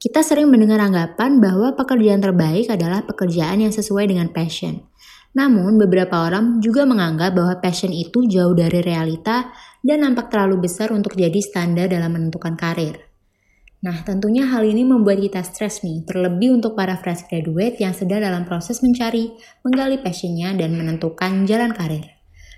Kita 0.00 0.24
sering 0.24 0.48
mendengar 0.48 0.80
anggapan 0.80 1.44
bahwa 1.44 1.76
pekerjaan 1.76 2.24
terbaik 2.24 2.72
adalah 2.72 3.04
pekerjaan 3.04 3.60
yang 3.60 3.68
sesuai 3.68 4.08
dengan 4.08 4.32
passion. 4.32 4.80
Namun, 5.36 5.76
beberapa 5.76 6.24
orang 6.24 6.56
juga 6.64 6.88
menganggap 6.88 7.36
bahwa 7.36 7.60
passion 7.60 7.92
itu 7.92 8.24
jauh 8.24 8.56
dari 8.56 8.80
realita 8.80 9.52
dan 9.84 10.00
nampak 10.00 10.32
terlalu 10.32 10.64
besar 10.64 10.88
untuk 10.96 11.20
jadi 11.20 11.36
standar 11.44 11.92
dalam 11.92 12.16
menentukan 12.16 12.56
karir. 12.56 12.96
Nah, 13.84 14.00
tentunya 14.00 14.48
hal 14.48 14.64
ini 14.64 14.88
membuat 14.88 15.20
kita 15.20 15.44
stres 15.44 15.84
nih, 15.84 16.08
terlebih 16.08 16.56
untuk 16.56 16.72
para 16.72 16.96
fresh 16.96 17.28
graduate 17.28 17.76
yang 17.76 17.92
sedang 17.92 18.24
dalam 18.24 18.48
proses 18.48 18.80
mencari, 18.80 19.36
menggali 19.60 20.00
passionnya, 20.00 20.56
dan 20.56 20.80
menentukan 20.80 21.44
jalan 21.44 21.76
karir. 21.76 22.08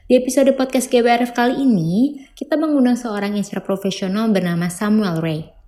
Di 0.06 0.14
episode 0.14 0.54
podcast 0.54 0.86
GWRF 0.86 1.34
kali 1.34 1.58
ini, 1.58 2.22
kita 2.38 2.54
mengundang 2.54 2.94
seorang 2.94 3.34
insinyur 3.34 3.66
profesional 3.66 4.30
bernama 4.30 4.70
Samuel 4.70 5.18
Ray. 5.18 5.61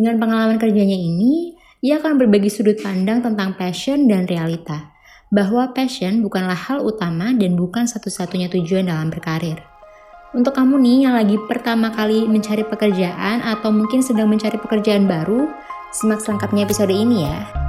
Dengan 0.00 0.16
pengalaman 0.16 0.56
kerjanya 0.56 0.96
ini, 0.96 1.52
ia 1.84 2.00
akan 2.00 2.16
berbagi 2.16 2.48
sudut 2.48 2.80
pandang 2.80 3.20
tentang 3.20 3.52
passion 3.52 4.08
dan 4.08 4.24
realita, 4.24 4.96
bahwa 5.28 5.76
passion 5.76 6.24
bukanlah 6.24 6.56
hal 6.56 6.80
utama 6.80 7.36
dan 7.36 7.52
bukan 7.52 7.84
satu-satunya 7.84 8.48
tujuan 8.48 8.88
dalam 8.88 9.12
berkarir. 9.12 9.60
Untuk 10.32 10.56
kamu 10.56 10.80
nih 10.80 10.98
yang 11.04 11.20
lagi 11.20 11.36
pertama 11.44 11.92
kali 11.92 12.24
mencari 12.24 12.64
pekerjaan 12.64 13.44
atau 13.44 13.68
mungkin 13.68 14.00
sedang 14.00 14.32
mencari 14.32 14.56
pekerjaan 14.56 15.04
baru, 15.04 15.52
simak 15.92 16.24
selengkapnya 16.24 16.64
episode 16.64 16.96
ini 16.96 17.28
ya. 17.28 17.68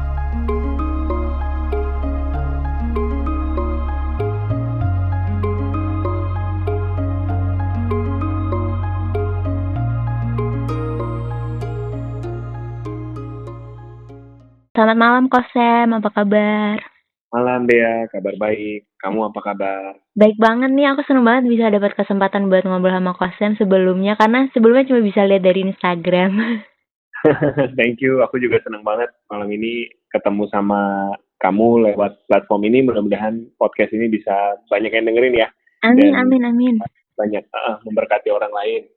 Selamat 14.82 14.98
malam 14.98 15.30
Kosem, 15.30 15.94
apa 15.94 16.10
kabar? 16.10 16.82
Malam 17.30 17.70
Dea, 17.70 18.10
kabar 18.10 18.34
baik. 18.34 18.90
Kamu 18.98 19.30
apa 19.30 19.38
kabar? 19.38 19.94
Baik 20.18 20.42
banget 20.42 20.74
nih, 20.74 20.90
aku 20.90 21.06
seneng 21.06 21.22
banget 21.22 21.54
bisa 21.54 21.70
dapat 21.70 21.94
kesempatan 21.94 22.50
buat 22.50 22.66
ngobrol 22.66 22.90
sama 22.90 23.14
Kosem 23.14 23.54
sebelumnya 23.62 24.18
karena 24.18 24.50
sebelumnya 24.50 24.90
cuma 24.90 25.06
bisa 25.06 25.22
lihat 25.30 25.46
dari 25.46 25.70
Instagram. 25.70 26.66
Thank 27.78 28.02
you, 28.02 28.26
aku 28.26 28.42
juga 28.42 28.58
seneng 28.66 28.82
banget 28.82 29.14
malam 29.30 29.54
ini 29.54 29.86
ketemu 30.10 30.50
sama 30.50 31.14
kamu 31.46 31.94
lewat 31.94 32.26
platform 32.26 32.66
ini. 32.66 32.82
Mudah-mudahan 32.82 33.54
podcast 33.62 33.94
ini 33.94 34.10
bisa 34.10 34.58
banyak 34.66 34.90
yang 34.98 35.06
dengerin 35.06 35.46
ya. 35.46 35.48
Amin, 35.86 36.10
Dan 36.10 36.26
amin, 36.26 36.42
amin. 36.42 36.76
Banyak 37.22 37.46
uh, 37.54 37.78
memberkati 37.86 38.34
orang 38.34 38.50
lain. 38.50 38.90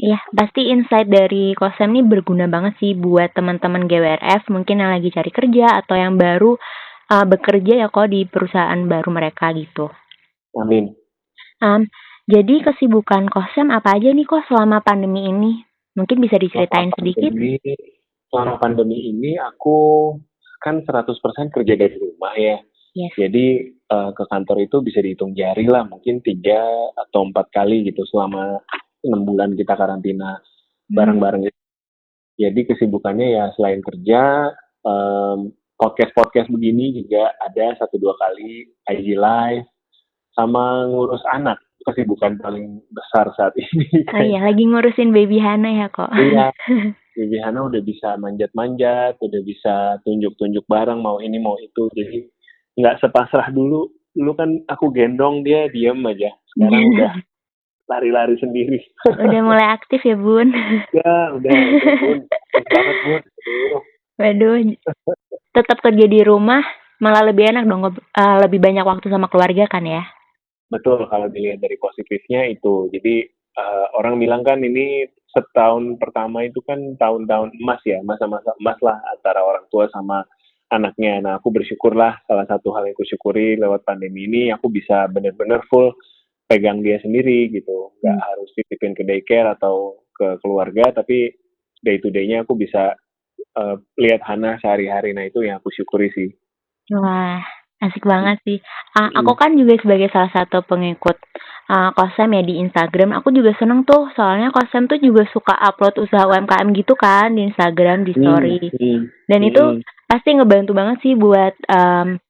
Iya, 0.00 0.16
pasti 0.32 0.72
insight 0.72 1.12
dari 1.12 1.52
Kosem 1.52 1.92
ini 1.92 2.00
berguna 2.00 2.48
banget 2.48 2.80
sih 2.80 2.96
buat 2.96 3.36
teman-teman 3.36 3.84
GWRF 3.84 4.48
mungkin 4.48 4.80
yang 4.80 4.96
lagi 4.96 5.12
cari 5.12 5.28
kerja 5.28 5.76
atau 5.84 5.92
yang 5.92 6.16
baru 6.16 6.56
uh, 7.12 7.26
bekerja 7.28 7.84
ya 7.84 7.86
kok 7.92 8.08
di 8.08 8.24
perusahaan 8.24 8.80
baru 8.88 9.10
mereka 9.12 9.52
gitu. 9.52 9.92
Amin. 10.56 10.96
Um, 11.60 11.84
jadi 12.24 12.64
kesibukan 12.64 13.28
Kosem 13.28 13.68
apa 13.68 14.00
aja 14.00 14.08
nih 14.08 14.24
kok 14.24 14.48
selama 14.48 14.80
pandemi 14.80 15.28
ini? 15.28 15.60
Mungkin 15.92 16.16
bisa 16.22 16.40
diceritain 16.40 16.94
selama 16.94 16.98
sedikit? 17.02 17.28
Pandemi, 17.28 17.76
selama 18.32 18.54
pandemi 18.56 18.98
ini 19.04 19.36
aku 19.36 19.78
kan 20.64 20.80
100% 20.80 21.52
kerja 21.52 21.74
dari 21.76 21.96
rumah 22.00 22.32
ya. 22.40 22.56
Yes. 22.96 23.14
Jadi 23.14 23.76
uh, 23.92 24.10
ke 24.16 24.24
kantor 24.26 24.66
itu 24.66 24.82
bisa 24.82 24.98
dihitung 24.98 25.36
jari 25.36 25.66
lah, 25.68 25.86
mungkin 25.86 26.24
tiga 26.24 26.58
atau 26.98 27.22
empat 27.28 27.52
kali 27.54 27.86
gitu 27.86 28.02
selama 28.08 28.58
enam 29.04 29.24
bulan 29.24 29.56
kita 29.56 29.74
karantina 29.76 30.38
hmm. 30.38 30.94
bareng-bareng. 30.94 31.42
Jadi 32.40 32.60
kesibukannya 32.72 33.36
ya 33.36 33.44
selain 33.52 33.84
kerja, 33.84 34.48
um, 34.84 35.52
podcast-podcast 35.76 36.48
begini 36.52 36.92
juga 37.04 37.32
ada 37.40 37.76
satu 37.80 37.96
dua 37.96 38.12
kali 38.16 38.68
IG 38.88 39.16
live 39.16 39.64
sama 40.36 40.88
ngurus 40.88 41.24
anak 41.32 41.56
kesibukan 41.88 42.36
paling 42.40 42.84
besar 42.92 43.32
saat 43.36 43.56
ini. 43.56 44.04
Oh 44.12 44.20
iya, 44.28 44.44
lagi 44.44 44.68
ngurusin 44.68 45.16
baby 45.16 45.40
Hana 45.40 45.84
ya 45.84 45.86
kok. 45.88 46.12
Iya, 46.12 46.52
baby 47.16 47.36
Hana 47.40 47.64
udah 47.64 47.80
bisa 47.80 48.20
manjat-manjat, 48.20 49.16
udah 49.16 49.40
bisa 49.40 49.96
tunjuk-tunjuk 50.04 50.64
barang 50.68 51.00
mau 51.00 51.18
ini 51.24 51.40
mau 51.40 51.56
itu, 51.56 51.88
jadi 51.96 52.28
nggak 52.76 53.00
sepasrah 53.00 53.48
dulu. 53.52 53.88
Dulu 54.10 54.32
kan 54.36 54.50
aku 54.68 54.92
gendong 54.92 55.46
dia 55.46 55.70
diem 55.72 55.96
aja, 56.04 56.30
sekarang 56.52 56.82
udah 56.96 57.12
lari-lari 57.90 58.38
sendiri. 58.38 58.78
Udah 59.26 59.40
mulai 59.42 59.66
aktif 59.74 60.06
ya 60.06 60.14
bun? 60.14 60.54
ya 60.98 61.34
udah, 61.34 61.50
udah 61.50 61.94
bun, 61.98 62.18
banget 62.70 62.96
bun. 63.02 63.22
Waduh, 64.20 64.54
tetap 65.50 65.78
kerja 65.82 66.06
di 66.06 66.20
rumah 66.22 66.62
malah 67.00 67.24
lebih 67.24 67.50
enak 67.50 67.64
dong, 67.64 67.82
uh, 67.88 68.36
lebih 68.44 68.60
banyak 68.60 68.84
waktu 68.84 69.08
sama 69.08 69.26
keluarga 69.32 69.64
kan 69.66 69.82
ya? 69.88 70.04
Betul, 70.68 71.08
kalau 71.08 71.26
dilihat 71.32 71.58
dari 71.58 71.80
positifnya 71.80 72.46
itu. 72.46 72.92
Jadi 72.92 73.26
uh, 73.56 73.96
orang 73.96 74.20
bilang 74.20 74.44
kan 74.44 74.60
ini 74.60 75.08
setahun 75.32 75.96
pertama 75.96 76.44
itu 76.44 76.60
kan 76.62 76.78
tahun-tahun 77.00 77.56
emas 77.58 77.80
ya, 77.88 77.98
masa-masa 78.04 78.52
emas 78.60 78.78
lah 78.84 79.00
antara 79.16 79.40
orang 79.40 79.64
tua 79.72 79.88
sama 79.88 80.22
anaknya. 80.70 81.18
Nah, 81.24 81.32
aku 81.42 81.50
bersyukurlah 81.50 82.22
salah 82.28 82.46
satu 82.46 82.70
hal 82.76 82.86
yang 82.86 82.94
aku 82.94 83.08
syukuri 83.08 83.58
lewat 83.58 83.82
pandemi 83.82 84.28
ini 84.30 84.42
aku 84.54 84.70
bisa 84.70 85.10
benar-benar 85.10 85.66
full 85.66 85.90
pegang 86.50 86.82
dia 86.82 86.98
sendiri 86.98 87.46
gitu. 87.54 87.94
Nggak 88.02 88.18
hmm. 88.18 88.26
harus 88.26 88.48
titipin 88.58 88.92
ke 88.98 89.06
daycare 89.06 89.54
atau 89.54 90.02
ke 90.10 90.42
keluarga 90.42 90.90
tapi 90.90 91.30
day 91.78 92.02
to 92.02 92.10
day-nya 92.10 92.42
aku 92.42 92.58
bisa 92.58 92.98
uh, 93.54 93.78
lihat 93.94 94.26
Hana 94.26 94.58
sehari-hari. 94.58 95.14
Nah 95.14 95.30
itu 95.30 95.46
yang 95.46 95.62
aku 95.62 95.70
syukuri 95.70 96.10
sih. 96.10 96.34
Wah 96.90 97.38
asik 97.80 98.04
banget 98.04 98.42
sih. 98.44 98.58
Uh, 98.98 99.08
aku 99.16 99.32
kan 99.38 99.56
juga 99.56 99.78
sebagai 99.80 100.12
salah 100.12 100.28
satu 100.34 100.60
pengikut 100.68 101.16
uh, 101.72 101.90
Kosem 101.96 102.28
ya 102.36 102.42
di 102.44 102.60
Instagram 102.60 103.16
aku 103.16 103.32
juga 103.32 103.56
seneng 103.56 103.88
tuh. 103.88 104.12
Soalnya 104.12 104.52
Kosem 104.52 104.84
tuh 104.90 105.00
juga 105.00 105.24
suka 105.32 105.56
upload 105.56 105.96
usaha 105.96 106.28
UMKM 106.28 106.68
gitu 106.76 106.92
kan 106.98 107.32
di 107.32 107.48
Instagram 107.48 108.04
di 108.04 108.12
story. 108.12 108.58
Hmm, 108.60 108.76
hmm, 108.76 109.00
dan 109.30 109.40
itu 109.40 109.62
hmm. 109.62 109.80
pasti 110.04 110.36
ngebantu 110.36 110.72
banget 110.76 110.96
sih 111.00 111.14
buat 111.16 111.54
um, 111.72 112.20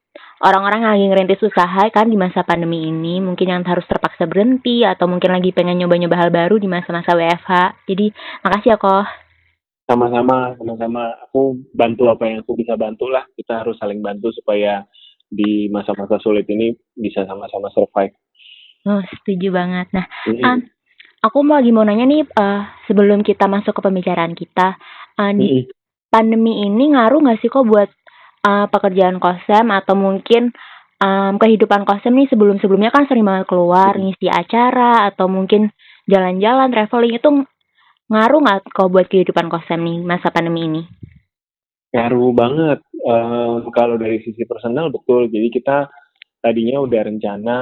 orang-orang 0.41 0.81
yang 0.81 0.93
lagi 0.97 1.07
ngerintis 1.13 1.45
usaha 1.45 1.83
kan 1.93 2.09
di 2.09 2.17
masa 2.17 2.41
pandemi 2.43 2.89
ini 2.89 3.21
mungkin 3.21 3.53
yang 3.53 3.63
harus 3.69 3.85
terpaksa 3.85 4.25
berhenti 4.25 4.83
atau 4.83 5.05
mungkin 5.05 5.37
lagi 5.37 5.53
pengen 5.53 5.85
nyoba-nyoba 5.85 6.17
hal 6.17 6.31
baru 6.33 6.57
di 6.57 6.67
masa-masa 6.67 7.13
WFH. 7.13 7.85
Jadi 7.85 8.09
makasih 8.45 8.71
ya 8.75 8.77
kok. 8.81 9.05
Sama-sama, 9.85 10.57
sama-sama. 10.57 11.03
Aku 11.29 11.61
bantu 11.77 12.09
apa 12.09 12.25
yang 12.25 12.41
aku 12.47 12.57
bisa 12.57 12.79
bantu 12.81 13.13
lah. 13.13 13.27
Kita 13.37 13.61
harus 13.61 13.77
saling 13.77 14.01
bantu 14.01 14.33
supaya 14.33 14.87
di 15.31 15.69
masa-masa 15.69 16.17
sulit 16.19 16.49
ini 16.49 16.73
bisa 16.97 17.23
sama-sama 17.29 17.69
survive. 17.71 18.17
Oh, 18.89 19.03
setuju 19.13 19.53
banget. 19.53 19.93
Nah, 19.93 20.07
mm 20.25 20.35
-hmm. 20.41 20.45
um, 20.47 20.59
aku 21.21 21.39
mau 21.45 21.61
lagi 21.61 21.71
mau 21.71 21.85
nanya 21.85 22.09
nih 22.09 22.25
uh, 22.33 22.65
sebelum 22.89 23.21
kita 23.21 23.45
masuk 23.45 23.77
ke 23.77 23.81
pembicaraan 23.85 24.33
kita, 24.33 24.81
uh, 25.21 25.33
di 25.37 25.49
mm 25.53 25.59
-hmm. 25.69 25.75
pandemi 26.09 26.65
ini 26.65 26.97
ngaruh 26.97 27.21
nggak 27.21 27.39
sih 27.45 27.53
kok 27.53 27.69
buat 27.69 27.93
uh, 28.45 28.67
pekerjaan 28.69 29.21
kosem 29.21 29.69
atau 29.73 29.95
mungkin 29.97 30.53
um, 31.01 31.41
kehidupan 31.41 31.89
kosem 31.89 32.15
nih 32.17 32.29
sebelum-sebelumnya 32.29 32.93
kan 32.93 33.09
sering 33.09 33.27
banget 33.27 33.49
keluar 33.49 33.97
ngisi 33.97 34.29
acara 34.29 35.09
atau 35.09 35.27
mungkin 35.27 35.73
jalan-jalan 36.07 36.69
traveling 36.71 37.17
itu 37.17 37.29
ngaruh 38.11 38.41
nggak 38.43 38.59
kok 38.75 38.91
buat 38.91 39.07
kehidupan 39.07 39.47
kosem 39.49 39.81
nih 39.81 39.99
masa 40.03 40.35
pandemi 40.35 40.67
ini? 40.67 40.83
Ngaruh 41.91 42.31
banget. 42.35 42.79
Uh, 43.01 43.65
kalau 43.73 43.97
dari 43.97 44.21
sisi 44.23 44.45
personal 44.45 44.93
betul. 44.93 45.27
Jadi 45.27 45.49
kita 45.51 45.89
tadinya 46.43 46.83
udah 46.83 47.01
rencana 47.07 47.59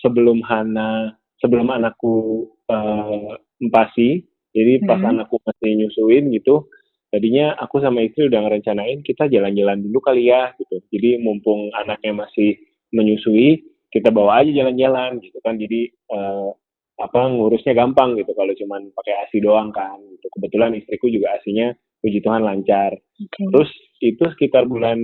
sebelum 0.00 0.42
Hana, 0.44 1.12
sebelum 1.38 1.70
anakku 1.70 2.46
uh, 2.70 3.36
empasi, 3.62 4.26
jadi 4.52 4.84
pas 4.84 5.00
hmm. 5.00 5.10
anakku 5.16 5.40
masih 5.42 5.70
nyusuin 5.80 6.28
gitu, 6.34 6.68
tadinya 7.12 7.52
aku 7.60 7.84
sama 7.84 8.00
istri 8.00 8.32
udah 8.32 8.40
ngerencanain 8.48 9.04
kita 9.04 9.28
jalan-jalan 9.28 9.84
dulu 9.84 10.00
kali 10.00 10.32
ya 10.32 10.56
gitu. 10.56 10.80
Jadi 10.88 11.20
mumpung 11.20 11.68
anaknya 11.76 12.24
masih 12.24 12.56
menyusui 12.88 13.68
kita 13.92 14.08
bawa 14.08 14.40
aja 14.40 14.50
jalan-jalan 14.50 15.20
gitu 15.20 15.36
kan. 15.44 15.60
Jadi 15.60 15.92
uh, 16.08 16.56
apa 16.96 17.20
ngurusnya 17.28 17.76
gampang 17.76 18.16
gitu. 18.16 18.32
Kalau 18.32 18.56
cuman 18.56 18.88
pakai 18.96 19.14
asi 19.28 19.44
doang 19.44 19.68
kan 19.76 20.00
gitu. 20.00 20.26
Kebetulan 20.40 20.72
istriku 20.72 21.12
juga 21.12 21.36
asinya 21.36 21.76
puji 22.00 22.24
Tuhan 22.24 22.42
lancar. 22.42 22.96
Okay. 22.96 23.46
terus 23.54 23.70
itu 24.02 24.24
sekitar 24.34 24.66
bulan 24.66 24.98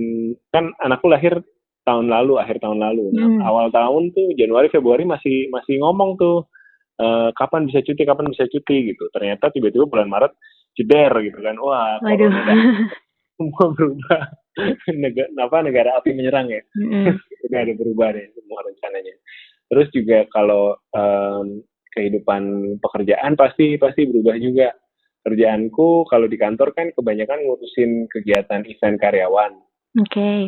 kan 0.51 0.75
anakku 0.83 1.07
lahir 1.07 1.39
tahun 1.87 2.11
lalu 2.11 2.41
akhir 2.41 2.59
tahun 2.59 2.81
lalu. 2.81 3.15
Nah, 3.15 3.25
hmm. 3.25 3.41
awal 3.45 3.71
tahun 3.71 4.11
tuh 4.11 4.35
Januari 4.35 4.67
Februari 4.67 5.07
masih 5.07 5.47
masih 5.49 5.79
ngomong 5.79 6.19
tuh 6.19 6.45
uh, 6.99 7.31
kapan 7.33 7.65
bisa 7.65 7.79
cuti 7.81 8.03
kapan 8.03 8.27
bisa 8.29 8.45
cuti 8.45 8.93
gitu. 8.93 9.07
Ternyata 9.15 9.49
tiba-tiba 9.55 9.87
bulan 9.87 10.11
Maret 10.11 10.33
jeder 10.79 11.11
gitu 11.19 11.39
kan 11.43 11.55
wah 11.59 11.99
Waduh. 11.99 12.31
semua 13.35 13.65
berubah 13.75 14.21
negara 14.95 15.29
apa 15.43 15.57
negara 15.63 15.89
api 15.99 16.15
menyerang 16.15 16.47
ya 16.47 16.63
mm. 16.75 17.19
udah 17.51 17.59
ada 17.59 17.73
berubah 17.75 18.07
deh 18.15 18.27
semua 18.35 18.59
rencananya 18.63 19.15
terus 19.67 19.87
juga 19.91 20.25
kalau 20.31 20.79
um, 20.95 21.61
kehidupan 21.93 22.75
pekerjaan 22.79 23.35
pasti 23.35 23.75
pasti 23.75 24.07
berubah 24.07 24.35
juga 24.39 24.71
kerjaanku 25.25 26.07
kalau 26.07 26.25
di 26.25 26.37
kantor 26.39 26.71
kan 26.71 26.89
kebanyakan 26.95 27.43
ngurusin 27.43 28.07
kegiatan 28.07 28.63
event 28.63 28.97
karyawan. 28.97 29.53
Oke. 29.99 30.09
Okay. 30.09 30.39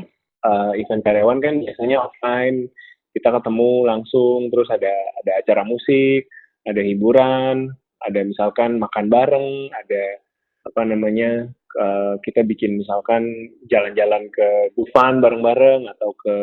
Uh, 0.41 0.73
event 0.73 1.05
karyawan 1.05 1.37
kan 1.37 1.61
biasanya 1.61 2.01
offline, 2.01 2.65
kita 3.13 3.29
ketemu 3.29 3.85
langsung, 3.85 4.49
terus 4.49 4.69
ada 4.73 4.93
ada 5.21 5.31
acara 5.37 5.61
musik, 5.67 6.25
ada 6.65 6.81
hiburan, 6.81 7.69
ada 8.07 8.19
misalkan 8.25 8.81
makan 8.81 9.05
bareng, 9.07 9.69
ada 9.71 10.03
apa 10.61 10.81
namanya 10.85 11.49
uh, 11.77 12.15
kita 12.21 12.45
bikin 12.45 12.81
misalkan 12.81 13.25
jalan-jalan 13.69 14.29
ke 14.29 14.73
Dufan 14.77 15.21
bareng-bareng 15.21 15.89
atau 15.89 16.11
ke 16.17 16.35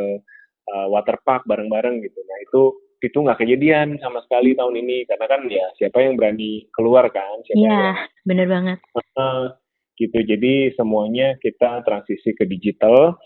uh, 0.75 0.87
water 0.91 1.19
park 1.23 1.47
bareng-bareng 1.47 2.03
gitu. 2.03 2.19
Nah 2.19 2.39
itu 2.43 2.63
itu 2.99 3.15
nggak 3.15 3.39
kejadian 3.47 3.95
sama 4.03 4.19
sekali 4.27 4.59
tahun 4.59 4.75
ini 4.75 5.07
karena 5.07 5.27
kan 5.31 5.47
ya 5.47 5.67
siapa 5.79 6.03
yang 6.03 6.19
berani 6.19 6.67
keluar 6.75 7.07
kan? 7.15 7.39
Iya, 7.47 7.95
bener 8.27 8.47
banget. 8.51 8.79
Uh, 9.15 9.55
gitu. 9.99 10.19
Jadi 10.19 10.75
semuanya 10.75 11.39
kita 11.39 11.83
transisi 11.87 12.35
ke 12.35 12.47
digital. 12.47 13.19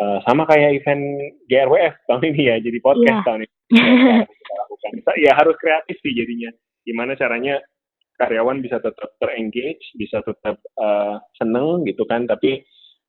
Uh, 0.00 0.18
sama 0.24 0.48
kayak 0.48 0.80
event 0.82 1.04
GRWF 1.52 1.94
tahun 2.08 2.32
ini 2.32 2.42
ya, 2.48 2.56
jadi 2.64 2.78
podcast 2.80 3.12
yeah. 3.12 3.26
tahun 3.28 3.40
ini. 3.44 3.56
ya 5.28 5.32
harus 5.36 5.54
kreatif 5.60 6.00
sih 6.00 6.16
jadinya. 6.16 6.50
Gimana 6.82 7.12
caranya 7.14 7.60
karyawan 8.16 8.62
bisa 8.62 8.78
tetap 8.78 9.16
terengage, 9.18 9.82
bisa 9.96 10.20
tetap 10.22 10.60
uh, 10.78 11.18
seneng 11.36 11.84
gitu 11.88 12.04
kan, 12.04 12.28
tapi 12.28 12.64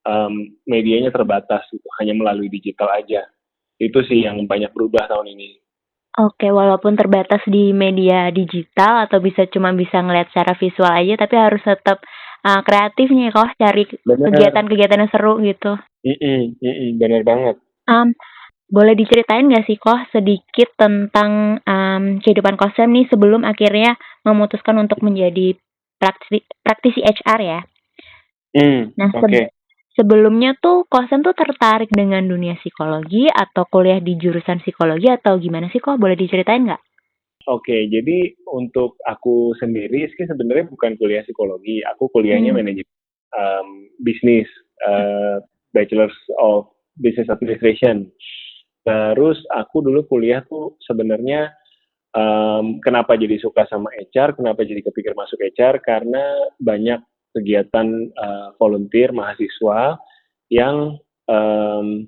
um, 0.08 0.58
medianya 0.68 1.12
terbatas 1.12 1.66
gitu, 1.72 1.86
hanya 2.00 2.14
melalui 2.16 2.52
digital 2.52 2.92
aja. 2.94 3.28
Itu 3.80 4.04
sih 4.06 4.24
yang 4.24 4.44
banyak 4.46 4.72
berubah 4.72 5.10
tahun 5.10 5.34
ini. 5.34 5.64
Oke, 6.14 6.54
walaupun 6.54 6.94
terbatas 6.94 7.42
di 7.50 7.74
media 7.74 8.30
digital 8.30 9.10
atau 9.10 9.18
bisa 9.18 9.50
cuma 9.50 9.74
bisa 9.74 9.98
ngeliat 9.98 10.30
secara 10.30 10.54
visual 10.62 10.94
aja, 10.94 11.26
tapi 11.26 11.36
harus 11.42 11.64
tetap 11.66 12.06
uh, 12.46 12.62
kreatif 12.62 13.10
nih 13.10 13.34
kok 13.34 13.50
cari 13.58 13.84
kegiatan-kegiatan 14.06 15.02
yang 15.02 15.10
seru 15.10 15.42
gitu. 15.42 15.74
Iya, 16.06 16.54
iya, 16.62 16.94
bener 17.02 17.26
banget. 17.26 17.56
Um, 17.90 18.14
boleh 18.74 18.98
diceritain 18.98 19.46
nggak 19.46 19.70
sih 19.70 19.78
kok 19.78 20.10
sedikit 20.10 20.74
tentang 20.74 21.62
um, 21.62 22.04
kehidupan 22.18 22.58
kosem 22.58 22.90
nih 22.90 23.06
sebelum 23.06 23.46
akhirnya 23.46 24.02
memutuskan 24.26 24.82
untuk 24.82 24.98
menjadi 25.06 25.54
praktisi, 26.02 26.42
praktisi 26.66 27.00
HR 27.06 27.40
ya? 27.46 27.60
Mm, 28.58 28.98
nah, 28.98 29.14
okay. 29.14 29.54
Sebelumnya 29.94 30.58
tuh 30.58 30.90
kosen 30.90 31.22
tuh 31.22 31.38
tertarik 31.38 31.94
dengan 31.94 32.26
dunia 32.26 32.58
psikologi 32.58 33.30
atau 33.30 33.70
kuliah 33.70 34.02
di 34.02 34.18
jurusan 34.18 34.58
psikologi 34.66 35.06
atau 35.06 35.38
gimana 35.38 35.70
sih 35.70 35.78
kok? 35.78 36.02
Boleh 36.02 36.18
diceritain 36.18 36.66
nggak? 36.66 36.82
Oke, 37.54 37.86
jadi 37.94 38.34
untuk 38.50 38.98
aku 39.06 39.54
sendiri 39.62 40.10
sih 40.10 40.26
sebenarnya 40.26 40.66
bukan 40.66 40.98
kuliah 40.98 41.22
psikologi, 41.22 41.86
aku 41.86 42.10
kuliahnya 42.10 42.50
hmm. 42.50 42.58
manajemen 42.58 42.94
um, 43.38 43.68
bisnis, 44.02 44.50
uh, 44.82 45.38
bachelor's 45.78 46.16
of 46.42 46.74
business 46.98 47.30
administration. 47.30 48.10
Terus 48.84 49.40
aku 49.48 49.80
dulu 49.80 50.04
kuliah 50.08 50.44
tuh 50.44 50.76
sebenarnya 50.84 51.52
um, 52.12 52.84
kenapa 52.84 53.16
jadi 53.16 53.40
suka 53.40 53.64
sama 53.72 53.90
HR, 53.96 54.36
kenapa 54.36 54.68
jadi 54.68 54.84
kepikir 54.84 55.16
masuk 55.16 55.40
HR 55.40 55.80
karena 55.80 56.24
banyak 56.60 57.00
kegiatan 57.34 57.88
uh, 58.14 58.54
volunteer 58.62 59.10
mahasiswa 59.16 59.98
yang 60.52 61.00
um, 61.26 62.06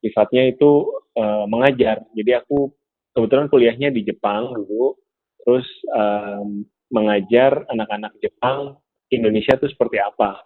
sifatnya 0.00 0.54
itu 0.54 0.88
uh, 1.18 1.44
mengajar. 1.50 2.06
Jadi 2.14 2.32
aku 2.38 2.72
kebetulan 3.12 3.50
kuliahnya 3.50 3.90
di 3.90 4.06
Jepang 4.06 4.54
dulu, 4.54 4.96
terus 5.44 5.66
um, 5.92 6.64
mengajar 6.88 7.68
anak-anak 7.68 8.16
Jepang 8.22 8.78
Indonesia 9.12 9.58
itu 9.58 9.68
seperti 9.68 10.00
apa. 10.00 10.40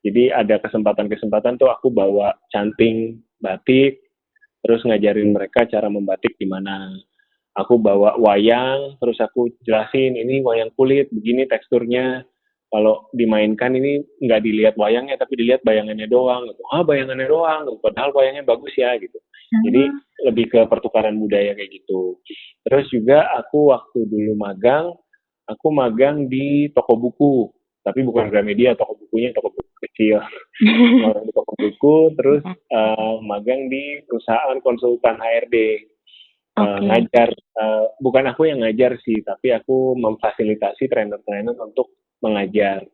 Jadi 0.00 0.32
ada 0.32 0.56
kesempatan-kesempatan 0.62 1.60
tuh 1.60 1.68
aku 1.68 1.92
bawa 1.92 2.32
canting 2.48 3.20
batik, 3.40 4.00
terus 4.60 4.80
ngajarin 4.84 5.32
mereka 5.32 5.66
cara 5.68 5.88
membatik 5.88 6.36
gimana. 6.36 6.92
Aku 7.58 7.82
bawa 7.82 8.14
wayang, 8.16 8.96
terus 9.02 9.18
aku 9.18 9.50
jelasin 9.66 10.14
ini 10.14 10.38
wayang 10.40 10.70
kulit, 10.78 11.10
begini 11.10 11.50
teksturnya, 11.50 12.22
kalau 12.70 13.10
dimainkan 13.10 13.74
ini 13.74 14.06
nggak 14.22 14.40
dilihat 14.46 14.74
wayangnya 14.78 15.18
tapi 15.18 15.34
dilihat 15.34 15.66
bayangannya 15.66 16.06
doang 16.06 16.46
gitu. 16.46 16.62
Ah 16.70 16.86
bayangannya 16.86 17.26
doang, 17.26 17.66
gitu. 17.66 17.82
padahal 17.82 18.14
wayangnya 18.14 18.46
bagus 18.46 18.70
ya 18.78 18.94
gitu. 19.02 19.18
Hmm. 19.18 19.62
Jadi 19.66 19.82
lebih 20.30 20.46
ke 20.46 20.60
pertukaran 20.70 21.18
budaya 21.18 21.58
kayak 21.58 21.70
gitu. 21.82 22.22
Terus 22.62 22.86
juga 22.94 23.26
aku 23.34 23.74
waktu 23.74 24.06
dulu 24.06 24.38
magang, 24.38 24.94
aku 25.50 25.66
magang 25.74 26.30
di 26.30 26.70
toko 26.70 26.94
buku, 26.94 27.50
tapi 27.80 28.04
bukan 28.04 28.28
Gramedia, 28.28 28.76
toko 28.76 28.96
bukunya 28.96 29.32
toko 29.32 29.52
buku 29.56 29.72
kecil. 29.88 30.20
magang 31.04 31.24
di 31.24 31.32
toko 31.32 31.52
buku, 31.56 31.96
terus 32.20 32.42
uh, 32.72 33.16
magang 33.24 33.72
di 33.72 34.04
perusahaan 34.04 34.58
konsultan 34.60 35.16
HRD. 35.16 35.56
Okay. 36.50 36.60
Uh, 36.60 36.78
ngajar, 36.82 37.30
uh, 37.56 37.84
bukan 38.02 38.24
aku 38.28 38.50
yang 38.50 38.60
ngajar 38.60 38.98
sih, 39.00 39.22
tapi 39.24 39.54
aku 39.54 39.96
memfasilitasi 39.96 40.90
trainer-trainer 40.92 41.56
untuk 41.56 41.94
mengajar. 42.20 42.84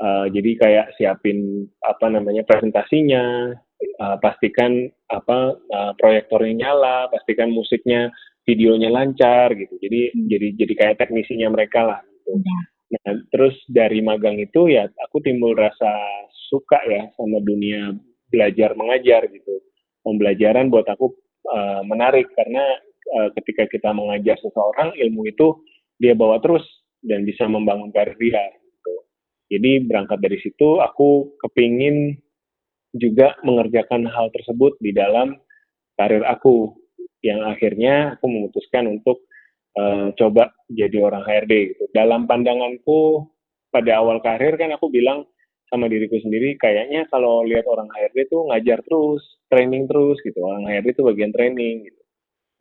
Uh, 0.00 0.26
jadi 0.32 0.50
kayak 0.58 0.86
siapin 0.96 1.68
apa 1.84 2.08
namanya 2.08 2.42
presentasinya, 2.48 3.52
uh, 4.00 4.16
pastikan 4.18 4.88
apa 5.12 5.58
uh, 5.58 5.92
proyektornya 6.00 6.64
nyala, 6.64 7.12
pastikan 7.12 7.52
musiknya, 7.52 8.08
videonya 8.48 8.88
lancar 8.88 9.52
gitu. 9.52 9.74
Jadi 9.80 10.00
hmm. 10.14 10.26
jadi 10.28 10.46
jadi 10.64 10.72
kayak 10.74 10.96
teknisinya 11.00 11.48
mereka 11.52 11.80
lah. 11.84 12.00
Gitu. 12.04 12.40
Ya. 12.40 12.58
Nah 12.92 13.16
terus 13.32 13.56
dari 13.70 14.04
magang 14.04 14.36
itu 14.36 14.68
ya 14.68 14.84
aku 15.08 15.24
timbul 15.24 15.56
rasa 15.56 15.90
suka 16.52 16.78
ya 16.84 17.08
sama 17.16 17.40
dunia 17.40 17.96
belajar 18.28 18.76
mengajar 18.76 19.24
gitu. 19.30 19.54
Pembelajaran 20.04 20.68
buat 20.68 20.84
aku 20.84 21.16
uh, 21.48 21.80
menarik 21.88 22.28
karena 22.36 22.60
uh, 23.16 23.28
ketika 23.40 23.64
kita 23.72 23.90
mengajar 23.96 24.36
seseorang 24.42 24.92
ilmu 25.00 25.24
itu 25.24 25.64
dia 25.96 26.12
bawa 26.12 26.42
terus 26.44 26.64
dan 27.00 27.24
bisa 27.24 27.48
membangun 27.48 27.88
karir 27.94 28.16
dia. 28.20 28.42
Gitu. 28.52 28.94
Jadi 29.56 29.70
berangkat 29.88 30.18
dari 30.20 30.38
situ 30.44 30.80
aku 30.84 31.36
kepingin 31.40 32.20
juga 32.94 33.34
mengerjakan 33.42 34.06
hal 34.06 34.30
tersebut 34.30 34.78
di 34.78 34.94
dalam 34.94 35.34
karir 35.98 36.22
aku 36.26 36.74
yang 37.24 37.42
akhirnya 37.48 38.18
aku 38.20 38.26
memutuskan 38.28 38.86
untuk 38.86 39.24
uh, 39.78 40.08
coba 40.18 40.54
jadi 40.70 40.96
orang 41.02 41.22
HRD 41.26 41.52
gitu. 41.74 41.84
Dalam 41.94 42.26
pandanganku 42.26 43.28
pada 43.70 43.98
awal 43.98 44.22
karir 44.22 44.54
kan 44.54 44.70
aku 44.74 44.90
bilang 44.90 45.26
sama 45.66 45.90
diriku 45.90 46.14
sendiri 46.22 46.54
kayaknya 46.54 47.10
kalau 47.10 47.42
lihat 47.42 47.66
orang 47.66 47.90
HRD 47.90 48.30
tuh 48.30 48.46
ngajar 48.46 48.78
terus, 48.86 49.22
training 49.50 49.90
terus 49.90 50.18
gitu. 50.22 50.38
Orang 50.42 50.70
HRD 50.70 50.94
itu 50.94 51.02
bagian 51.02 51.34
training 51.34 51.90
gitu. 51.90 52.00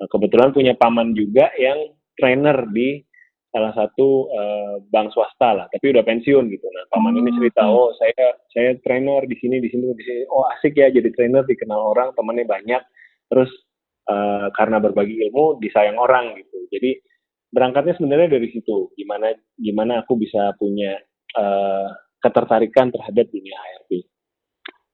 Nah, 0.01 0.08
kebetulan 0.10 0.50
punya 0.51 0.74
paman 0.74 1.13
juga 1.13 1.53
yang 1.62 1.93
trainer 2.17 2.65
di 2.74 3.05
salah 3.53 3.70
satu 3.77 4.34
uh, 4.34 4.75
bank 4.89 5.13
swasta 5.13 5.53
lah, 5.53 5.65
tapi 5.70 5.93
udah 5.93 6.01
pensiun 6.01 6.50
gitu. 6.50 6.65
Nah, 6.74 6.89
paman 6.89 7.13
ini 7.22 7.29
cerita, 7.38 7.70
oh 7.70 7.93
saya 8.01 8.34
saya 8.50 8.74
trainer 8.82 9.22
di 9.29 9.38
sini, 9.38 9.62
di 9.62 9.70
sini, 9.70 9.93
di 9.93 10.03
sini. 10.03 10.22
Oh 10.34 10.50
asik 10.58 10.74
ya 10.74 10.89
jadi 10.89 11.13
trainer, 11.13 11.46
dikenal 11.46 11.93
orang, 11.93 12.17
temannya 12.17 12.50
banyak. 12.50 12.82
Terus 13.29 13.53
uh, 14.07 14.48
karena 14.55 14.77
berbagi 14.79 15.19
ilmu 15.27 15.60
disayang 15.60 16.00
orang 16.00 16.36
gitu. 16.39 16.57
Jadi 16.72 16.91
berangkatnya 17.53 17.95
sebenarnya 18.00 18.39
dari 18.39 18.48
situ. 18.50 18.91
Gimana 18.98 19.31
gimana 19.55 20.01
aku 20.03 20.17
bisa 20.17 20.55
punya 20.57 20.98
uh, 21.38 21.88
ketertarikan 22.24 22.89
terhadap 22.89 23.25
dunia 23.29 23.55
HRD. 23.55 23.91
Okay. 23.93 24.01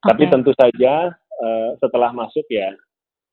Tapi 0.04 0.24
tentu 0.32 0.52
saja 0.56 1.14
uh, 1.16 1.70
setelah 1.80 2.12
masuk 2.12 2.46
ya 2.50 2.74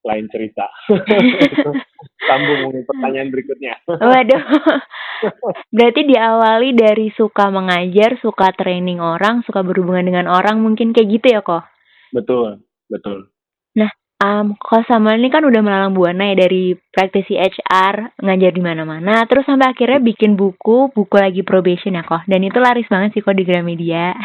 lain 0.07 0.31
cerita. 0.31 0.71
Sambung 2.29 2.87
pertanyaan 2.87 3.29
berikutnya. 3.35 3.75
Waduh. 3.91 4.43
Berarti 5.77 6.03
diawali 6.07 6.71
dari 6.77 7.09
suka 7.15 7.51
mengajar, 7.51 8.21
suka 8.23 8.55
training 8.55 9.03
orang, 9.03 9.43
suka 9.43 9.67
berhubungan 9.67 10.07
dengan 10.07 10.27
orang, 10.31 10.63
mungkin 10.63 10.95
kayak 10.95 11.09
gitu 11.19 11.27
ya 11.35 11.41
kok? 11.43 11.67
Betul, 12.15 12.63
betul. 12.87 13.33
Nah, 13.77 13.91
um, 14.23 14.57
kok 14.57 14.89
sama 14.89 15.17
ini 15.17 15.29
kan 15.29 15.45
udah 15.45 15.61
melalang 15.61 15.93
buana 15.93 16.33
ya 16.33 16.49
dari 16.49 16.73
praktisi 16.77 17.37
HR, 17.37 18.21
ngajar 18.21 18.53
di 18.53 18.63
mana-mana, 18.65 19.25
terus 19.29 19.45
sampai 19.45 19.73
akhirnya 19.73 20.01
bikin 20.01 20.35
buku, 20.37 20.93
buku 20.93 21.17
lagi 21.17 21.45
probation 21.45 21.97
ya 21.97 22.05
kok. 22.05 22.25
Dan 22.25 22.45
itu 22.45 22.57
laris 22.57 22.89
banget 22.89 23.17
sih 23.17 23.23
kok 23.25 23.37
di 23.37 23.45
Gramedia. 23.45 24.17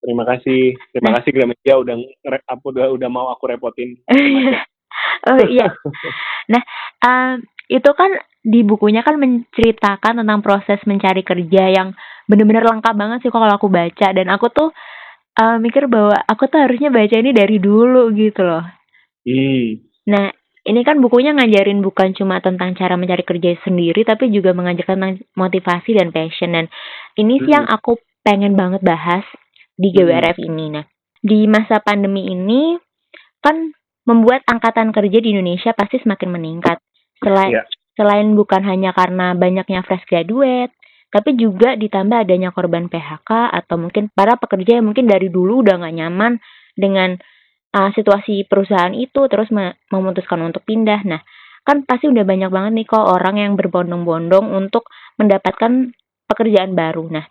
Terima 0.00 0.24
kasih, 0.24 0.74
terima 0.96 1.12
nah. 1.12 1.16
kasih 1.20 1.30
Gramedia 1.36 1.74
udah 1.76 1.94
udah 2.64 2.86
udah 2.96 3.08
mau 3.12 3.28
aku 3.30 3.52
repotin. 3.52 4.00
oh 5.30 5.40
iya. 5.44 5.68
Nah, 6.48 6.62
um, 7.04 7.44
itu 7.68 7.90
kan 7.94 8.10
di 8.40 8.64
bukunya 8.64 9.04
kan 9.04 9.20
menceritakan 9.20 10.24
tentang 10.24 10.40
proses 10.40 10.80
mencari 10.88 11.20
kerja 11.20 11.68
yang 11.68 11.92
bener-bener 12.24 12.64
lengkap 12.64 12.94
banget 12.96 13.18
sih 13.20 13.28
kalau 13.28 13.44
aku 13.52 13.68
baca 13.68 14.08
dan 14.16 14.32
aku 14.32 14.48
tuh 14.48 14.72
uh, 15.36 15.60
mikir 15.60 15.84
bahwa 15.92 16.16
aku 16.24 16.48
tuh 16.48 16.64
harusnya 16.64 16.88
baca 16.88 17.20
ini 17.20 17.36
dari 17.36 17.60
dulu 17.60 18.08
gitu 18.16 18.40
loh. 18.40 18.79
Hmm. 19.24 19.84
Nah, 20.08 20.32
ini 20.64 20.80
kan 20.84 21.00
bukunya 21.00 21.32
ngajarin 21.32 21.80
bukan 21.80 22.12
cuma 22.12 22.40
tentang 22.44 22.76
cara 22.76 22.96
mencari 23.00 23.24
kerja 23.24 23.56
sendiri 23.64 24.04
tapi 24.04 24.28
juga 24.28 24.52
mengajarkan 24.52 24.96
tentang 24.96 25.16
motivasi 25.32 25.96
dan 25.96 26.12
passion 26.12 26.52
dan 26.52 26.66
ini 27.16 27.40
sih 27.40 27.52
yang 27.52 27.64
aku 27.64 27.96
pengen 28.20 28.52
banget 28.56 28.84
bahas 28.84 29.24
di 29.80 29.88
GWRF 29.92 30.36
hmm. 30.36 30.48
ini. 30.52 30.66
Nah, 30.76 30.84
di 31.20 31.48
masa 31.48 31.80
pandemi 31.80 32.28
ini 32.28 32.76
kan 33.40 33.72
membuat 34.04 34.44
angkatan 34.48 34.92
kerja 34.92 35.18
di 35.20 35.32
Indonesia 35.32 35.72
pasti 35.72 36.00
semakin 36.00 36.28
meningkat. 36.32 36.80
Selain 37.20 37.52
yeah. 37.60 37.66
selain 37.96 38.32
bukan 38.32 38.64
hanya 38.64 38.96
karena 38.96 39.36
banyaknya 39.36 39.84
fresh 39.84 40.04
graduate, 40.08 40.72
tapi 41.12 41.36
juga 41.36 41.76
ditambah 41.76 42.24
adanya 42.24 42.52
korban 42.52 42.88
PHK 42.88 43.52
atau 43.52 43.76
mungkin 43.76 44.08
para 44.12 44.36
pekerja 44.40 44.80
yang 44.80 44.88
mungkin 44.92 45.08
dari 45.08 45.28
dulu 45.28 45.64
udah 45.64 45.80
nggak 45.80 45.96
nyaman 45.96 46.32
dengan 46.76 47.20
uh, 47.74 47.90
situasi 47.94 48.46
perusahaan 48.46 48.92
itu 48.94 49.26
terus 49.30 49.48
memutuskan 49.90 50.40
untuk 50.46 50.62
pindah. 50.66 51.02
Nah, 51.06 51.20
kan 51.66 51.86
pasti 51.86 52.10
udah 52.10 52.24
banyak 52.24 52.50
banget 52.50 52.72
nih 52.76 52.86
kok 52.88 53.04
orang 53.04 53.36
yang 53.38 53.52
berbondong-bondong 53.54 54.50
untuk 54.50 54.88
mendapatkan 55.18 55.94
pekerjaan 56.26 56.74
baru. 56.78 57.06
Nah, 57.10 57.26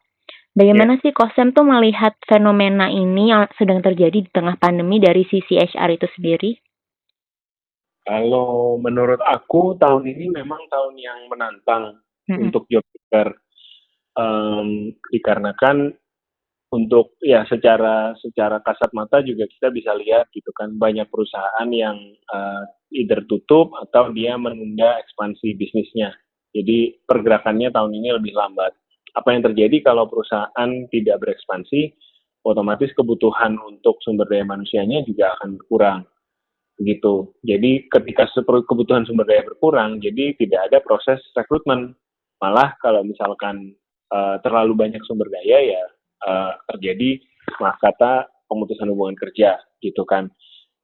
Bagaimana 0.59 0.97
yeah. 0.97 1.01
sih 1.07 1.13
Kosem 1.15 1.53
tuh 1.55 1.63
melihat 1.63 2.17
fenomena 2.25 2.89
ini 2.89 3.31
yang 3.31 3.45
sedang 3.55 3.79
terjadi 3.79 4.25
di 4.25 4.27
tengah 4.27 4.57
pandemi 4.57 4.97
dari 4.97 5.23
sisi 5.23 5.55
HR 5.55 5.95
itu 5.95 6.07
sendiri? 6.17 6.51
Kalau 8.03 8.75
menurut 8.81 9.23
aku 9.23 9.77
tahun 9.79 10.09
ini 10.09 10.33
memang 10.33 10.65
tahun 10.67 10.97
yang 10.97 11.31
menantang 11.31 12.01
mm-hmm. 12.27 12.49
untuk 12.49 12.67
job 12.67 12.81
seeker 12.91 13.39
um, 14.17 14.91
dikarenakan 15.13 15.93
untuk 16.69 17.17
ya 17.25 17.45
secara 17.49 18.13
secara 18.21 18.61
kasat 18.61 18.93
mata 18.93 19.25
juga 19.25 19.49
kita 19.49 19.73
bisa 19.73 19.89
lihat 19.97 20.29
gitu 20.29 20.53
kan 20.53 20.77
banyak 20.77 21.09
perusahaan 21.09 21.69
yang 21.73 21.97
uh, 22.29 22.63
either 22.93 23.25
tutup 23.25 23.73
atau 23.73 24.13
dia 24.13 24.37
menunda 24.37 25.01
ekspansi 25.01 25.57
bisnisnya. 25.57 26.13
Jadi 26.53 27.01
pergerakannya 27.05 27.73
tahun 27.73 27.93
ini 27.93 28.09
lebih 28.21 28.33
lambat 28.33 28.73
apa 29.17 29.29
yang 29.33 29.41
terjadi 29.41 29.81
kalau 29.81 30.05
perusahaan 30.05 30.69
tidak 30.93 31.17
berekspansi, 31.21 31.93
otomatis 32.45 32.93
kebutuhan 32.93 33.57
untuk 33.57 33.97
sumber 34.05 34.29
daya 34.29 34.45
manusianya 34.45 35.01
juga 35.05 35.33
akan 35.37 35.57
berkurang. 35.57 35.99
Begitu. 36.77 37.33
Jadi 37.43 37.89
ketika 37.89 38.29
kebutuhan 38.45 39.03
sumber 39.09 39.25
daya 39.25 39.43
berkurang, 39.43 39.97
jadi 39.99 40.37
tidak 40.37 40.69
ada 40.71 40.77
proses 40.85 41.19
rekrutmen. 41.33 41.97
Malah 42.39 42.77
kalau 42.79 43.03
misalkan 43.03 43.75
uh, 44.13 44.39
terlalu 44.45 44.77
banyak 44.77 45.01
sumber 45.03 45.27
daya 45.27 45.59
ya 45.75 45.83
uh, 46.25 46.53
terjadi 46.73 47.19
maaf 47.59 47.77
kata 47.81 48.27
pemutusan 48.49 48.89
hubungan 48.91 49.15
kerja 49.17 49.61
gitu 49.79 50.03
kan. 50.03 50.27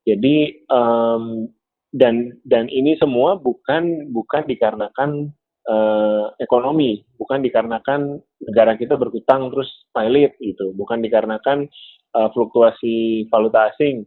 Jadi 0.06 0.62
um, 0.70 1.50
dan 1.90 2.38
dan 2.46 2.70
ini 2.70 2.94
semua 3.00 3.34
bukan 3.40 4.12
bukan 4.14 4.46
dikarenakan 4.46 5.34
uh, 5.66 6.30
ekonomi, 6.38 7.02
bukan 7.18 7.42
dikarenakan 7.42 8.22
negara 8.46 8.78
kita 8.78 8.94
berhutang 8.94 9.50
terus 9.50 9.68
pilot 9.90 10.36
gitu, 10.38 10.70
bukan 10.78 11.02
dikarenakan 11.02 11.66
uh, 12.14 12.28
fluktuasi 12.30 13.26
valuta 13.32 13.72
asing, 13.74 14.06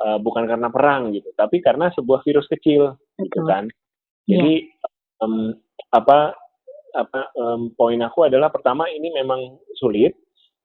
uh, 0.00 0.16
bukan 0.16 0.48
karena 0.48 0.72
perang 0.72 1.12
gitu, 1.12 1.28
tapi 1.36 1.60
karena 1.60 1.92
sebuah 1.92 2.24
virus 2.24 2.48
kecil 2.48 2.96
gitu 3.20 3.40
kan. 3.44 3.68
Iya. 4.24 4.32
Jadi 4.32 4.54
yeah. 4.64 5.24
um, 5.24 5.52
apa 5.92 6.32
apa 6.96 7.20
um, 7.36 7.72
poin 7.76 8.00
aku 8.00 8.24
adalah 8.24 8.48
pertama 8.48 8.88
ini 8.88 9.12
memang 9.12 9.60
sulit, 9.76 10.16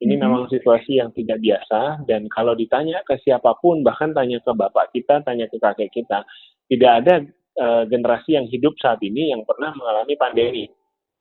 ini 0.02 0.18
mm-hmm. 0.18 0.24
memang 0.24 0.44
situasi 0.50 0.98
yang 0.98 1.14
tidak 1.14 1.38
biasa 1.44 2.08
dan 2.10 2.26
kalau 2.34 2.58
ditanya 2.58 3.06
ke 3.06 3.20
siapa 3.22 3.54
pun 3.62 3.86
bahkan 3.86 4.12
tanya 4.16 4.42
ke 4.42 4.52
bapak 4.52 4.90
kita, 4.96 5.22
tanya 5.22 5.46
ke 5.52 5.58
kakek 5.62 5.94
kita, 5.94 6.26
tidak 6.72 6.92
ada 7.04 7.16
uh, 7.62 7.84
generasi 7.86 8.36
yang 8.36 8.50
hidup 8.50 8.74
saat 8.82 8.98
ini 9.06 9.30
yang 9.30 9.46
pernah 9.46 9.76
mengalami 9.78 10.16
pandemi 10.18 10.66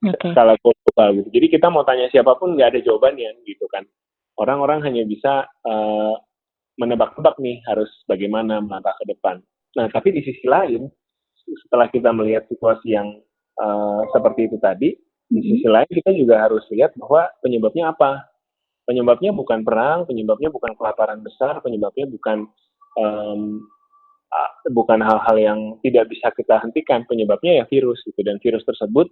okay. 0.03 0.33
skala 0.33 0.57
global 0.61 1.09
gitu. 1.21 1.29
Jadi 1.31 1.47
kita 1.59 1.67
mau 1.69 1.87
tanya 1.87 2.09
siapa 2.11 2.35
pun 2.37 2.59
nggak 2.59 2.75
ada 2.75 2.81
jawabannya 2.83 3.45
gitu 3.47 3.69
kan. 3.71 3.87
Orang-orang 4.41 4.83
hanya 4.89 5.05
bisa 5.05 5.47
uh, 5.69 6.15
menebak-tebak 6.81 7.37
nih 7.39 7.61
harus 7.69 7.89
bagaimana 8.09 8.59
melangkah 8.65 8.97
ke 8.99 9.05
depan. 9.13 9.45
Nah 9.77 9.87
tapi 9.93 10.11
di 10.11 10.25
sisi 10.25 10.49
lain 10.49 10.89
setelah 11.69 11.91
kita 11.93 12.11
melihat 12.15 12.49
situasi 12.49 12.97
yang 12.97 13.09
uh, 13.61 14.03
seperti 14.11 14.49
itu 14.49 14.57
tadi, 14.59 14.91
di 15.29 15.39
mm-hmm. 15.39 15.49
sisi 15.53 15.69
lain 15.69 15.91
kita 15.91 16.11
juga 16.17 16.49
harus 16.49 16.65
lihat 16.73 16.97
bahwa 16.97 17.29
penyebabnya 17.45 17.93
apa. 17.93 18.32
Penyebabnya 18.83 19.31
bukan 19.31 19.63
perang, 19.63 20.05
penyebabnya 20.05 20.51
bukan 20.51 20.75
kelaparan 20.75 21.23
besar, 21.23 21.63
penyebabnya 21.63 22.11
bukan 22.11 22.51
um, 22.99 23.63
bukan 24.71 25.03
hal-hal 25.03 25.37
yang 25.37 25.61
tidak 25.85 26.09
bisa 26.09 26.31
kita 26.33 26.63
hentikan. 26.63 27.05
Penyebabnya 27.07 27.63
ya 27.63 27.65
virus 27.69 28.01
gitu. 28.07 28.21
Dan 28.23 28.39
virus 28.43 28.65
tersebut 28.65 29.11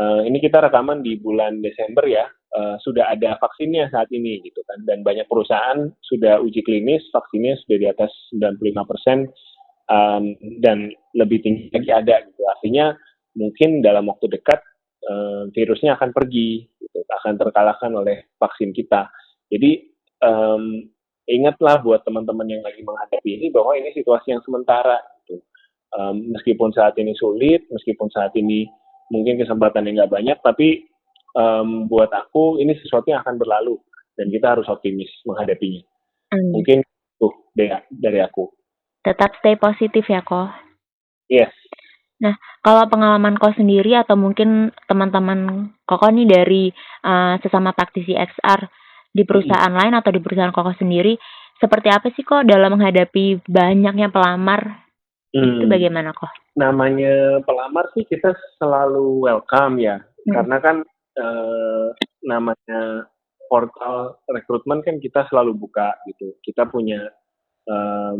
uh, 0.00 0.22
ini 0.24 0.40
kita 0.40 0.60
rekaman 0.64 1.00
di 1.00 1.16
bulan 1.20 1.60
Desember 1.60 2.04
ya 2.08 2.26
uh, 2.56 2.76
sudah 2.82 3.12
ada 3.12 3.36
vaksinnya 3.40 3.92
saat 3.92 4.08
ini 4.10 4.40
gitu 4.44 4.60
kan. 4.66 4.82
Dan 4.84 5.04
banyak 5.04 5.28
perusahaan 5.28 5.86
sudah 6.00 6.40
uji 6.42 6.64
klinis 6.64 7.04
vaksinnya 7.12 7.56
sudah 7.64 7.76
di 7.76 7.86
atas 7.88 8.12
95 8.34 8.90
persen 8.90 9.18
um, 9.90 10.34
dan 10.60 10.90
lebih 11.14 11.42
tinggi 11.42 11.70
lagi 11.70 11.90
ada 11.92 12.16
gitu. 12.26 12.42
Artinya 12.46 12.94
mungkin 13.36 13.84
dalam 13.84 14.08
waktu 14.08 14.32
dekat 14.32 14.60
uh, 15.06 15.48
virusnya 15.52 15.94
akan 16.00 16.10
pergi 16.10 16.66
gitu, 16.96 17.12
akan 17.24 17.36
terkalahkan 17.36 17.92
oleh 17.92 18.32
vaksin 18.40 18.72
kita 18.72 19.12
jadi 19.50 19.86
um, 20.22 20.86
ingatlah 21.26 21.82
buat 21.82 22.02
teman-teman 22.02 22.46
yang 22.46 22.62
lagi 22.62 22.82
menghadapi 22.82 23.30
ini 23.30 23.46
bahwa 23.50 23.74
ini 23.78 23.94
situasi 23.94 24.34
yang 24.34 24.42
sementara. 24.42 24.98
Gitu. 25.26 25.42
Um, 25.94 26.34
meskipun 26.34 26.74
saat 26.74 26.98
ini 26.98 27.14
sulit, 27.14 27.66
meskipun 27.70 28.10
saat 28.10 28.34
ini 28.34 28.66
mungkin 29.10 29.38
kesempatan 29.38 29.86
yang 29.86 30.02
nggak 30.02 30.14
banyak, 30.18 30.38
tapi 30.42 30.86
um, 31.38 31.86
buat 31.86 32.10
aku 32.10 32.58
ini 32.58 32.74
sesuatu 32.82 33.06
yang 33.10 33.22
akan 33.22 33.38
berlalu 33.38 33.78
dan 34.18 34.30
kita 34.34 34.58
harus 34.58 34.66
optimis 34.66 35.10
menghadapinya. 35.22 35.82
Hmm. 36.34 36.58
Mungkin 36.58 36.82
tuh 37.22 37.32
dari, 37.54 37.70
dari 37.90 38.18
aku. 38.18 38.50
Tetap 39.06 39.38
stay 39.38 39.54
positif 39.54 40.02
ya 40.10 40.26
kok. 40.26 40.50
Yes. 41.30 41.54
Nah, 42.16 42.34
kalau 42.64 42.88
pengalaman 42.88 43.36
kau 43.36 43.52
sendiri 43.52 43.92
atau 43.92 44.16
mungkin 44.16 44.72
teman-teman 44.88 45.70
koko 45.84 46.08
nih 46.08 46.24
dari 46.24 46.64
uh, 47.04 47.36
sesama 47.44 47.76
praktisi 47.76 48.16
XR, 48.16 48.64
di 49.16 49.24
perusahaan 49.24 49.72
hmm. 49.72 49.80
lain 49.80 49.94
atau 49.96 50.12
di 50.12 50.20
perusahaan 50.20 50.52
koko 50.52 50.76
sendiri 50.76 51.16
seperti 51.56 51.88
apa 51.88 52.12
sih 52.12 52.20
kok 52.20 52.44
dalam 52.44 52.76
menghadapi 52.76 53.40
banyaknya 53.48 54.12
pelamar 54.12 54.84
hmm. 55.32 55.40
itu 55.40 55.64
bagaimana 55.64 56.12
kok? 56.12 56.28
Namanya 56.60 57.40
pelamar 57.40 57.88
sih 57.96 58.04
kita 58.04 58.36
selalu 58.60 59.24
welcome 59.24 59.80
ya 59.80 59.96
hmm. 59.96 60.32
karena 60.36 60.56
kan 60.60 60.76
eh, 61.16 61.86
namanya 62.28 63.08
portal 63.48 64.20
rekrutmen 64.28 64.84
kan 64.84 65.00
kita 65.00 65.24
selalu 65.32 65.56
buka 65.56 65.96
gitu 66.12 66.36
kita 66.44 66.68
punya 66.68 67.08
eh, 67.64 68.14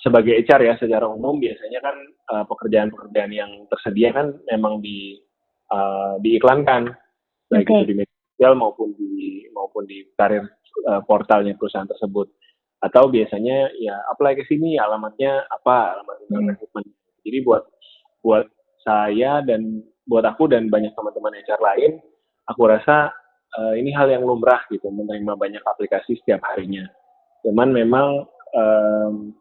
sebagai 0.00 0.36
HR 0.44 0.60
ya 0.62 0.74
secara 0.76 1.08
umum 1.08 1.40
biasanya 1.40 1.80
kan 1.80 1.96
eh, 2.04 2.44
pekerjaan-pekerjaan 2.46 3.32
yang 3.32 3.50
tersedia 3.72 4.12
kan 4.12 4.36
memang 4.50 4.80
di 4.84 5.18
uh, 5.72 6.14
diiklankan 6.22 6.94
baik 7.50 7.66
okay. 7.66 7.82
itu 7.82 7.86
di 7.90 7.94
media 8.02 8.18
sosial 8.34 8.54
maupun 8.58 8.94
di 8.98 9.46
maupun 9.54 9.86
di 9.86 10.06
karir 10.18 10.44
uh, 10.90 11.00
portalnya 11.06 11.54
perusahaan 11.54 11.88
tersebut 11.88 12.30
atau 12.84 13.08
biasanya 13.08 13.72
ya 13.80 13.96
apply 14.12 14.36
ke 14.36 14.44
sini 14.44 14.76
alamatnya 14.76 15.46
apa 15.48 15.96
alamat 15.96 16.16
hmm. 16.28 16.86
jadi 17.24 17.38
buat 17.42 17.64
buat 18.20 18.46
saya 18.84 19.42
dan 19.42 19.82
buat 20.06 20.22
aku 20.22 20.52
dan 20.52 20.70
banyak 20.70 20.92
teman-teman 20.94 21.34
HR 21.42 21.60
lain 21.62 21.92
aku 22.46 22.62
rasa 22.68 23.10
uh, 23.58 23.74
ini 23.74 23.90
hal 23.96 24.06
yang 24.12 24.22
lumrah 24.22 24.62
gitu 24.70 24.86
menerima 24.92 25.34
banyak 25.34 25.62
aplikasi 25.64 26.20
setiap 26.20 26.44
harinya 26.52 26.84
cuman 27.42 27.72
memang 27.72 28.26
um, 28.54 29.34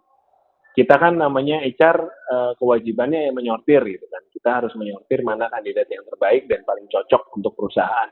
kita 0.75 0.99
kan 0.99 1.15
namanya 1.15 1.63
HR 1.63 1.97
uh, 2.03 2.51
kewajibannya 2.59 3.31
yang 3.31 3.35
menyortir 3.35 3.81
gitu 3.87 4.05
kan 4.11 4.23
kita 4.29 4.49
harus 4.61 4.73
menyortir 4.75 5.23
mana 5.23 5.47
kandidat 5.47 5.87
yang 5.87 6.03
terbaik 6.03 6.45
dan 6.51 6.61
paling 6.67 6.85
cocok 6.91 7.23
untuk 7.39 7.55
perusahaan 7.55 8.11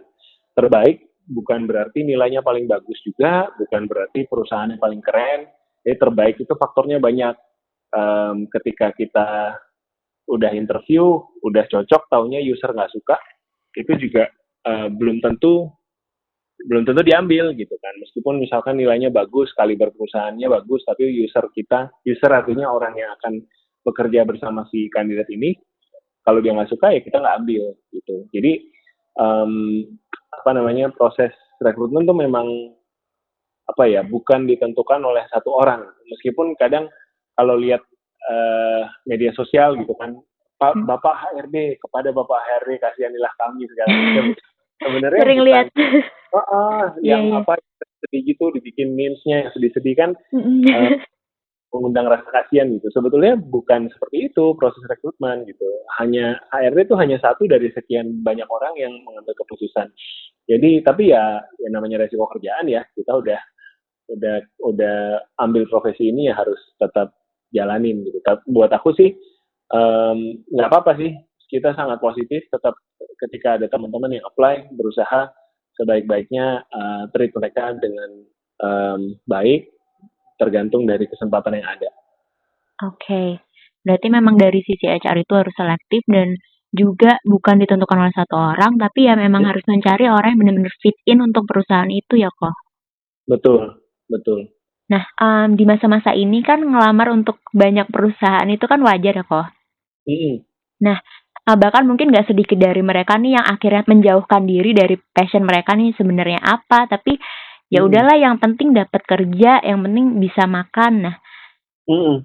terbaik 0.55 1.13
bukan 1.27 1.63
berarti 1.67 2.03
nilainya 2.03 2.43
paling 2.43 2.67
bagus 2.67 2.99
juga, 3.03 3.51
bukan 3.55 3.87
berarti 3.87 4.27
perusahaan 4.27 4.67
yang 4.67 4.81
paling 4.81 4.99
keren. 4.99 5.47
Jadi 5.83 5.95
terbaik 5.99 6.35
itu 6.39 6.53
faktornya 6.55 6.99
banyak. 6.99 7.35
Um, 7.93 8.49
ketika 8.49 8.89
kita 8.89 9.53
udah 10.25 10.51
interview, 10.57 11.21
udah 11.45 11.63
cocok, 11.69 12.09
taunya 12.09 12.41
user 12.41 12.73
nggak 12.73 12.89
suka, 12.89 13.21
itu 13.77 13.93
juga 14.01 14.25
uh, 14.65 14.89
belum 14.89 15.21
tentu 15.21 15.69
belum 16.63 16.87
tentu 16.87 17.03
diambil 17.03 17.51
gitu 17.55 17.75
kan. 17.79 17.93
Meskipun 17.99 18.39
misalkan 18.39 18.79
nilainya 18.79 19.11
bagus, 19.11 19.51
kaliber 19.55 19.91
perusahaannya 19.91 20.47
bagus, 20.47 20.81
tapi 20.87 21.11
user 21.11 21.45
kita, 21.51 21.91
user 22.07 22.31
artinya 22.31 22.71
orang 22.71 22.95
yang 22.95 23.11
akan 23.19 23.43
bekerja 23.83 24.23
bersama 24.23 24.63
si 24.71 24.87
kandidat 24.87 25.27
ini, 25.27 25.55
kalau 26.23 26.39
dia 26.39 26.55
nggak 26.55 26.71
suka 26.71 26.95
ya 26.95 27.03
kita 27.03 27.19
nggak 27.19 27.37
ambil 27.43 27.63
gitu. 27.91 28.15
Jadi 28.31 28.53
um, 29.19 29.83
apa 30.33 30.49
namanya 30.55 30.89
proses 30.95 31.31
rekrutmen 31.59 32.07
tuh 32.07 32.15
memang 32.15 32.47
apa 33.63 33.83
ya 33.87 34.03
bukan 34.03 34.43
ditentukan 34.43 34.99
oleh 34.99 35.23
satu 35.31 35.55
orang 35.55 35.87
meskipun 36.11 36.51
kadang 36.59 36.91
kalau 37.39 37.55
lihat 37.55 37.79
uh, 38.27 38.83
media 39.07 39.31
sosial 39.31 39.79
gitu 39.79 39.95
kan 39.95 40.19
Pak 40.59 40.75
hmm. 40.75 40.83
Bapak 40.83 41.15
HRD 41.31 41.79
kepada 41.79 42.11
Bapak 42.11 42.39
HRD 42.43 42.83
kasihanilah 42.83 43.33
kami 43.39 43.63
segala 43.71 43.91
macam 43.95 44.25
sebenarnya 44.81 45.21
sering 45.21 45.41
lihat 45.45 45.67
oh, 46.33 46.37
oh, 46.39 46.81
yang 47.09 47.29
yeah, 47.29 47.41
apa 47.43 47.59
sedih 48.03 48.35
gitu 48.35 48.51
dibikin 48.51 48.93
memesnya 48.93 49.47
yang 49.47 49.51
sedih-sedih 49.55 49.95
kan 49.95 50.09
uh, 50.13 50.91
mengundang 51.73 52.05
rasa 52.05 52.29
kasihan 52.29 52.69
gitu. 52.69 52.87
Sebetulnya 52.93 53.33
bukan 53.35 53.89
seperti 53.89 54.29
itu 54.29 54.53
proses 54.53 54.85
rekrutmen 54.85 55.41
gitu. 55.49 55.65
Hanya 55.97 56.37
HRD 56.53 56.85
itu 56.85 56.95
hanya 57.01 57.17
satu 57.17 57.49
dari 57.49 57.73
sekian 57.73 58.21
banyak 58.21 58.45
orang 58.45 58.77
yang 58.77 58.93
mengambil 59.01 59.33
keputusan. 59.41 59.89
Jadi 60.45 60.85
tapi 60.85 61.09
ya 61.09 61.41
yang 61.65 61.73
namanya 61.73 62.05
resiko 62.05 62.29
kerjaan 62.29 62.69
ya 62.69 62.85
kita 62.93 63.09
udah 63.09 63.39
udah 64.13 64.35
udah 64.61 64.97
ambil 65.41 65.65
profesi 65.65 66.13
ini 66.13 66.29
ya 66.29 66.37
harus 66.37 66.61
tetap 66.77 67.17
jalanin 67.49 68.05
gitu. 68.05 68.21
Tapi 68.21 68.45
buat 68.53 68.69
aku 68.69 68.93
sih 68.93 69.09
nggak 70.53 70.67
um, 70.69 70.69
apa-apa 70.69 70.93
sih 71.01 71.17
kita 71.53 71.77
sangat 71.77 72.01
positif 72.01 72.49
tetap 72.49 72.73
ketika 73.21 73.61
ada 73.61 73.69
teman-teman 73.69 74.17
yang 74.17 74.25
apply 74.25 74.73
berusaha 74.73 75.29
sebaik-baiknya 75.77 76.65
uh, 76.65 77.03
treat 77.13 77.29
mereka 77.29 77.77
dengan 77.77 78.09
um, 78.57 79.01
baik 79.29 79.69
tergantung 80.41 80.89
dari 80.89 81.05
kesempatan 81.05 81.61
yang 81.61 81.67
ada. 81.69 81.89
Oke, 82.89 82.97
okay. 83.05 83.29
berarti 83.85 84.07
memang 84.09 84.33
dari 84.33 84.65
sisi 84.65 84.89
HR 84.89 85.21
itu 85.21 85.33
harus 85.37 85.53
selektif 85.53 86.01
dan 86.09 86.33
juga 86.73 87.21
bukan 87.21 87.61
ditentukan 87.61 88.01
oleh 88.01 88.15
satu 88.17 88.33
orang, 88.33 88.81
tapi 88.81 89.05
ya 89.05 89.13
memang 89.13 89.45
ya. 89.45 89.53
harus 89.53 89.63
mencari 89.69 90.09
orang 90.09 90.33
yang 90.33 90.39
benar-benar 90.41 90.75
fit 90.81 90.97
in 91.05 91.21
untuk 91.21 91.45
perusahaan 91.45 91.89
itu 91.93 92.17
ya 92.17 92.33
kok. 92.33 92.57
Betul, 93.29 93.77
betul. 94.09 94.49
Nah, 94.89 95.05
um, 95.21 95.53
di 95.53 95.63
masa-masa 95.69 96.17
ini 96.17 96.41
kan 96.41 96.65
ngelamar 96.65 97.13
untuk 97.13 97.39
banyak 97.53 97.87
perusahaan 97.93 98.49
itu 98.49 98.65
kan 98.65 98.81
wajar 98.81 99.21
ya 99.21 99.23
kok. 99.23 99.47
Mm 100.09 100.17
-hmm. 100.17 100.35
Nah, 100.83 100.97
bahkan 101.43 101.83
mungkin 101.83 102.15
gak 102.15 102.31
sedikit 102.31 102.55
dari 102.55 102.79
mereka 102.79 103.19
nih 103.19 103.35
yang 103.35 103.45
akhirnya 103.45 103.83
menjauhkan 103.83 104.47
diri 104.47 104.71
dari 104.71 104.95
passion 105.11 105.43
mereka 105.43 105.75
nih 105.75 105.91
sebenarnya 105.99 106.39
apa, 106.39 106.87
tapi 106.87 107.19
ya 107.67 107.83
hmm. 107.83 107.87
udahlah 107.91 108.15
yang 108.15 108.35
penting 108.39 108.71
dapat 108.71 109.03
kerja 109.03 109.59
yang 109.59 109.83
penting 109.83 110.23
bisa 110.23 110.47
makan. 110.47 110.93
Nah 111.11 111.15
hmm. 111.91 112.23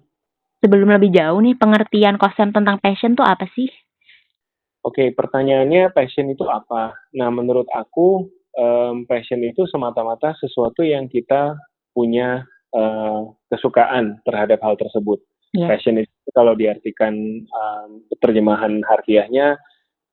sebelum 0.62 0.94
lebih 0.94 1.10
jauh 1.10 1.38
nih 1.42 1.58
pengertian 1.58 2.14
konsep 2.14 2.54
tentang 2.54 2.78
passion 2.78 3.18
tuh 3.18 3.26
apa 3.26 3.50
sih? 3.50 3.66
Oke 4.86 5.10
pertanyaannya 5.10 5.90
passion 5.90 6.30
itu 6.30 6.46
apa? 6.46 6.94
Nah 7.18 7.28
menurut 7.34 7.66
aku 7.74 8.30
um, 8.54 9.02
passion 9.10 9.42
itu 9.42 9.66
semata-mata 9.66 10.38
sesuatu 10.38 10.86
yang 10.86 11.10
kita 11.10 11.58
punya 11.90 12.46
uh, 12.70 13.34
kesukaan 13.50 14.22
terhadap 14.22 14.62
hal 14.62 14.78
tersebut 14.78 15.18
yeah. 15.54 15.68
passion 15.68 16.00
itu 16.00 16.28
kalau 16.34 16.52
diartikan 16.58 17.14
um, 17.48 18.04
terjemahan 18.20 18.80
harfiahnya 18.84 19.56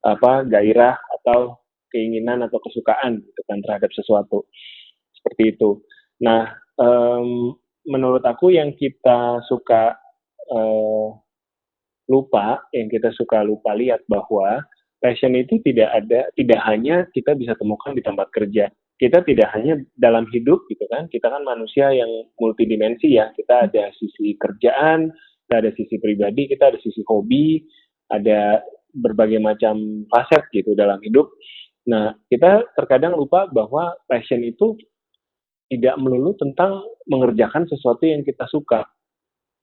apa 0.05 0.45
gairah 0.45 0.95
atau 1.21 1.57
keinginan 1.89 2.45
atau 2.45 2.59
kesukaan 2.61 3.23
gitu 3.23 3.41
kan 3.47 3.59
terhadap 3.63 3.89
sesuatu 3.95 4.45
seperti 5.15 5.57
itu. 5.57 5.81
Nah, 6.21 6.53
um, 6.77 7.57
menurut 7.87 8.21
aku 8.21 8.53
yang 8.53 8.75
kita 8.77 9.41
suka 9.49 9.97
uh, 10.53 11.09
lupa, 12.05 12.61
yang 12.75 12.91
kita 12.91 13.09
suka 13.15 13.41
lupa 13.41 13.73
lihat 13.73 14.05
bahwa 14.05 14.61
passion 15.05 15.37
itu 15.37 15.61
tidak 15.61 16.01
ada, 16.01 16.25
tidak 16.33 16.59
hanya 16.65 17.05
kita 17.13 17.37
bisa 17.37 17.53
temukan 17.61 17.93
di 17.93 18.01
tempat 18.01 18.33
kerja. 18.33 18.73
Kita 18.97 19.21
tidak 19.21 19.53
hanya 19.53 19.77
dalam 19.93 20.25
hidup 20.33 20.65
gitu 20.65 20.81
kan, 20.89 21.05
kita 21.13 21.29
kan 21.29 21.45
manusia 21.45 21.93
yang 21.93 22.09
multidimensi 22.41 23.13
ya. 23.13 23.29
Kita 23.37 23.69
ada 23.69 23.93
sisi 23.93 24.33
kerjaan, 24.33 25.13
kita 25.45 25.55
ada 25.61 25.69
sisi 25.77 26.01
pribadi, 26.01 26.49
kita 26.49 26.73
ada 26.73 26.79
sisi 26.81 27.05
hobi, 27.05 27.61
ada 28.09 28.65
berbagai 28.97 29.37
macam 29.37 30.09
facet 30.09 30.49
gitu 30.49 30.73
dalam 30.73 30.97
hidup. 31.05 31.29
Nah, 31.85 32.17
kita 32.33 32.65
terkadang 32.73 33.13
lupa 33.13 33.45
bahwa 33.45 33.93
passion 34.09 34.41
itu 34.41 34.73
tidak 35.69 36.01
melulu 36.01 36.33
tentang 36.33 36.81
mengerjakan 37.05 37.69
sesuatu 37.69 38.09
yang 38.09 38.25
kita 38.25 38.49
suka 38.49 38.89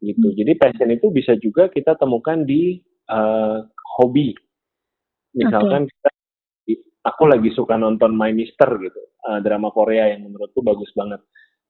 gitu. 0.02 0.34
Jadi 0.38 0.54
passion 0.54 0.90
itu 0.90 1.11
bisa 1.11 1.34
juga 1.38 1.66
kita 1.66 1.99
temukan 1.99 2.46
di 2.46 2.78
uh, 3.11 3.66
hobi. 3.98 4.35
Misalkan 5.33 5.88
okay. 5.88 5.92
kita, 5.92 6.11
aku 7.09 7.23
lagi 7.29 7.51
suka 7.57 7.81
nonton 7.81 8.12
My 8.12 8.31
Mister 8.31 8.68
gitu, 8.79 9.01
uh, 9.29 9.40
drama 9.40 9.73
Korea 9.73 10.12
yang 10.12 10.29
menurutku 10.29 10.61
bagus 10.61 10.92
banget. 10.92 11.21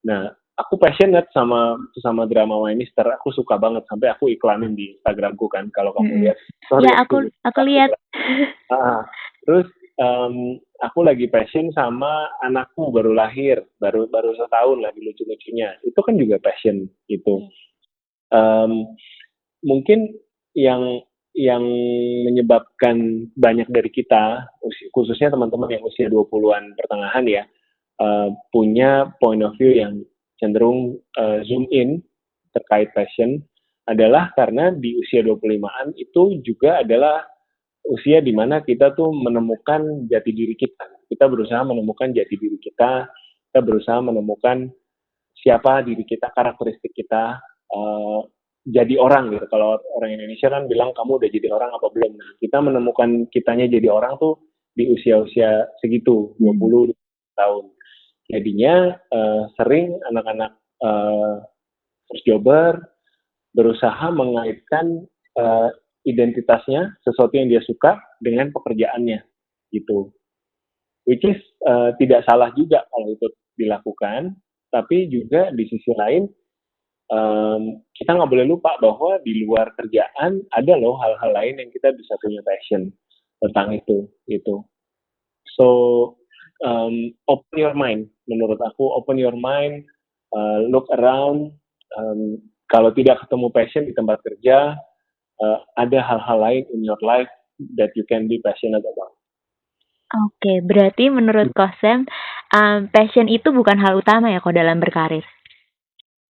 Nah, 0.02 0.26
aku 0.58 0.76
passionate 0.76 1.30
sama 1.32 1.78
sama 2.02 2.26
drama 2.28 2.60
My 2.60 2.74
Mister. 2.74 3.06
Aku 3.16 3.32
suka 3.32 3.56
banget 3.56 3.86
sampai 3.88 4.12
aku 4.12 4.28
iklanin 4.34 4.74
di 4.74 4.98
Instagramku 4.98 5.46
kan 5.48 5.70
kalau 5.70 5.94
kamu 5.96 6.10
hmm. 6.10 6.22
lihat. 6.26 6.36
Sorry, 6.68 6.86
ya 6.86 6.92
aku 7.00 7.16
aku, 7.26 7.48
aku 7.48 7.60
lihat. 7.64 7.90
Uh, 8.68 9.00
terus 9.46 9.68
um, 10.02 10.58
aku 10.82 11.06
lagi 11.06 11.26
passion 11.30 11.70
sama 11.72 12.28
anakku 12.42 12.90
baru 12.90 13.14
lahir, 13.14 13.62
baru 13.78 14.10
baru 14.10 14.34
setahun 14.36 14.78
lagi 14.82 15.00
lucu-lucunya. 15.00 15.78
Itu 15.86 16.00
kan 16.02 16.18
juga 16.18 16.42
passion 16.42 16.90
gitu. 17.06 17.46
Um, 18.32 18.96
mungkin 19.62 20.18
yang 20.56 21.04
yang 21.32 21.64
menyebabkan 22.28 23.28
banyak 23.32 23.68
dari 23.72 23.88
kita, 23.88 24.52
khususnya 24.92 25.32
teman-teman 25.32 25.72
yang 25.72 25.84
usia 25.84 26.12
20-an 26.12 26.76
pertengahan 26.76 27.24
ya, 27.24 27.42
uh, 28.00 28.28
punya 28.52 29.08
point 29.16 29.40
of 29.40 29.56
view 29.56 29.72
yang 29.72 30.04
cenderung 30.36 31.00
uh, 31.16 31.40
zoom 31.48 31.64
in 31.72 32.04
terkait 32.52 32.92
passion 32.92 33.40
adalah 33.88 34.30
karena 34.36 34.70
di 34.70 34.94
usia 35.00 35.24
25-an 35.24 35.96
itu 35.96 36.42
juga 36.44 36.84
adalah 36.84 37.24
usia 37.88 38.22
di 38.22 38.30
mana 38.30 38.62
kita 38.62 38.94
tuh 38.94 39.10
menemukan 39.10 40.06
jati 40.06 40.30
diri 40.30 40.54
kita. 40.54 40.86
Kita 41.08 41.26
berusaha 41.26 41.64
menemukan 41.66 42.14
jati 42.14 42.34
diri 42.38 42.58
kita, 42.60 43.08
kita 43.50 43.60
berusaha 43.60 43.98
menemukan 44.04 44.70
siapa 45.34 45.82
diri 45.82 46.06
kita, 46.06 46.30
karakteristik 46.30 46.94
kita, 46.94 47.42
uh, 47.74 48.22
jadi 48.62 48.94
orang 48.98 49.34
gitu. 49.34 49.46
Kalau 49.50 49.78
orang 49.98 50.10
Indonesia 50.14 50.46
kan 50.46 50.70
bilang 50.70 50.94
kamu 50.94 51.18
udah 51.18 51.30
jadi 51.30 51.48
orang 51.50 51.70
apa 51.74 51.86
belum. 51.90 52.12
Nah, 52.14 52.30
kita 52.38 52.58
menemukan 52.62 53.10
kitanya 53.34 53.66
jadi 53.66 53.90
orang 53.90 54.18
tuh 54.22 54.38
di 54.72 54.88
usia-usia 54.88 55.66
segitu, 55.82 56.38
20 56.38 56.94
tahun. 57.34 57.64
Jadinya 58.30 58.96
uh, 59.12 59.42
sering 59.58 59.98
anak-anak 60.08 60.56
uh, 60.80 61.42
first 62.08 62.24
jobber 62.24 62.78
berusaha 63.52 64.08
mengaitkan 64.14 65.04
uh, 65.36 65.68
identitasnya, 66.08 66.96
sesuatu 67.04 67.36
yang 67.36 67.52
dia 67.52 67.60
suka 67.60 68.00
dengan 68.22 68.48
pekerjaannya 68.54 69.20
gitu. 69.74 70.14
Which 71.04 71.26
is 71.26 71.36
uh, 71.66 71.92
tidak 71.98 72.22
salah 72.24 72.54
juga 72.54 72.86
kalau 72.88 73.10
itu 73.10 73.26
dilakukan, 73.58 74.38
tapi 74.70 75.10
juga 75.10 75.50
di 75.52 75.66
sisi 75.68 75.92
lain 75.92 76.30
um, 77.10 77.82
kita 77.96 78.14
nggak 78.14 78.30
boleh 78.30 78.46
lupa 78.46 78.76
bahwa 78.78 79.18
di 79.24 79.42
luar 79.42 79.72
kerjaan 79.74 80.44
ada 80.54 80.74
loh 80.78 81.00
hal-hal 81.00 81.30
lain 81.34 81.58
yang 81.58 81.70
kita 81.72 81.90
bisa 81.96 82.14
punya 82.20 82.44
passion 82.46 82.92
tentang 83.42 83.74
itu 83.74 84.06
gitu. 84.30 84.62
So 85.58 85.66
um, 86.62 87.12
open 87.26 87.56
your 87.58 87.74
mind, 87.74 88.12
menurut 88.30 88.60
aku 88.62 88.94
open 88.94 89.18
your 89.18 89.34
mind, 89.34 89.88
uh, 90.30 90.62
look 90.70 90.86
around. 90.94 91.52
Um, 91.98 92.40
kalau 92.72 92.88
tidak 92.96 93.20
ketemu 93.26 93.46
passion 93.52 93.84
di 93.84 93.92
tempat 93.92 94.24
kerja, 94.24 94.78
uh, 95.42 95.58
ada 95.76 95.98
hal-hal 96.00 96.38
lain 96.40 96.64
in 96.72 96.80
your 96.86 96.98
life 97.04 97.28
that 97.76 97.92
you 97.98 98.06
can 98.08 98.30
be 98.30 98.40
passionate 98.40 98.80
about. 98.80 99.12
Oke, 100.12 100.36
okay, 100.40 100.56
berarti 100.60 101.08
menurut 101.08 101.56
Kosem, 101.56 102.04
um, 102.52 102.78
passion 102.92 103.32
itu 103.32 103.48
bukan 103.48 103.80
hal 103.80 103.96
utama 103.96 104.28
ya 104.28 104.44
kok 104.44 104.52
dalam 104.52 104.76
berkarir? 104.76 105.24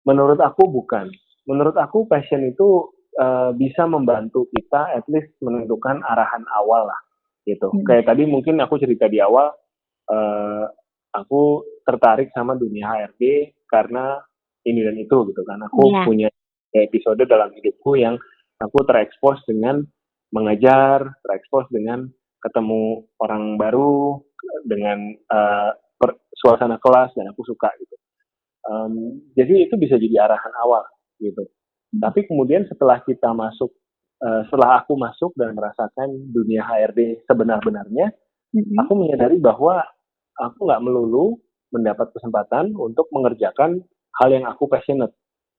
Menurut 0.09 0.39
aku 0.43 0.67
bukan. 0.69 1.09
Menurut 1.47 1.75
aku 1.75 2.07
passion 2.07 2.43
itu 2.47 2.91
uh, 3.19 3.51
bisa 3.55 3.87
membantu 3.87 4.47
kita 4.55 4.95
at 4.95 5.07
least 5.11 5.35
menentukan 5.43 6.03
arahan 6.07 6.47
awal 6.55 6.87
lah, 6.87 7.01
gitu. 7.47 7.71
Hmm. 7.71 7.83
Kayak 7.83 8.15
tadi 8.15 8.23
mungkin 8.31 8.63
aku 8.63 8.79
cerita 8.79 9.11
di 9.11 9.19
awal, 9.19 9.51
uh, 10.11 10.65
aku 11.11 11.67
tertarik 11.83 12.31
sama 12.31 12.55
dunia 12.55 12.89
HRD 12.89 13.55
karena 13.67 14.23
ini 14.63 14.81
dan 14.87 14.97
itu 14.99 15.17
gitu 15.35 15.43
kan. 15.43 15.59
Aku 15.67 15.83
yeah. 15.91 16.07
punya 16.07 16.29
episode 16.73 17.21
dalam 17.27 17.51
hidupku 17.53 17.99
yang 17.99 18.17
aku 18.63 18.79
terekspos 18.87 19.43
dengan 19.45 19.83
mengajar, 20.33 21.19
terekspos 21.27 21.69
dengan 21.69 22.09
ketemu 22.43 23.07
orang 23.21 23.61
baru, 23.61 24.19
dengan 24.67 25.15
uh, 25.31 25.71
per, 26.01 26.19
suasana 26.35 26.81
kelas 26.83 27.15
dan 27.15 27.31
aku 27.31 27.47
suka 27.47 27.71
gitu. 27.79 27.95
Um, 28.63 29.19
jadi 29.35 29.67
itu 29.67 29.75
bisa 29.75 29.99
jadi 29.99 30.29
arahan 30.29 30.55
awal 30.63 30.87
gitu. 31.19 31.43
Hmm. 31.43 32.01
Tapi 32.03 32.27
kemudian 32.31 32.67
setelah 32.71 33.03
kita 33.03 33.35
masuk, 33.35 33.75
uh, 34.23 34.47
setelah 34.47 34.83
aku 34.83 34.95
masuk 34.95 35.35
dan 35.35 35.55
merasakan 35.59 36.09
dunia 36.31 36.63
HRD 36.63 37.27
sebenar-benarnya, 37.27 38.15
hmm. 38.55 38.79
aku 38.87 38.93
menyadari 38.95 39.39
bahwa 39.43 39.83
aku 40.39 40.67
nggak 40.67 40.83
melulu 40.83 41.39
mendapat 41.73 42.13
kesempatan 42.13 42.77
untuk 42.77 43.09
mengerjakan 43.11 43.83
hal 44.21 44.29
yang 44.31 44.45
aku 44.47 44.69
passionate. 44.69 45.17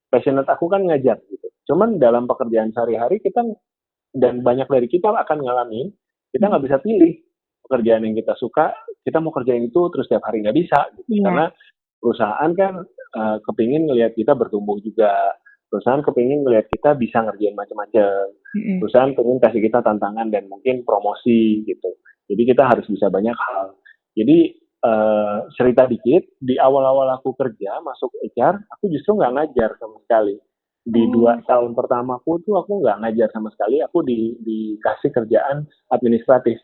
Passionate 0.08 0.46
aku 0.46 0.70
kan 0.70 0.86
ngajar 0.86 1.18
gitu. 1.26 1.48
Cuman 1.68 1.98
dalam 1.98 2.30
pekerjaan 2.30 2.70
sehari-hari 2.70 3.18
kita 3.18 3.42
dan 4.14 4.46
banyak 4.46 4.70
dari 4.70 4.86
kita 4.86 5.10
akan 5.10 5.42
ngalamin 5.42 5.90
kita 6.34 6.50
nggak 6.50 6.64
bisa 6.66 6.78
pilih 6.82 7.14
pekerjaan 7.64 8.02
yang 8.04 8.18
kita 8.18 8.34
suka, 8.34 8.74
kita 9.06 9.22
mau 9.22 9.30
kerjain 9.30 9.70
itu 9.70 9.80
terus 9.94 10.10
tiap 10.10 10.26
hari 10.26 10.42
nggak 10.42 10.58
bisa, 10.58 10.90
gitu. 10.98 11.14
yeah. 11.14 11.24
karena 11.24 11.46
perusahaan 12.04 12.52
kan 12.52 12.84
uh, 13.16 13.40
kepingin 13.48 13.88
ngelihat 13.88 14.12
kita 14.12 14.36
bertumbuh 14.36 14.76
juga, 14.84 15.08
perusahaan 15.72 16.04
kepingin 16.04 16.44
ngelihat 16.44 16.68
kita 16.68 16.92
bisa 17.00 17.24
ngerjain 17.24 17.56
macam-macam, 17.56 18.28
mm-hmm. 18.28 18.76
perusahaan 18.84 19.16
pengen 19.16 19.40
kasih 19.40 19.64
kita 19.64 19.80
tantangan 19.80 20.28
dan 20.28 20.44
mungkin 20.52 20.84
promosi 20.84 21.64
gitu. 21.64 21.96
Jadi 22.28 22.42
kita 22.44 22.68
harus 22.68 22.84
bisa 22.84 23.08
banyak 23.08 23.32
hal. 23.32 23.72
Jadi 24.12 24.52
uh, 24.84 25.48
cerita 25.56 25.88
dikit, 25.88 26.28
di 26.44 26.60
awal-awal 26.60 27.08
aku 27.16 27.32
kerja 27.32 27.80
masuk 27.80 28.12
HR, 28.20 28.60
aku 28.68 28.92
justru 28.92 29.16
nggak 29.16 29.32
ngajar 29.40 29.72
sama 29.80 29.96
sekali 30.04 30.36
di 30.84 31.00
hmm. 31.00 31.12
dua 31.16 31.40
tahun 31.48 31.72
pertama 31.72 32.20
aku 32.20 32.44
tuh 32.44 32.60
aku 32.60 32.84
nggak 32.84 33.00
ngajar 33.00 33.28
sama 33.32 33.48
sekali 33.56 33.80
aku 33.80 34.04
di 34.04 34.36
dikasih 34.44 35.16
kerjaan 35.16 35.64
administratif 35.88 36.60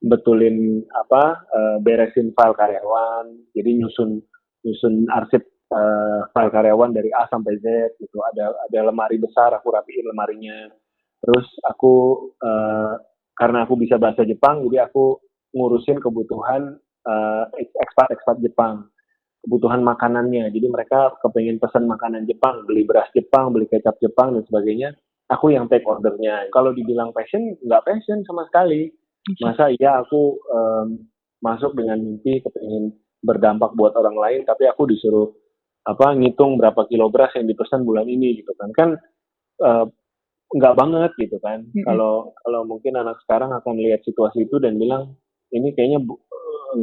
betulin 0.00 0.80
apa 0.88 1.44
uh, 1.52 1.76
beresin 1.84 2.32
file 2.32 2.56
karyawan 2.56 3.36
jadi 3.52 3.76
nyusun 3.76 4.24
nyusun 4.66 5.06
arsip 5.14 5.46
uh, 5.70 6.26
file 6.34 6.50
karyawan 6.50 6.90
dari 6.90 7.14
A 7.14 7.30
sampai 7.30 7.54
Z 7.62 7.96
gitu 8.02 8.18
ada 8.26 8.50
ada 8.66 8.90
lemari 8.90 9.22
besar 9.22 9.54
aku 9.54 9.70
rapiin 9.70 10.10
lemarinya 10.10 10.66
terus 11.22 11.46
aku 11.62 11.94
uh, 12.42 12.98
karena 13.38 13.62
aku 13.62 13.78
bisa 13.78 13.94
bahasa 13.96 14.26
Jepang 14.26 14.66
jadi 14.66 14.90
aku 14.90 15.22
ngurusin 15.54 16.02
kebutuhan 16.02 16.74
uh, 17.06 17.44
ekspat 17.54 18.10
ekspat 18.18 18.42
Jepang 18.42 18.90
kebutuhan 19.46 19.86
makanannya. 19.86 20.50
Jadi 20.50 20.66
mereka 20.66 21.14
kepengen 21.22 21.62
pesan 21.62 21.86
makanan 21.86 22.26
Jepang, 22.26 22.66
beli 22.66 22.82
beras 22.82 23.06
Jepang, 23.14 23.54
beli 23.54 23.70
kecap 23.70 23.94
Jepang 24.02 24.34
dan 24.34 24.42
sebagainya. 24.42 24.90
Aku 25.30 25.54
yang 25.54 25.70
take 25.70 25.86
ordernya. 25.86 26.50
Kalau 26.50 26.74
dibilang 26.74 27.14
passion, 27.14 27.54
nggak 27.62 27.86
passion 27.86 28.26
sama 28.26 28.42
sekali. 28.50 28.90
Masa 29.38 29.70
iya 29.70 30.02
aku 30.02 30.38
um, 30.50 31.06
masuk 31.42 31.78
dengan 31.78 31.98
mimpi 32.02 32.42
kepengen 32.42 32.94
berdampak 33.26 33.74
buat 33.74 33.98
orang 33.98 34.14
lain, 34.14 34.40
tapi 34.46 34.70
aku 34.70 34.86
disuruh 34.86 35.34
apa 35.86 36.14
ngitung 36.18 36.58
berapa 36.58 36.86
kilo 36.90 37.10
beras 37.10 37.34
yang 37.38 37.46
dipesan 37.46 37.86
bulan 37.86 38.10
ini 38.10 38.42
gitu 38.42 38.50
kan 38.58 38.74
kan 38.74 38.98
uh, 39.62 39.86
nggak 40.50 40.74
banget 40.74 41.14
gitu 41.14 41.38
kan 41.38 41.62
kalau 41.86 42.26
mm-hmm. 42.26 42.42
kalau 42.42 42.60
mungkin 42.66 42.98
anak 42.98 43.22
sekarang 43.22 43.54
akan 43.54 43.78
lihat 43.78 44.02
situasi 44.02 44.50
itu 44.50 44.58
dan 44.58 44.82
bilang 44.82 45.14
ini 45.54 45.70
kayaknya 45.78 46.02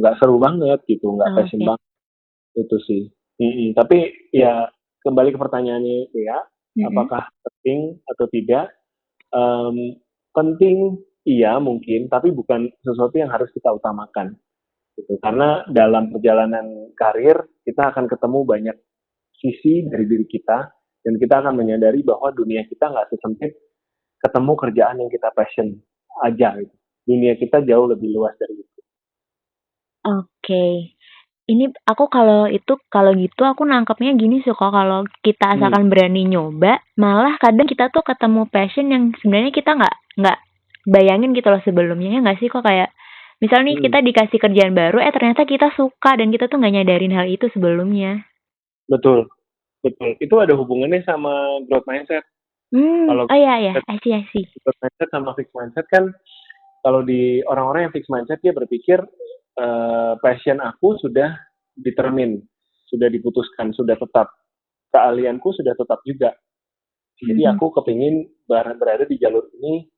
nggak 0.00 0.16
seru 0.16 0.40
banget 0.40 0.80
gitu 0.88 1.20
nggak 1.20 1.36
okay. 1.36 1.60
banget 1.60 1.84
itu 2.54 2.76
sih. 2.86 3.02
Mm-hmm. 3.42 3.68
Tapi 3.74 3.98
ya 4.30 4.70
kembali 5.02 5.34
ke 5.34 5.38
pertanyaannya 5.38 6.14
ya, 6.14 6.38
mm-hmm. 6.42 6.88
apakah 6.94 7.22
penting 7.42 7.98
atau 8.06 8.26
tidak? 8.30 8.66
Um, 9.34 9.98
penting 10.30 11.02
iya 11.26 11.58
mungkin, 11.58 12.06
tapi 12.06 12.30
bukan 12.30 12.70
sesuatu 12.86 13.18
yang 13.18 13.30
harus 13.30 13.50
kita 13.50 13.74
utamakan. 13.74 14.38
Gitu. 14.94 15.18
Karena 15.18 15.66
dalam 15.66 16.14
perjalanan 16.14 16.94
karir 16.94 17.38
kita 17.66 17.90
akan 17.90 18.06
ketemu 18.06 18.38
banyak 18.46 18.76
sisi 19.38 19.84
dari 19.90 20.06
diri 20.06 20.26
kita 20.26 20.58
dan 21.04 21.14
kita 21.20 21.44
akan 21.44 21.54
menyadari 21.58 22.00
bahwa 22.06 22.30
dunia 22.32 22.64
kita 22.64 22.88
nggak 22.88 23.10
sesempit 23.12 23.52
ketemu 24.22 24.52
kerjaan 24.56 24.96
yang 25.02 25.10
kita 25.10 25.28
passion 25.34 25.74
aja 26.24 26.56
gitu. 26.56 26.74
Dunia 27.04 27.36
kita 27.36 27.60
jauh 27.66 27.90
lebih 27.90 28.08
luas 28.14 28.32
dari 28.40 28.56
itu. 28.56 28.80
Oke, 30.04 30.24
okay 30.40 30.76
ini 31.44 31.68
aku 31.84 32.08
kalau 32.08 32.48
itu 32.48 32.80
kalau 32.88 33.12
gitu 33.12 33.44
aku 33.44 33.68
nangkepnya 33.68 34.16
gini 34.16 34.40
sih 34.40 34.56
kok 34.56 34.72
kalau 34.72 35.04
kita 35.20 35.44
hmm. 35.44 35.54
asalkan 35.60 35.84
hmm. 35.86 35.92
berani 35.92 36.22
nyoba 36.24 36.80
malah 36.96 37.36
kadang 37.36 37.68
kita 37.68 37.92
tuh 37.92 38.00
ketemu 38.00 38.48
passion 38.48 38.88
yang 38.88 39.12
sebenarnya 39.20 39.52
kita 39.52 39.76
nggak 39.76 39.96
nggak 40.24 40.38
bayangin 40.88 41.36
gitu 41.36 41.48
loh 41.52 41.60
sebelumnya 41.60 42.16
ya 42.16 42.20
nggak 42.24 42.38
sih 42.40 42.48
kok 42.48 42.64
kayak 42.64 42.92
misalnya 43.42 43.72
nih 43.72 43.76
hmm. 43.78 43.84
kita 43.88 43.98
dikasih 44.04 44.38
kerjaan 44.38 44.74
baru 44.74 44.98
eh 45.02 45.12
ternyata 45.14 45.46
kita 45.48 45.72
suka 45.74 46.18
dan 46.18 46.28
kita 46.30 46.46
tuh 46.46 46.58
nggak 46.60 46.74
nyadarin 46.80 47.14
hal 47.14 47.26
itu 47.26 47.46
sebelumnya 47.50 48.26
betul 48.90 49.26
betul 49.80 50.14
itu 50.20 50.34
ada 50.38 50.54
hubungannya 50.54 51.02
sama 51.06 51.62
growth 51.66 51.86
mindset 51.88 52.24
hmm. 52.70 53.10
kalau 53.10 53.24
oh 53.26 53.38
iya 53.38 53.54
iya 53.70 53.72
sih 54.02 54.22
sih 54.30 54.44
growth 54.62 54.80
mindset 54.82 55.08
sama 55.10 55.30
fixed 55.34 55.54
mindset 55.54 55.86
kan 55.90 56.10
kalau 56.84 57.00
di 57.00 57.40
orang-orang 57.48 57.88
yang 57.88 57.94
fixed 57.96 58.12
mindset 58.12 58.38
dia 58.44 58.52
berpikir 58.52 59.00
uh, 59.56 60.14
passion 60.20 60.60
aku 60.60 60.98
sudah 61.00 61.32
determine, 61.78 62.42
sudah 62.90 63.10
diputuskan, 63.10 63.74
sudah 63.74 63.98
tetap. 63.98 64.30
Keahlianku 64.94 65.50
sudah 65.50 65.74
tetap 65.74 65.98
juga. 66.06 66.30
Jadi 67.18 67.42
hmm. 67.42 67.52
aku 67.56 67.66
kepingin 67.74 68.30
berada 68.46 69.02
di 69.08 69.18
jalur 69.18 69.42
ini 69.58 69.90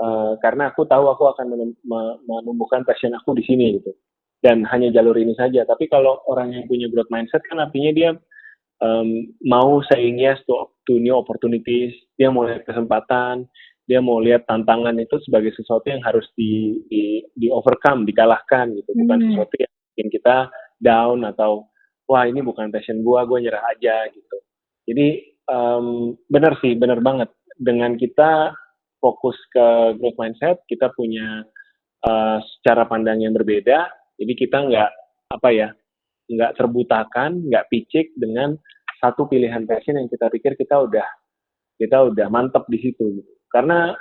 uh, 0.00 0.32
karena 0.40 0.72
aku 0.72 0.88
tahu 0.88 1.12
aku 1.12 1.28
akan 1.36 1.76
menumbuhkan 2.24 2.82
passion 2.88 3.12
aku 3.12 3.36
di 3.36 3.44
sini 3.44 3.76
gitu. 3.78 3.92
Dan 4.40 4.64
hanya 4.64 4.88
jalur 4.88 5.20
ini 5.20 5.36
saja. 5.36 5.68
Tapi 5.68 5.84
kalau 5.92 6.24
orang 6.24 6.56
yang 6.56 6.64
punya 6.64 6.88
growth 6.88 7.12
mindset 7.12 7.44
kan 7.44 7.60
artinya 7.60 7.92
dia 7.92 8.10
um, 8.80 9.28
mau 9.44 9.84
saying 9.92 10.16
yes 10.16 10.40
to, 10.48 10.56
to 10.88 10.96
new 10.96 11.12
opportunities, 11.12 11.92
dia 12.16 12.32
mau 12.32 12.48
lihat 12.48 12.64
kesempatan, 12.64 13.44
dia 13.84 14.00
mau 14.00 14.16
lihat 14.22 14.48
tantangan 14.48 14.96
itu 14.96 15.20
sebagai 15.28 15.52
sesuatu 15.52 15.84
yang 15.92 16.00
harus 16.00 16.24
di 16.38 16.80
di, 16.88 17.20
di 17.36 17.52
overcome, 17.52 18.08
dikalahkan 18.08 18.72
gitu, 18.80 18.90
bukan 19.04 19.18
hmm. 19.20 19.26
sesuatu 19.34 19.54
yang 19.60 19.72
bikin 19.92 20.08
kita 20.08 20.36
down 20.80 21.26
atau 21.28 21.68
wah 22.08 22.24
ini 22.24 22.40
bukan 22.40 22.72
passion 22.72 23.04
gua, 23.04 23.28
gua 23.28 23.44
nyerah 23.44 23.60
aja 23.76 24.08
gitu. 24.08 24.36
Jadi 24.88 25.36
um, 25.52 26.16
benar 26.32 26.56
sih, 26.64 26.78
benar 26.78 27.04
banget 27.04 27.28
dengan 27.60 27.98
kita 28.00 28.56
fokus 29.00 29.34
ke 29.50 29.96
growth 29.96 30.18
mindset, 30.20 30.60
kita 30.68 30.92
punya 30.92 31.42
uh, 32.04 32.38
cara 32.62 32.84
pandang 32.86 33.24
yang 33.24 33.32
berbeda, 33.32 33.88
jadi 34.20 34.32
kita 34.36 34.56
nggak 34.68 34.90
apa 35.32 35.48
ya, 35.50 35.68
nggak 36.28 36.54
terbutakan, 36.60 37.48
nggak 37.48 37.66
picik 37.72 38.12
dengan 38.14 38.54
satu 39.00 39.26
pilihan 39.26 39.64
passion 39.64 39.96
yang 39.96 40.06
kita 40.12 40.28
pikir 40.28 40.54
kita 40.60 40.76
udah 40.76 41.08
kita 41.80 42.12
udah 42.12 42.28
mantep 42.28 42.68
di 42.68 42.78
situ. 42.84 43.24
Karena 43.48 43.96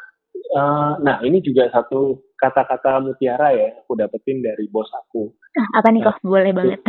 uh, 0.54 0.94
nah 1.00 1.24
ini 1.24 1.40
juga 1.40 1.72
satu 1.72 2.20
kata-kata 2.36 3.00
mutiara 3.00 3.56
ya 3.56 3.80
aku 3.80 3.96
dapetin 3.96 4.44
dari 4.44 4.68
bos 4.68 4.92
aku. 4.92 5.32
Nah, 5.56 5.68
apa 5.80 5.88
nih 5.92 6.02
kok? 6.04 6.20
Nah, 6.20 6.28
Boleh 6.28 6.52
banget. 6.52 6.80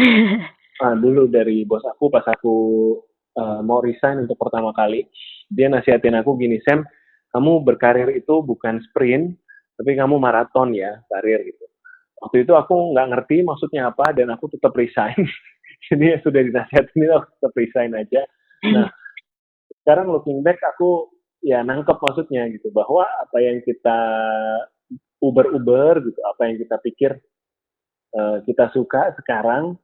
Nah, 0.83 0.94
dulu 1.03 1.31
dari 1.31 1.62
bos 1.62 1.87
aku 1.87 2.11
pas 2.11 2.27
aku 2.27 2.57
uh, 3.38 3.61
mau 3.62 3.79
resign 3.79 4.27
untuk 4.27 4.38
pertama 4.38 4.75
kali, 4.75 5.07
dia 5.51 5.70
nasihatin 5.70 6.18
aku 6.18 6.35
gini, 6.38 6.59
Sam, 6.66 6.83
kamu 7.31 7.62
berkarir 7.62 8.11
itu 8.14 8.43
bukan 8.43 8.83
sprint, 8.90 9.38
tapi 9.79 9.95
kamu 9.95 10.19
maraton 10.19 10.75
ya 10.75 10.99
karir 11.09 11.40
gitu. 11.47 11.64
Waktu 12.21 12.45
itu 12.45 12.53
aku 12.53 12.93
nggak 12.93 13.09
ngerti 13.16 13.37
maksudnya 13.47 13.88
apa 13.88 14.12
dan 14.12 14.29
aku 14.35 14.51
tetap 14.53 14.75
resign. 14.77 15.16
Jadi 15.88 16.05
ya 16.12 16.19
sudah 16.21 16.40
dinasihatin 16.45 17.09
aku 17.16 17.29
tetap 17.38 17.53
resign 17.57 17.93
aja. 17.97 18.23
Nah, 18.69 18.93
sekarang 19.81 20.12
looking 20.12 20.45
back 20.45 20.61
aku 20.77 21.09
ya 21.40 21.64
nangkep 21.64 21.97
maksudnya 21.97 22.45
gitu 22.53 22.69
bahwa 22.69 23.09
apa 23.09 23.38
yang 23.40 23.64
kita 23.64 23.99
uber-uber 25.25 26.05
gitu 26.05 26.21
apa 26.29 26.53
yang 26.53 26.57
kita 26.61 26.77
pikir 26.85 27.11
uh, 28.16 28.45
kita 28.45 28.69
suka 28.77 29.16
sekarang 29.21 29.77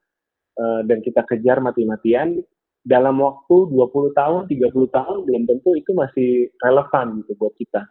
uh, 0.60 0.80
dan 0.84 1.00
kita 1.00 1.24
kejar 1.24 1.64
mati-matian 1.64 2.40
dalam 2.86 3.18
waktu 3.18 3.56
20 3.74 4.14
tahun 4.14 4.42
30 4.46 4.96
tahun 4.96 5.18
belum 5.26 5.42
tentu 5.50 5.70
itu 5.74 5.90
masih 5.92 6.30
relevan 6.62 7.20
gitu 7.22 7.32
buat 7.36 7.54
kita 7.58 7.82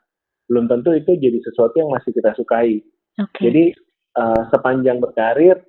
belum 0.48 0.66
tentu 0.72 0.96
itu 0.96 1.12
jadi 1.20 1.38
sesuatu 1.44 1.76
yang 1.84 1.92
masih 1.92 2.12
kita 2.16 2.32
sukai 2.40 2.80
okay. 3.20 3.42
jadi 3.44 3.64
uh, 4.16 4.42
sepanjang 4.56 5.04
berkarir 5.04 5.60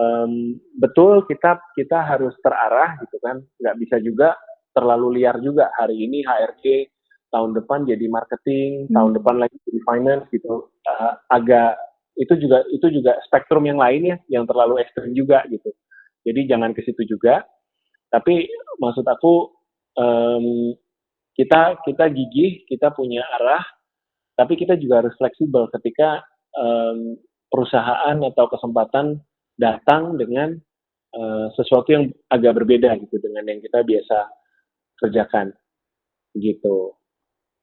um, 0.00 0.56
betul 0.80 1.28
kita 1.28 1.60
kita 1.76 2.00
harus 2.00 2.32
terarah 2.40 2.96
gitu 3.04 3.20
kan 3.20 3.44
nggak 3.60 3.76
bisa 3.84 4.00
juga 4.00 4.32
terlalu 4.74 5.22
liar 5.22 5.38
juga 5.38 5.70
hari 5.78 6.08
ini 6.08 6.26
HRD 6.26 6.90
tahun 7.34 7.50
depan 7.58 7.82
jadi 7.82 8.06
marketing, 8.06 8.86
hmm. 8.86 8.94
tahun 8.94 9.10
depan 9.18 9.36
lagi 9.42 9.56
jadi 9.66 9.80
finance 9.82 10.24
gitu. 10.30 10.70
Uh, 10.86 11.12
agak 11.34 11.74
itu 12.14 12.30
juga 12.38 12.62
itu 12.70 12.86
juga 12.94 13.18
spektrum 13.26 13.66
yang 13.66 13.82
lain 13.82 14.14
ya, 14.14 14.16
yang 14.30 14.46
terlalu 14.46 14.78
ekstrim 14.78 15.10
juga 15.10 15.42
gitu. 15.50 15.74
Jadi 16.22 16.46
jangan 16.46 16.70
ke 16.70 16.86
situ 16.86 17.02
juga. 17.10 17.42
Tapi 18.14 18.46
maksud 18.78 19.02
aku 19.02 19.50
um, 19.98 20.70
kita 21.34 21.82
kita 21.82 22.04
gigih, 22.14 22.62
kita 22.70 22.94
punya 22.94 23.26
arah, 23.26 23.66
tapi 24.38 24.54
kita 24.54 24.78
juga 24.78 25.02
harus 25.02 25.18
fleksibel 25.18 25.66
ketika 25.74 26.22
um, 26.54 27.18
perusahaan 27.50 28.14
atau 28.14 28.46
kesempatan 28.46 29.18
datang 29.58 30.14
dengan 30.14 30.54
uh, 31.18 31.50
sesuatu 31.58 31.90
yang 31.90 32.06
agak 32.30 32.54
berbeda 32.62 32.94
gitu 33.02 33.18
dengan 33.18 33.50
yang 33.50 33.58
kita 33.58 33.82
biasa 33.82 34.30
kerjakan 35.02 35.50
gitu. 36.38 36.94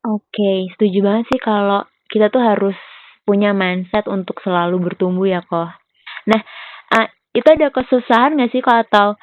Oke, 0.03 0.67
setuju 0.75 0.99
banget 0.99 1.31
sih 1.31 1.39
kalau 1.39 1.87
kita 2.11 2.27
tuh 2.27 2.43
harus 2.43 2.75
punya 3.23 3.55
mindset 3.55 4.09
untuk 4.11 4.43
selalu 4.43 4.91
bertumbuh 4.91 5.31
ya 5.31 5.39
kok. 5.45 5.71
Nah, 6.27 6.41
uh, 6.91 7.07
itu 7.31 7.47
ada 7.47 7.71
kesusahan 7.71 8.35
nggak 8.35 8.51
sih 8.51 8.59
kok 8.59 8.75
atau 8.91 9.15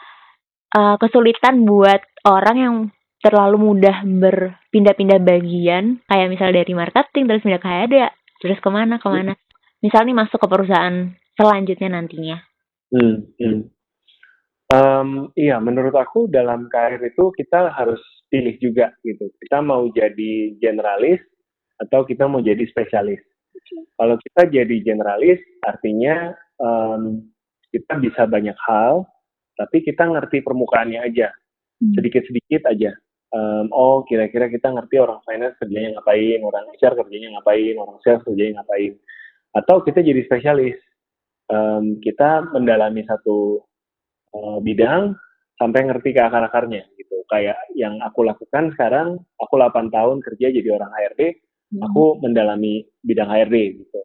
uh, 0.76 0.96
kesulitan 1.00 1.64
buat 1.64 2.00
orang 2.26 2.57
yang 2.57 2.74
terlalu 3.18 3.59
mudah 3.59 4.07
berpindah-pindah 4.07 5.18
bagian, 5.22 5.98
kayak 6.07 6.31
misalnya 6.31 6.62
dari 6.62 6.72
marketing 6.74 7.24
terus 7.26 7.42
pindah 7.42 7.62
ke 7.62 7.70
ada, 7.70 8.04
terus 8.38 8.59
ke 8.62 8.70
mana 8.70 9.02
ke 9.02 9.09
mana? 9.11 9.35
misalnya 9.83 10.26
masuk 10.26 10.42
ke 10.42 10.48
perusahaan 10.50 11.14
selanjutnya 11.38 11.88
nantinya? 11.90 12.38
Hmm, 12.90 13.16
hmm. 13.38 13.61
Um, 14.68 15.33
iya, 15.33 15.57
menurut 15.62 15.96
aku 15.96 16.28
dalam 16.28 16.68
karir 16.68 17.00
itu 17.00 17.33
kita 17.33 17.72
harus 17.72 18.00
pilih 18.28 18.52
juga 18.61 18.92
gitu. 19.00 19.33
Kita 19.40 19.64
mau 19.64 19.88
jadi 19.88 20.59
generalis 20.61 21.24
atau 21.81 22.04
kita 22.04 22.28
mau 22.28 22.44
jadi 22.44 22.61
spesialis. 22.68 23.22
Kalau 23.96 24.16
kita 24.20 24.48
jadi 24.52 24.76
generalis, 24.85 25.40
artinya 25.64 26.37
um, 26.61 27.33
kita 27.72 27.96
bisa 27.96 28.28
banyak 28.28 28.57
hal, 28.68 29.09
tapi 29.58 29.82
kita 29.82 30.06
ngerti 30.06 30.46
permukaannya 30.46 31.02
aja, 31.02 31.34
hmm. 31.82 31.98
sedikit-sedikit 31.98 32.70
aja. 32.70 32.94
Um, 33.28 33.68
oh, 33.74 34.06
kira-kira 34.08 34.48
kita 34.48 34.72
ngerti 34.72 35.02
orang 35.02 35.20
finance 35.26 35.58
kerjanya 35.60 35.98
ngapain, 35.98 36.40
orang 36.40 36.64
HR 36.78 36.94
kerjanya 37.04 37.28
ngapain, 37.36 37.74
orang 37.76 37.98
sales 38.00 38.24
kerjanya 38.24 38.62
ngapain. 38.62 38.96
Atau 39.52 39.82
kita 39.82 40.00
jadi 40.00 40.22
spesialis. 40.24 40.78
Um, 41.48 41.98
kita 42.04 42.44
mendalami 42.52 43.08
satu 43.08 43.64
uh, 44.36 44.60
bidang 44.60 45.16
sampai 45.56 45.90
ngerti 45.90 46.14
ke 46.14 46.20
akar-akarnya 46.22 46.86
gitu. 46.96 47.24
Kayak 47.28 47.58
yang 47.74 47.98
aku 48.00 48.24
lakukan 48.24 48.72
sekarang, 48.76 49.20
aku 49.40 49.54
8 49.56 49.92
tahun 49.92 50.22
kerja 50.24 50.54
jadi 50.54 50.68
orang 50.72 50.92
HRD, 50.92 51.22
hmm. 51.74 51.82
aku 51.84 52.22
mendalami 52.22 52.86
bidang 53.04 53.28
HRD 53.28 53.56
gitu. 53.84 54.00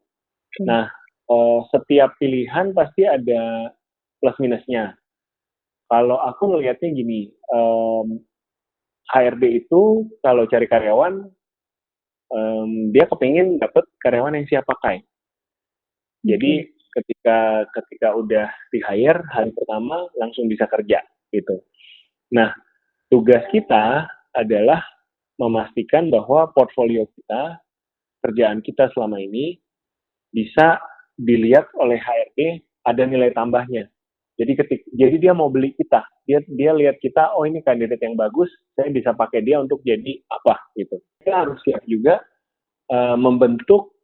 Hmm. 0.59 0.65
Nah, 0.67 0.85
uh, 1.29 1.63
setiap 1.71 2.17
pilihan 2.19 2.75
pasti 2.75 3.07
ada 3.07 3.71
plus 4.19 4.35
minusnya. 4.41 4.97
Kalau 5.87 6.17
aku 6.19 6.57
melihatnya 6.57 6.89
gini, 6.93 7.29
um, 7.53 8.17
HRD 9.11 9.65
itu 9.65 10.09
kalau 10.23 10.47
cari 10.49 10.65
karyawan, 10.65 11.27
um, 12.33 12.71
dia 12.89 13.05
kepingin 13.05 13.61
dapat 13.61 13.85
karyawan 14.01 14.39
yang 14.39 14.47
siap 14.49 14.65
pakai. 14.65 15.03
Jadi 16.23 16.71
ketika 16.93 17.67
ketika 17.73 18.15
udah 18.15 18.47
di 18.71 18.79
hire 18.79 19.21
hari 19.33 19.51
pertama 19.51 20.07
langsung 20.15 20.47
bisa 20.47 20.69
kerja 20.69 21.03
gitu. 21.33 21.59
Nah 22.31 22.53
tugas 23.09 23.43
kita 23.51 24.07
adalah 24.33 24.81
memastikan 25.37 26.09
bahwa 26.13 26.49
portfolio 26.53 27.05
kita, 27.09 27.59
kerjaan 28.23 28.61
kita 28.61 28.89
selama 28.93 29.19
ini 29.19 29.57
bisa 30.33 30.81
dilihat 31.17 31.69
oleh 31.77 31.97
HRD 32.01 32.39
ada 32.85 33.03
nilai 33.05 33.29
tambahnya. 33.33 33.92
Jadi 34.43 34.59
ketik, 34.59 34.81
jadi 34.91 35.15
dia 35.23 35.31
mau 35.31 35.47
beli 35.47 35.71
kita, 35.71 36.03
dia 36.27 36.43
dia 36.51 36.75
lihat 36.75 36.99
kita, 36.99 37.31
oh 37.39 37.47
ini 37.47 37.63
kandidat 37.63 37.95
yang 38.03 38.19
bagus, 38.19 38.51
saya 38.75 38.91
bisa 38.91 39.15
pakai 39.15 39.39
dia 39.39 39.55
untuk 39.63 39.79
jadi 39.87 40.19
apa 40.27 40.59
gitu. 40.75 40.99
Kita 41.23 41.47
harus 41.47 41.63
siap 41.63 41.79
juga 41.87 42.19
uh, 42.91 43.15
membentuk 43.15 43.95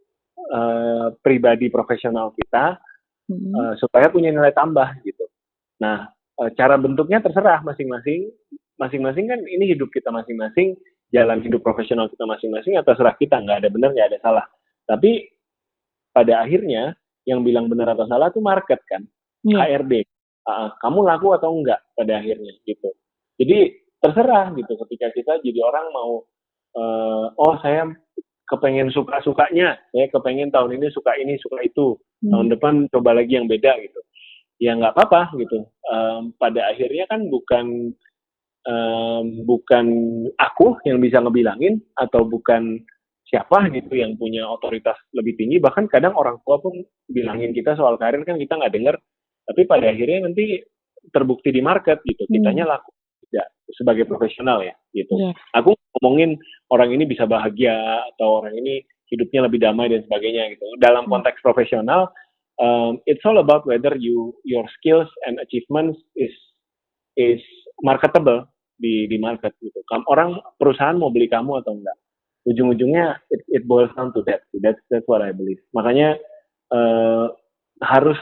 uh, 0.48 1.12
pribadi 1.20 1.68
profesional 1.68 2.32
kita 2.40 2.80
hmm. 3.28 3.52
uh, 3.52 3.74
supaya 3.84 4.08
punya 4.08 4.32
nilai 4.32 4.56
tambah 4.56 4.88
gitu. 5.04 5.28
Nah, 5.84 6.08
uh, 6.40 6.50
cara 6.56 6.80
bentuknya 6.80 7.20
terserah 7.20 7.60
masing-masing, 7.68 8.32
masing-masing 8.80 9.28
kan 9.28 9.44
ini 9.44 9.76
hidup 9.76 9.92
kita 9.92 10.08
masing-masing, 10.08 10.80
jalan 11.12 11.44
hidup 11.44 11.60
profesional 11.60 12.08
kita 12.08 12.24
masing-masing, 12.24 12.80
atau 12.80 12.96
terserah 12.96 13.20
kita 13.20 13.44
nggak 13.44 13.68
ada 13.68 13.70
benar 13.74 13.92
nggak 13.92 14.08
ada 14.16 14.20
salah. 14.24 14.46
Tapi 14.88 15.36
pada 16.16 16.48
akhirnya 16.48 16.96
yang 17.28 17.44
bilang 17.44 17.68
benar 17.68 17.92
atau 17.92 18.08
salah 18.08 18.32
itu 18.32 18.40
market 18.40 18.80
kan, 18.88 19.04
hmm. 19.44 19.60
HRD 19.60 20.08
uh, 20.50 20.70
kamu 20.82 21.06
laku 21.06 21.38
atau 21.38 21.54
enggak 21.54 21.80
pada 21.94 22.18
akhirnya 22.18 22.54
gitu. 22.66 22.90
Jadi 23.38 23.60
terserah 24.02 24.52
gitu 24.58 24.74
ketika 24.88 25.08
kita 25.14 25.34
jadi 25.46 25.60
orang 25.62 25.86
mau 25.94 26.12
uh, 26.76 27.26
oh 27.38 27.56
saya 27.62 27.88
kepengen 28.50 28.90
suka-sukanya, 28.90 29.78
saya 29.94 30.10
kepengen 30.10 30.50
tahun 30.50 30.82
ini 30.82 30.90
suka 30.90 31.14
ini, 31.22 31.38
suka 31.38 31.62
itu, 31.62 32.02
hmm. 32.26 32.34
tahun 32.34 32.48
depan 32.58 32.74
coba 32.90 33.22
lagi 33.22 33.38
yang 33.38 33.46
beda 33.46 33.78
gitu. 33.78 34.02
Ya 34.58 34.74
nggak 34.76 34.98
apa-apa 34.98 35.38
gitu. 35.38 35.70
Um, 35.88 36.34
pada 36.36 36.74
akhirnya 36.74 37.06
kan 37.08 37.30
bukan 37.30 37.94
um, 38.66 39.26
bukan 39.46 39.86
aku 40.36 40.82
yang 40.84 41.00
bisa 41.00 41.22
ngebilangin 41.22 41.80
atau 41.96 42.26
bukan 42.26 42.82
siapa 43.30 43.70
gitu 43.70 43.94
yang 43.94 44.18
punya 44.18 44.44
otoritas 44.50 44.98
lebih 45.14 45.38
tinggi. 45.38 45.62
Bahkan 45.62 45.86
kadang 45.88 46.18
orang 46.18 46.42
tua 46.42 46.58
pun 46.58 46.74
bilangin 47.08 47.54
kita 47.54 47.78
soal 47.78 47.96
karir 48.02 48.26
kan 48.26 48.36
kita 48.42 48.58
nggak 48.58 48.74
dengar 48.74 48.96
tapi 49.50 49.66
pada 49.66 49.90
akhirnya 49.90 50.30
nanti 50.30 50.62
terbukti 51.10 51.50
di 51.50 51.62
market 51.66 52.06
gitu. 52.06 52.30
Hmm. 52.30 52.34
kitanya 52.38 52.78
laku 52.78 52.94
tidak 53.30 53.48
sebagai 53.74 54.06
profesional 54.06 54.62
ya 54.62 54.78
gitu. 54.94 55.14
Yeah. 55.18 55.34
aku 55.58 55.74
ngomongin 55.98 56.38
orang 56.70 56.94
ini 56.94 57.10
bisa 57.10 57.26
bahagia 57.26 57.74
atau 58.16 58.46
orang 58.46 58.54
ini 58.62 58.86
hidupnya 59.10 59.50
lebih 59.50 59.58
damai 59.58 59.90
dan 59.90 60.06
sebagainya 60.06 60.54
gitu. 60.54 60.66
Dalam 60.78 61.10
hmm. 61.10 61.12
konteks 61.18 61.42
profesional 61.42 62.14
um, 62.62 63.02
it's 63.10 63.26
all 63.26 63.42
about 63.42 63.66
whether 63.66 63.96
you 63.98 64.36
your 64.46 64.68
skills 64.78 65.10
and 65.26 65.42
achievements 65.42 65.98
is 66.14 66.32
is 67.18 67.42
marketable 67.82 68.46
di 68.78 69.10
di 69.10 69.18
market 69.18 69.56
gitu. 69.64 69.82
Orang 70.08 70.38
perusahaan 70.62 70.96
mau 70.96 71.10
beli 71.10 71.28
kamu 71.28 71.64
atau 71.66 71.76
enggak? 71.76 71.98
Ujung-ujungnya 72.48 73.20
it, 73.34 73.42
it 73.52 73.64
boils 73.68 73.92
down 73.98 74.16
to 74.16 74.24
that. 74.30 74.46
That's 74.64 74.80
that's 74.88 75.08
what 75.10 75.20
I 75.20 75.36
believe. 75.36 75.60
Makanya 75.76 76.16
uh, 76.72 77.34
harus 77.84 78.20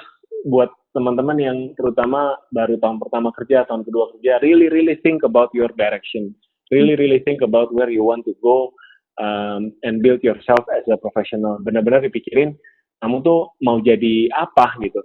buat 0.47 0.69
teman-teman 0.97 1.38
yang 1.38 1.57
terutama 1.77 2.33
baru 2.49 2.81
tahun 2.81 2.97
pertama 2.97 3.29
kerja, 3.38 3.69
tahun 3.69 3.86
kedua 3.86 4.17
kerja, 4.17 4.41
really 4.41 4.65
really 4.73 4.97
think 5.05 5.21
about 5.21 5.53
your 5.53 5.69
direction, 5.77 6.33
really 6.73 6.97
really 6.97 7.21
think 7.21 7.45
about 7.45 7.69
where 7.69 7.93
you 7.93 8.01
want 8.01 8.25
to 8.25 8.33
go 8.41 8.73
um, 9.21 9.69
and 9.86 10.01
build 10.01 10.25
yourself 10.25 10.65
as 10.73 10.81
a 10.89 10.97
professional. 10.97 11.62
Benar-benar 11.62 12.01
dipikirin 12.01 12.57
kamu 13.05 13.21
tuh 13.21 13.53
mau 13.62 13.77
jadi 13.77 14.33
apa? 14.33 14.73
gitu, 14.81 14.97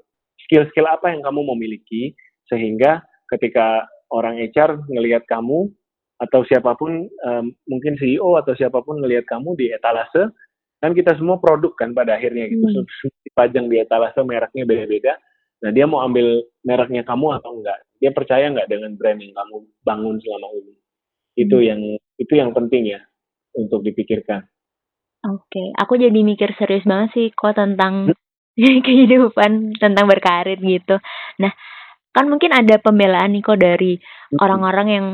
skill-skill 0.49 0.89
apa 0.89 1.13
yang 1.13 1.21
kamu 1.21 1.45
mau 1.45 1.57
miliki 1.61 2.17
sehingga 2.49 3.05
ketika 3.29 3.85
orang 4.09 4.41
HR 4.41 4.81
ngelihat 4.89 5.29
kamu 5.29 5.69
atau 6.25 6.41
siapa 6.49 6.73
pun 6.81 7.05
um, 7.29 7.45
mungkin 7.69 8.01
CEO 8.01 8.41
atau 8.41 8.57
siapa 8.57 8.81
pun 8.81 9.05
ngelihat 9.05 9.29
kamu 9.29 9.59
di 9.61 9.69
etalase 9.75 10.33
kan 10.83 10.95
kita 10.95 11.15
semua 11.19 11.39
produk 11.39 11.75
kan 11.79 11.95
pada 11.95 12.19
akhirnya 12.19 12.49
gitu. 12.51 12.63
Hmm. 12.63 12.87
dipajang 13.27 13.67
di 13.67 13.77
etalase 13.83 14.19
mereknya 14.23 14.65
beda-beda 14.65 15.15
Nah 15.63 15.71
dia 15.71 15.87
mau 15.87 16.03
ambil 16.03 16.43
mereknya 16.67 17.07
kamu 17.07 17.39
atau 17.39 17.55
enggak? 17.55 17.79
Dia 18.03 18.11
percaya 18.11 18.51
enggak 18.51 18.67
dengan 18.67 18.99
brand 18.99 19.19
yang 19.23 19.35
kamu 19.35 19.57
bangun 19.87 20.17
selama 20.19 20.49
ini? 20.59 20.75
Itu 21.39 21.57
hmm. 21.63 21.67
yang 21.67 21.81
itu 22.19 22.33
yang 22.35 22.51
penting 22.51 22.91
ya 22.91 23.01
untuk 23.55 23.87
dipikirkan. 23.87 24.43
Oke, 25.23 25.47
okay. 25.55 25.69
aku 25.79 26.03
jadi 26.03 26.19
mikir 26.19 26.51
serius 26.59 26.83
banget 26.83 27.15
sih 27.15 27.27
kok 27.31 27.55
tentang 27.55 28.11
hmm? 28.11 28.83
kehidupan 28.87 29.79
tentang 29.79 30.11
berkarir 30.11 30.59
gitu. 30.59 30.99
Nah, 31.39 31.55
kan 32.11 32.27
mungkin 32.27 32.51
ada 32.51 32.83
pembelaan 32.83 33.31
nih 33.31 33.43
kok 33.47 33.63
dari 33.63 34.03
hmm. 34.03 34.43
orang-orang 34.43 34.89
yang 34.91 35.07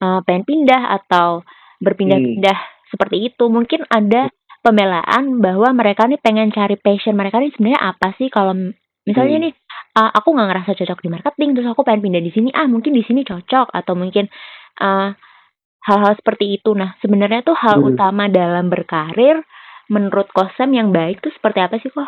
uh, 0.00 0.24
pengen 0.24 0.48
pindah 0.48 0.96
atau 1.04 1.44
berpindah-pindah 1.84 2.56
hmm. 2.56 2.88
seperti 2.96 3.28
itu. 3.28 3.44
Mungkin 3.52 3.84
ada 3.92 4.32
hmm. 4.32 4.64
pembelaan 4.64 5.24
bahwa 5.44 5.68
mereka 5.76 6.08
nih 6.08 6.20
pengen 6.24 6.48
cari 6.48 6.80
passion 6.80 7.12
mereka 7.12 7.44
nih 7.44 7.52
sebenarnya 7.52 7.80
apa 7.92 8.16
sih 8.16 8.32
kalau 8.32 8.56
Misalnya 9.10 9.36
hmm. 9.42 9.44
nih, 9.50 9.52
uh, 9.98 10.10
aku 10.14 10.28
nggak 10.30 10.48
ngerasa 10.54 10.70
cocok 10.78 10.98
di 11.02 11.08
marketing, 11.10 11.50
terus 11.58 11.68
aku 11.74 11.82
pengen 11.82 12.02
pindah 12.06 12.22
di 12.22 12.30
sini, 12.30 12.48
ah 12.54 12.70
mungkin 12.70 12.94
di 12.94 13.02
sini 13.02 13.26
cocok 13.26 13.74
atau 13.74 13.94
mungkin 13.98 14.30
hal 14.78 15.18
hal-hal 15.84 16.14
seperti 16.16 16.60
itu. 16.60 16.70
Nah, 16.72 16.94
sebenarnya 17.02 17.42
tuh 17.42 17.56
hal 17.58 17.82
hmm. 17.82 17.90
utama 17.92 18.30
dalam 18.30 18.70
berkarir 18.70 19.42
menurut 19.90 20.30
Kosem 20.30 20.70
yang 20.70 20.94
baik 20.94 21.18
tuh 21.18 21.34
seperti 21.34 21.58
apa 21.58 21.76
sih 21.82 21.90
kok? 21.90 22.06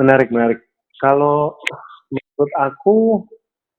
Menarik, 0.00 0.32
menarik. 0.32 0.64
Kalau 0.96 1.60
menurut 2.08 2.52
aku, 2.56 2.96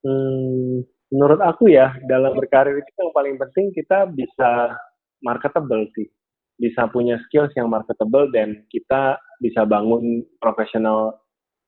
hmm, 0.05 0.85
menurut 1.09 1.41
aku 1.41 1.73
ya 1.73 1.97
dalam 2.05 2.37
berkarir 2.37 2.77
itu 2.77 2.91
yang 3.01 3.11
paling 3.15 3.35
penting 3.41 3.73
kita 3.73 4.05
bisa 4.13 4.77
marketable 5.25 5.89
sih, 5.97 6.05
bisa 6.61 6.85
punya 6.93 7.17
skills 7.25 7.53
yang 7.57 7.73
marketable 7.73 8.29
dan 8.29 8.67
kita 8.69 9.17
bisa 9.41 9.65
bangun 9.65 10.21
profesional 10.37 11.17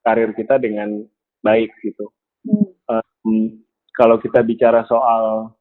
karir 0.04 0.32
kita 0.36 0.58
dengan 0.60 1.04
baik 1.44 1.72
gitu. 1.84 2.12
Hmm. 2.46 2.68
Um, 2.90 3.34
kalau 3.96 4.16
kita 4.20 4.44
bicara 4.44 4.88
soal 4.88 5.54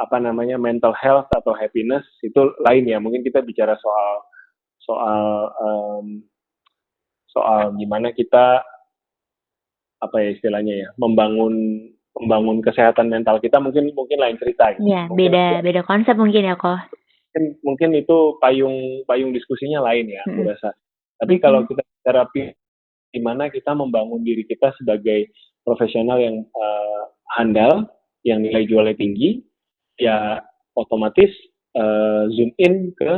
apa 0.00 0.16
namanya 0.16 0.56
mental 0.56 0.96
health 0.96 1.28
atau 1.34 1.52
happiness 1.52 2.06
itu 2.24 2.54
lain 2.64 2.88
ya. 2.88 2.96
Mungkin 3.02 3.20
kita 3.20 3.44
bicara 3.44 3.76
soal 3.76 4.14
soal 4.80 5.24
um, 5.60 6.06
soal 7.30 7.76
gimana 7.76 8.10
kita 8.16 8.64
apa 10.00 10.16
ya 10.24 10.32
istilahnya 10.32 10.74
ya 10.74 10.88
membangun 10.96 11.54
membangun 12.16 12.64
kesehatan 12.64 13.12
mental 13.12 13.38
kita 13.38 13.60
mungkin 13.60 13.92
mungkin 13.92 14.18
lain 14.18 14.40
cerita. 14.40 14.74
Gitu. 14.74 14.88
Ya, 14.88 15.06
beda 15.12 15.60
beda 15.60 15.84
konsep 15.84 16.16
mungkin 16.16 16.48
ya 16.48 16.56
kok. 16.56 16.80
Mungkin, 17.30 17.44
mungkin 17.62 17.90
itu 17.94 18.40
payung 18.42 19.06
payung 19.06 19.30
diskusinya 19.30 19.84
lain 19.86 20.10
ya, 20.10 20.22
hmm. 20.26 20.34
aku 20.34 20.40
rasa. 20.50 20.70
Tapi 21.20 21.38
hmm. 21.38 21.42
kalau 21.44 21.60
kita 21.68 21.82
bicara 21.84 22.22
di 23.10 23.20
mana 23.22 23.50
kita 23.50 23.74
membangun 23.74 24.22
diri 24.22 24.46
kita 24.46 24.74
sebagai 24.78 25.30
profesional 25.66 26.18
yang 26.18 26.42
uh, 26.56 27.02
handal, 27.36 27.86
yang 28.26 28.42
nilai 28.42 28.64
jualnya 28.66 28.96
tinggi, 28.96 29.42
ya 30.00 30.40
otomatis 30.74 31.30
uh, 31.76 32.26
zoom 32.32 32.50
in 32.58 32.94
ke 32.96 33.12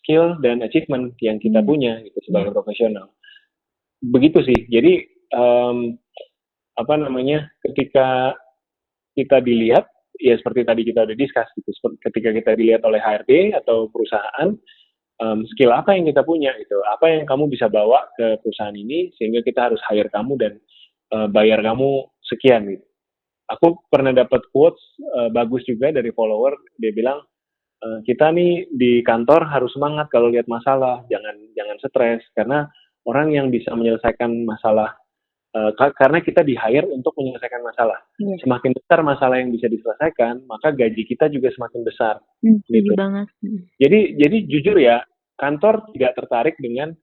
skill 0.00 0.36
dan 0.40 0.64
achievement 0.64 1.14
yang 1.20 1.36
kita 1.38 1.60
hmm. 1.60 1.68
punya 1.68 1.92
gitu 2.04 2.18
sebagai 2.28 2.52
profesional. 2.52 3.12
begitu 3.98 4.38
sih. 4.46 4.58
Jadi 4.70 5.02
um, 5.34 5.98
apa 6.78 6.94
namanya 6.94 7.50
ketika 7.66 8.38
kita 9.18 9.42
dilihat 9.42 9.90
ya 10.22 10.38
seperti 10.38 10.62
tadi 10.62 10.86
kita 10.86 11.02
udah 11.02 11.16
discuss 11.18 11.50
gitu 11.58 11.74
ketika 12.06 12.30
kita 12.30 12.54
dilihat 12.54 12.86
oleh 12.86 13.02
HRD 13.02 13.58
atau 13.58 13.90
perusahaan 13.90 14.54
um, 15.22 15.44
skill 15.54 15.74
apa 15.74 15.94
yang 15.94 16.06
kita 16.08 16.22
punya 16.22 16.54
itu 16.56 16.78
apa 16.88 17.10
yang 17.10 17.26
kamu 17.26 17.50
bisa 17.50 17.66
bawa 17.70 18.06
ke 18.18 18.38
perusahaan 18.42 18.74
ini 18.74 19.10
sehingga 19.18 19.42
kita 19.42 19.70
harus 19.70 19.80
hire 19.90 20.10
kamu 20.10 20.32
dan 20.38 20.52
uh, 21.14 21.26
bayar 21.30 21.60
kamu 21.62 22.06
sekian 22.24 22.68
gitu. 22.68 22.84
Aku 23.48 23.80
pernah 23.88 24.12
dapat 24.12 24.44
quotes 24.52 24.80
uh, 25.16 25.32
bagus 25.32 25.64
juga 25.64 25.88
dari 25.88 26.12
follower. 26.12 26.52
Dia 26.76 26.92
bilang 26.92 27.24
uh, 27.80 27.98
kita 28.04 28.28
nih 28.28 28.68
di 28.68 29.00
kantor 29.00 29.48
harus 29.48 29.72
semangat 29.72 30.12
kalau 30.12 30.28
lihat 30.28 30.44
masalah. 30.46 31.00
Jangan 31.08 31.36
jangan 31.56 31.76
stres. 31.80 32.22
Karena 32.36 32.68
orang 33.08 33.32
yang 33.32 33.48
bisa 33.48 33.72
menyelesaikan 33.72 34.44
masalah 34.44 34.92
Uh, 35.58 35.74
karena 35.74 36.22
kita 36.22 36.46
di 36.46 36.54
hire 36.54 36.86
untuk 36.86 37.18
menyelesaikan 37.18 37.66
masalah. 37.66 37.98
Yeah. 38.22 38.38
Semakin 38.46 38.78
besar 38.78 39.02
masalah 39.02 39.42
yang 39.42 39.50
bisa 39.50 39.66
diselesaikan, 39.66 40.46
maka 40.46 40.70
gaji 40.70 41.02
kita 41.02 41.26
juga 41.26 41.50
semakin 41.50 41.82
besar. 41.82 42.22
Mm, 42.46 42.62
gitu. 42.62 42.94
banget. 42.94 43.26
Hmm. 43.42 43.66
Jadi 43.82 44.00
jadi 44.22 44.36
jujur 44.46 44.76
ya, 44.78 45.02
kantor 45.34 45.90
tidak 45.98 46.14
tertarik 46.14 46.54
dengan 46.62 46.94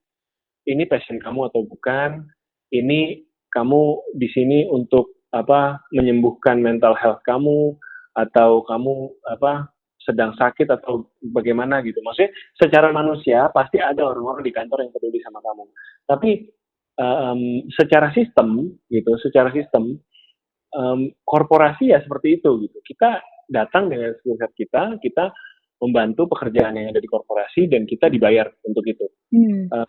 ini 0.64 0.88
passion 0.88 1.20
kamu 1.20 1.52
atau 1.52 1.68
bukan, 1.68 2.32
ini 2.72 3.28
kamu 3.52 4.16
di 4.16 4.32
sini 4.32 4.72
untuk 4.72 5.20
apa 5.36 5.84
menyembuhkan 5.92 6.64
mental 6.64 6.96
health 6.96 7.20
kamu 7.28 7.76
atau 8.16 8.64
kamu 8.64 9.12
apa 9.28 9.68
sedang 10.00 10.32
sakit 10.38 10.70
atau 10.70 11.12
bagaimana 11.34 11.84
gitu. 11.84 12.00
Maksudnya 12.00 12.32
secara 12.56 12.94
manusia 12.94 13.50
pasti 13.52 13.82
ada 13.84 14.06
orang-orang 14.06 14.46
di 14.46 14.54
kantor 14.54 14.86
yang 14.86 14.94
peduli 14.94 15.20
sama 15.26 15.42
kamu. 15.44 15.66
Tapi 16.06 16.30
um, 17.00 17.64
secara 17.76 18.12
sistem 18.16 18.76
gitu, 18.92 19.12
secara 19.24 19.52
sistem 19.52 20.00
um, 20.76 21.12
korporasi 21.24 21.92
ya 21.92 22.00
seperti 22.04 22.42
itu 22.42 22.68
gitu. 22.68 22.78
Kita 22.84 23.20
datang 23.48 23.92
dengan 23.92 24.16
skill 24.20 24.40
set 24.40 24.52
kita, 24.58 24.98
kita 25.00 25.32
membantu 25.80 26.32
pekerjaan 26.32 26.80
yang 26.80 26.96
ada 26.96 27.02
di 27.04 27.10
korporasi 27.10 27.68
dan 27.68 27.84
kita 27.84 28.08
dibayar 28.08 28.48
untuk 28.64 28.86
itu. 28.88 29.06
Hmm. 29.32 29.68
Uh, 29.70 29.88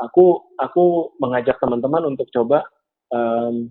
aku 0.00 0.56
aku 0.56 1.14
mengajak 1.20 1.60
teman-teman 1.60 2.16
untuk 2.16 2.26
coba 2.32 2.64
um, 3.12 3.68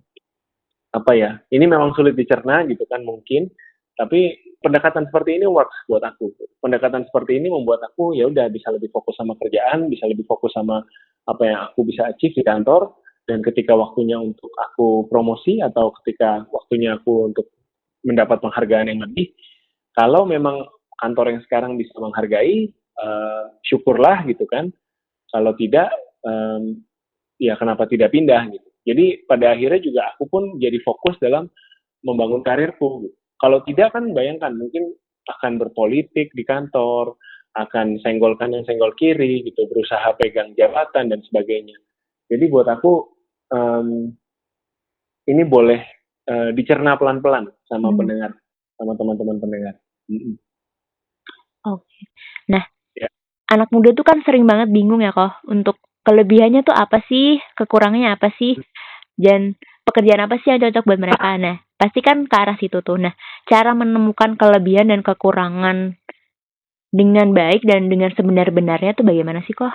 apa 0.93 1.11
ya? 1.17 1.31
Ini 1.49 1.65
memang 1.65 1.93
sulit 1.97 2.17
dicerna 2.17 2.65
gitu 2.69 2.85
kan 2.89 3.01
mungkin, 3.05 3.49
tapi 3.97 4.37
pendekatan 4.59 5.07
seperti 5.09 5.39
ini 5.41 5.45
works 5.49 5.75
buat 5.89 6.03
aku. 6.03 6.31
Pendekatan 6.59 7.07
seperti 7.07 7.39
ini 7.39 7.47
membuat 7.49 7.83
aku 7.85 8.13
ya 8.15 8.27
udah 8.27 8.51
bisa 8.51 8.69
lebih 8.73 8.91
fokus 8.91 9.15
sama 9.15 9.35
kerjaan, 9.39 9.87
bisa 9.87 10.05
lebih 10.05 10.27
fokus 10.27 10.51
sama 10.53 10.83
apa 11.27 11.43
yang 11.43 11.59
aku 11.71 11.87
bisa 11.87 12.07
achieve 12.07 12.35
di 12.35 12.43
kantor 12.45 12.95
dan 13.27 13.43
ketika 13.45 13.77
waktunya 13.77 14.17
untuk 14.17 14.49
aku 14.55 15.05
promosi 15.11 15.61
atau 15.61 15.93
ketika 16.01 16.45
waktunya 16.49 16.97
aku 16.97 17.29
untuk 17.29 17.51
mendapat 18.05 18.39
penghargaan 18.39 18.89
yang 18.89 19.01
lebih, 19.05 19.35
kalau 19.93 20.23
memang 20.23 20.65
kantor 20.97 21.35
yang 21.35 21.41
sekarang 21.45 21.75
bisa 21.75 21.93
menghargai, 21.99 22.71
uh, 22.97 23.53
syukurlah 23.67 24.25
gitu 24.25 24.47
kan. 24.49 24.71
Kalau 25.29 25.53
tidak, 25.53 25.93
um, 26.25 26.81
ya 27.37 27.53
kenapa 27.59 27.85
tidak 27.85 28.09
pindah 28.09 28.49
gitu. 28.49 28.69
Jadi 28.87 29.29
pada 29.29 29.53
akhirnya 29.53 29.81
juga 29.83 30.01
aku 30.15 30.25
pun 30.25 30.43
jadi 30.57 30.81
fokus 30.81 31.19
dalam 31.21 31.45
membangun 32.01 32.41
karirku. 32.41 33.05
Gitu 33.05 33.19
kalau 33.39 33.63
tidak 33.63 33.95
kan 33.95 34.11
bayangkan 34.11 34.51
mungkin 34.51 34.91
akan 35.39 35.55
berpolitik 35.57 36.27
di 36.35 36.43
kantor, 36.43 37.15
akan 37.57 37.97
senggol 38.05 38.37
kanan 38.37 38.61
senggol 38.65 38.93
kiri 38.93 39.41
gitu, 39.45 39.65
berusaha 39.69 40.13
pegang 40.17 40.53
jabatan 40.53 41.09
dan 41.09 41.19
sebagainya. 41.25 41.75
Jadi 42.29 42.45
buat 42.45 42.69
aku 42.69 42.93
um, 43.49 44.13
ini 45.25 45.43
boleh 45.45 45.81
uh, 46.29 46.49
dicerna 46.53 46.97
pelan-pelan 46.97 47.49
sama 47.65 47.89
hmm. 47.89 47.97
pendengar, 47.97 48.31
sama 48.77 48.93
teman-teman 48.97 49.37
pendengar. 49.41 49.75
Hmm. 50.09 50.37
Oke. 51.69 51.85
Okay. 51.85 52.03
Nah, 52.53 52.63
ya. 52.93 53.09
anak 53.53 53.69
muda 53.73 53.93
tuh 53.93 54.05
kan 54.05 54.21
sering 54.25 54.45
banget 54.45 54.69
bingung 54.69 55.01
ya 55.01 55.13
kok 55.13 55.41
untuk 55.49 55.81
kelebihannya 56.05 56.65
tuh 56.65 56.73
apa 56.73 57.01
sih, 57.05 57.37
kekurangannya 57.57 58.15
apa 58.15 58.33
sih, 58.37 58.57
dan 59.19 59.57
pekerjaan 59.85 60.25
apa 60.29 60.37
sih 60.41 60.53
yang 60.53 60.61
cocok 60.63 60.85
buat 60.85 61.01
mereka. 61.01 61.37
Nah, 61.37 61.57
pasti 61.75 61.99
kan 62.01 62.25
ke 62.25 62.35
arah 62.37 62.57
situ 62.57 62.81
tuh. 62.81 62.97
Nah, 62.97 63.13
cara 63.45 63.73
menemukan 63.77 64.37
kelebihan 64.39 64.89
dan 64.89 65.01
kekurangan 65.05 65.97
dengan 66.89 67.31
baik 67.31 67.65
dan 67.65 67.87
dengan 67.87 68.09
sebenar-benarnya 68.13 68.97
tuh 68.97 69.05
bagaimana 69.05 69.45
sih 69.45 69.53
kok? 69.53 69.71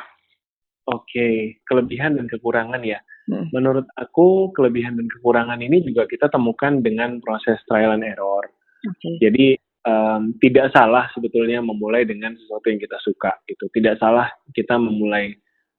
Oke, 0.84 1.60
kelebihan 1.64 2.20
dan 2.20 2.28
kekurangan 2.28 2.84
ya. 2.84 3.00
Hmm. 3.24 3.48
Menurut 3.56 3.88
aku 3.96 4.52
kelebihan 4.52 5.00
dan 5.00 5.08
kekurangan 5.08 5.56
ini 5.64 5.80
juga 5.80 6.04
kita 6.04 6.28
temukan 6.28 6.84
dengan 6.84 7.24
proses 7.24 7.56
trial 7.64 7.96
and 7.96 8.04
error. 8.04 8.44
Okay. 8.84 9.16
Jadi 9.24 9.46
um, 9.88 10.36
tidak 10.44 10.76
salah 10.76 11.08
sebetulnya 11.16 11.64
memulai 11.64 12.04
dengan 12.04 12.36
sesuatu 12.36 12.68
yang 12.68 12.80
kita 12.82 13.00
suka 13.00 13.32
gitu. 13.48 13.64
Tidak 13.72 13.96
salah 13.96 14.28
kita 14.52 14.76
memulai 14.76 15.32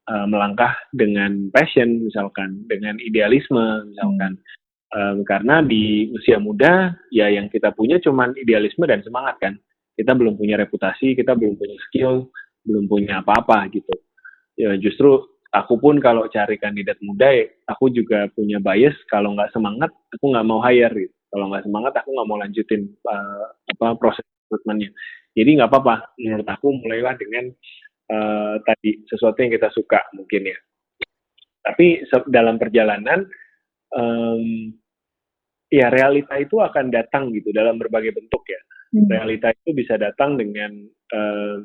uh, 0.10 0.26
melangkah 0.26 0.74
dengan 0.90 1.54
passion 1.54 2.02
misalkan, 2.02 2.66
dengan 2.66 2.98
idealisme 2.98 3.94
misalkan. 3.94 4.42
Hmm 4.42 4.64
um, 4.96 5.18
karena 5.28 5.62
di 5.62 6.10
usia 6.16 6.40
muda 6.40 6.96
ya 7.12 7.28
yang 7.32 7.52
kita 7.52 7.76
punya 7.76 8.00
cuman 8.00 8.36
idealisme 8.40 8.88
dan 8.88 9.04
semangat 9.04 9.36
kan 9.44 9.54
kita 9.96 10.12
belum 10.14 10.36
punya 10.36 10.60
reputasi 10.60 11.16
kita 11.16 11.34
belum 11.36 11.56
punya 11.56 11.78
skill 11.90 12.30
belum 12.66 12.90
punya 12.90 13.22
apa-apa 13.22 13.70
gitu. 13.72 13.94
Ya 14.58 14.74
justru 14.80 15.22
aku 15.54 15.78
pun 15.78 16.02
kalau 16.02 16.26
cari 16.32 16.58
kandidat 16.58 16.98
muda 17.06 17.30
ya, 17.30 17.46
aku 17.70 17.94
juga 17.94 18.26
punya 18.34 18.58
bias 18.58 18.96
kalau 19.08 19.38
nggak 19.38 19.54
semangat 19.54 19.92
aku 20.12 20.34
nggak 20.34 20.48
mau 20.48 20.60
hire 20.66 20.96
gitu. 20.96 21.16
Kalau 21.30 21.52
nggak 21.52 21.64
semangat 21.68 21.94
aku 22.00 22.10
nggak 22.16 22.28
mau 22.28 22.38
lanjutin 22.40 22.82
uh, 23.06 23.46
apa 23.76 24.00
proses 24.00 24.24
rekrutmennya 24.48 24.90
jadi 25.36 25.50
nggak 25.60 25.70
apa-apa 25.70 26.16
menurut 26.16 26.48
aku 26.48 26.68
mulailah 26.80 27.20
dengan 27.20 27.52
uh, 28.08 28.56
tadi 28.64 29.04
sesuatu 29.04 29.36
yang 29.44 29.52
kita 29.52 29.68
suka 29.76 30.00
mungkin 30.16 30.48
ya. 30.48 30.58
Tapi 31.60 32.08
dalam 32.32 32.56
perjalanan 32.56 33.28
um, 33.92 34.72
ya 35.68 35.92
realita 35.92 36.40
itu 36.40 36.64
akan 36.64 36.88
datang 36.88 37.36
gitu 37.36 37.52
dalam 37.52 37.76
berbagai 37.76 38.16
bentuk 38.16 38.48
ya. 38.48 38.62
Hmm. 38.96 39.12
Realita 39.12 39.52
itu 39.52 39.76
bisa 39.76 40.00
datang 40.00 40.40
dengan 40.40 40.72
uh, 41.12 41.60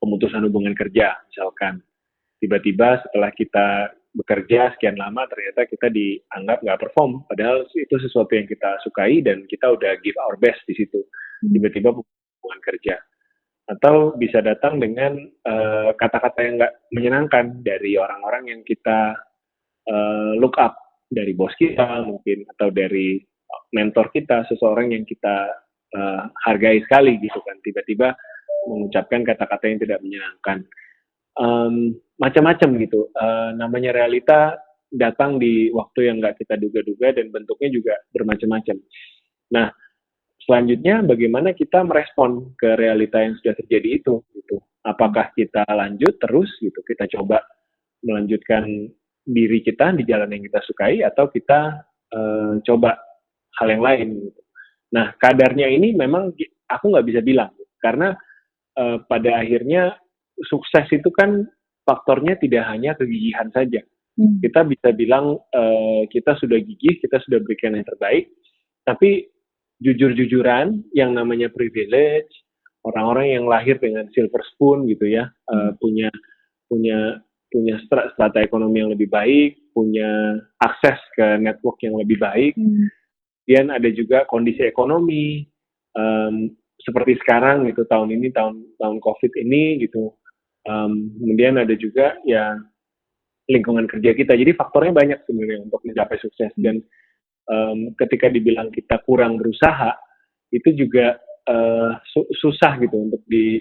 pemutusan 0.00 0.48
hubungan 0.48 0.72
kerja 0.72 1.12
misalkan. 1.28 1.84
Tiba-tiba 2.40 3.04
setelah 3.04 3.30
kita 3.36 3.92
bekerja 4.12 4.72
sekian 4.76 4.96
lama 4.96 5.28
ternyata 5.28 5.68
kita 5.68 5.88
dianggap 5.88 6.60
nggak 6.60 6.80
perform 6.84 7.24
padahal 7.28 7.64
itu 7.72 7.96
sesuatu 7.96 8.28
yang 8.36 8.44
kita 8.44 8.76
sukai 8.84 9.24
dan 9.24 9.48
kita 9.48 9.72
udah 9.72 9.96
give 10.00 10.16
our 10.24 10.40
best 10.40 10.64
di 10.64 10.72
situ. 10.72 11.04
Hmm. 11.44 11.52
Tiba-tiba 11.52 11.92
hubungan 11.92 12.60
kerja. 12.64 12.96
Atau 13.62 14.18
bisa 14.18 14.42
datang 14.42 14.82
dengan 14.82 15.14
eh, 15.22 15.90
kata-kata 15.94 16.40
uh, 16.40 16.44
yang 16.44 16.54
nggak 16.58 16.74
menyenangkan 16.92 17.44
dari 17.62 17.94
orang-orang 17.94 18.50
yang 18.50 18.60
kita 18.66 19.14
uh, 19.86 20.34
look 20.34 20.58
up 20.58 20.74
dari 21.06 21.36
bos 21.36 21.54
kita 21.60 22.02
mungkin 22.02 22.42
atau 22.56 22.74
dari 22.74 23.22
mentor 23.72 24.10
kita 24.10 24.44
seseorang 24.48 24.92
yang 24.92 25.04
kita 25.06 25.61
uh, 25.96 26.28
hargai 26.44 26.80
sekali 26.84 27.16
gitu 27.20 27.38
kan. 27.44 27.56
Tiba-tiba 27.62 28.14
mengucapkan 28.68 29.26
kata-kata 29.26 29.64
yang 29.68 29.80
tidak 29.80 29.98
menyenangkan. 30.04 30.58
Um, 31.32 31.96
macam-macam 32.20 32.68
gitu. 32.82 33.08
Uh, 33.16 33.56
namanya 33.56 33.96
realita 33.96 34.60
datang 34.92 35.40
di 35.40 35.72
waktu 35.72 36.12
yang 36.12 36.20
nggak 36.20 36.36
kita 36.36 36.60
duga-duga 36.60 37.16
dan 37.16 37.32
bentuknya 37.32 37.68
juga 37.72 37.94
bermacam-macam. 38.12 38.76
Nah 39.56 39.72
selanjutnya 40.44 41.00
bagaimana 41.00 41.56
kita 41.56 41.80
merespon 41.80 42.52
ke 42.60 42.76
realita 42.76 43.24
yang 43.24 43.32
sudah 43.40 43.56
terjadi 43.56 44.04
itu 44.04 44.20
gitu. 44.36 44.60
Apakah 44.84 45.32
kita 45.32 45.64
lanjut 45.64 46.20
terus 46.20 46.52
gitu? 46.60 46.84
Kita 46.84 47.08
coba 47.18 47.40
melanjutkan 48.04 48.68
diri 49.22 49.62
kita 49.62 49.94
di 49.94 50.04
jalan 50.04 50.34
yang 50.34 50.44
kita 50.44 50.60
sukai 50.66 51.00
atau 51.06 51.30
kita 51.30 51.86
uh, 52.12 52.60
coba 52.66 53.00
hal 53.62 53.68
yang 53.72 53.82
lain. 53.82 54.08
Gitu. 54.28 54.40
Nah, 54.92 55.16
kadarnya 55.16 55.68
ini 55.72 55.96
memang 55.96 56.36
aku 56.68 56.84
nggak 56.92 57.06
bisa 57.08 57.20
bilang 57.24 57.52
karena 57.80 58.14
uh, 58.78 59.00
pada 59.08 59.40
akhirnya 59.40 59.96
sukses 60.48 60.86
itu 60.92 61.08
kan 61.12 61.48
faktornya 61.82 62.38
tidak 62.38 62.68
hanya 62.70 62.94
kegigihan 62.94 63.50
saja. 63.50 63.82
Hmm. 64.12 64.38
Kita 64.44 64.68
bisa 64.68 64.92
bilang 64.92 65.40
uh, 65.40 66.02
kita 66.12 66.36
sudah 66.36 66.60
gigih, 66.60 67.00
kita 67.00 67.18
sudah 67.24 67.40
berikan 67.40 67.72
yang 67.72 67.88
terbaik, 67.88 68.28
tapi 68.84 69.32
jujur-jujuran 69.82 70.84
yang 70.94 71.16
namanya 71.16 71.48
privilege, 71.48 72.30
orang-orang 72.84 73.34
yang 73.40 73.44
lahir 73.48 73.80
dengan 73.80 74.06
silver 74.12 74.44
spoon 74.54 74.86
gitu 74.86 75.08
ya, 75.08 75.32
uh, 75.50 75.72
punya 75.80 76.12
punya 76.68 77.18
punya 77.52 77.76
strata 77.84 78.40
ekonomi 78.40 78.80
yang 78.80 78.92
lebih 78.92 79.12
baik, 79.12 79.60
punya 79.76 80.40
akses 80.60 80.96
ke 81.16 81.36
network 81.40 81.80
yang 81.84 81.96
lebih 82.00 82.16
baik. 82.20 82.52
Hmm. 82.56 82.88
Kemudian 83.42 83.74
ada 83.74 83.90
juga 83.90 84.18
kondisi 84.30 84.62
ekonomi 84.62 85.42
um, 85.98 86.46
seperti 86.78 87.18
sekarang 87.22 87.66
gitu 87.70 87.82
tahun 87.90 88.14
ini 88.14 88.30
tahun 88.30 88.62
tahun 88.78 88.98
COVID 89.02 89.32
ini 89.42 89.82
gitu. 89.82 90.14
Um, 90.62 91.10
kemudian 91.18 91.58
ada 91.58 91.74
juga 91.74 92.14
ya 92.22 92.54
lingkungan 93.50 93.90
kerja 93.90 94.14
kita. 94.14 94.38
Jadi 94.38 94.54
faktornya 94.54 94.94
banyak 94.94 95.18
sebenarnya 95.26 95.66
untuk 95.66 95.82
mencapai 95.82 96.18
sukses 96.22 96.54
dan 96.54 96.78
um, 97.50 97.90
ketika 97.98 98.30
dibilang 98.30 98.70
kita 98.70 99.02
kurang 99.02 99.42
berusaha 99.42 99.90
itu 100.54 100.70
juga 100.76 101.18
uh, 101.50 101.98
su 102.06 102.22
susah 102.38 102.78
gitu 102.78 103.10
untuk 103.10 103.22
di 103.26 103.58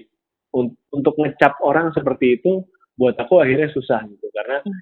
un 0.54 0.70
untuk 0.92 1.16
ngecap 1.18 1.58
orang 1.64 1.90
seperti 1.96 2.38
itu 2.38 2.62
buat 3.00 3.16
aku 3.16 3.40
akhirnya 3.40 3.72
susah 3.72 4.04
gitu 4.06 4.28
karena 4.36 4.62
hmm. 4.62 4.82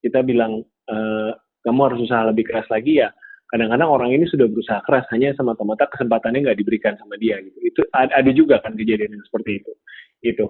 kita 0.00 0.24
bilang 0.24 0.64
uh, 0.88 1.30
kamu 1.62 1.80
harus 1.92 2.00
usaha 2.08 2.24
lebih 2.26 2.48
keras 2.48 2.66
lagi 2.72 3.04
ya 3.04 3.12
kadang-kadang 3.54 3.86
orang 3.86 4.10
ini 4.10 4.26
sudah 4.26 4.50
berusaha 4.50 4.82
keras 4.82 5.06
hanya 5.14 5.30
semata-mata 5.38 5.86
kesempatannya 5.86 6.42
nggak 6.42 6.58
diberikan 6.58 6.98
sama 6.98 7.14
dia 7.22 7.38
gitu. 7.38 7.58
Itu 7.62 7.80
ada 7.94 8.30
juga 8.34 8.58
kan 8.58 8.74
kejadian 8.74 9.14
yang 9.14 9.24
seperti 9.30 9.62
itu. 9.62 9.72
Gitu. 10.18 10.46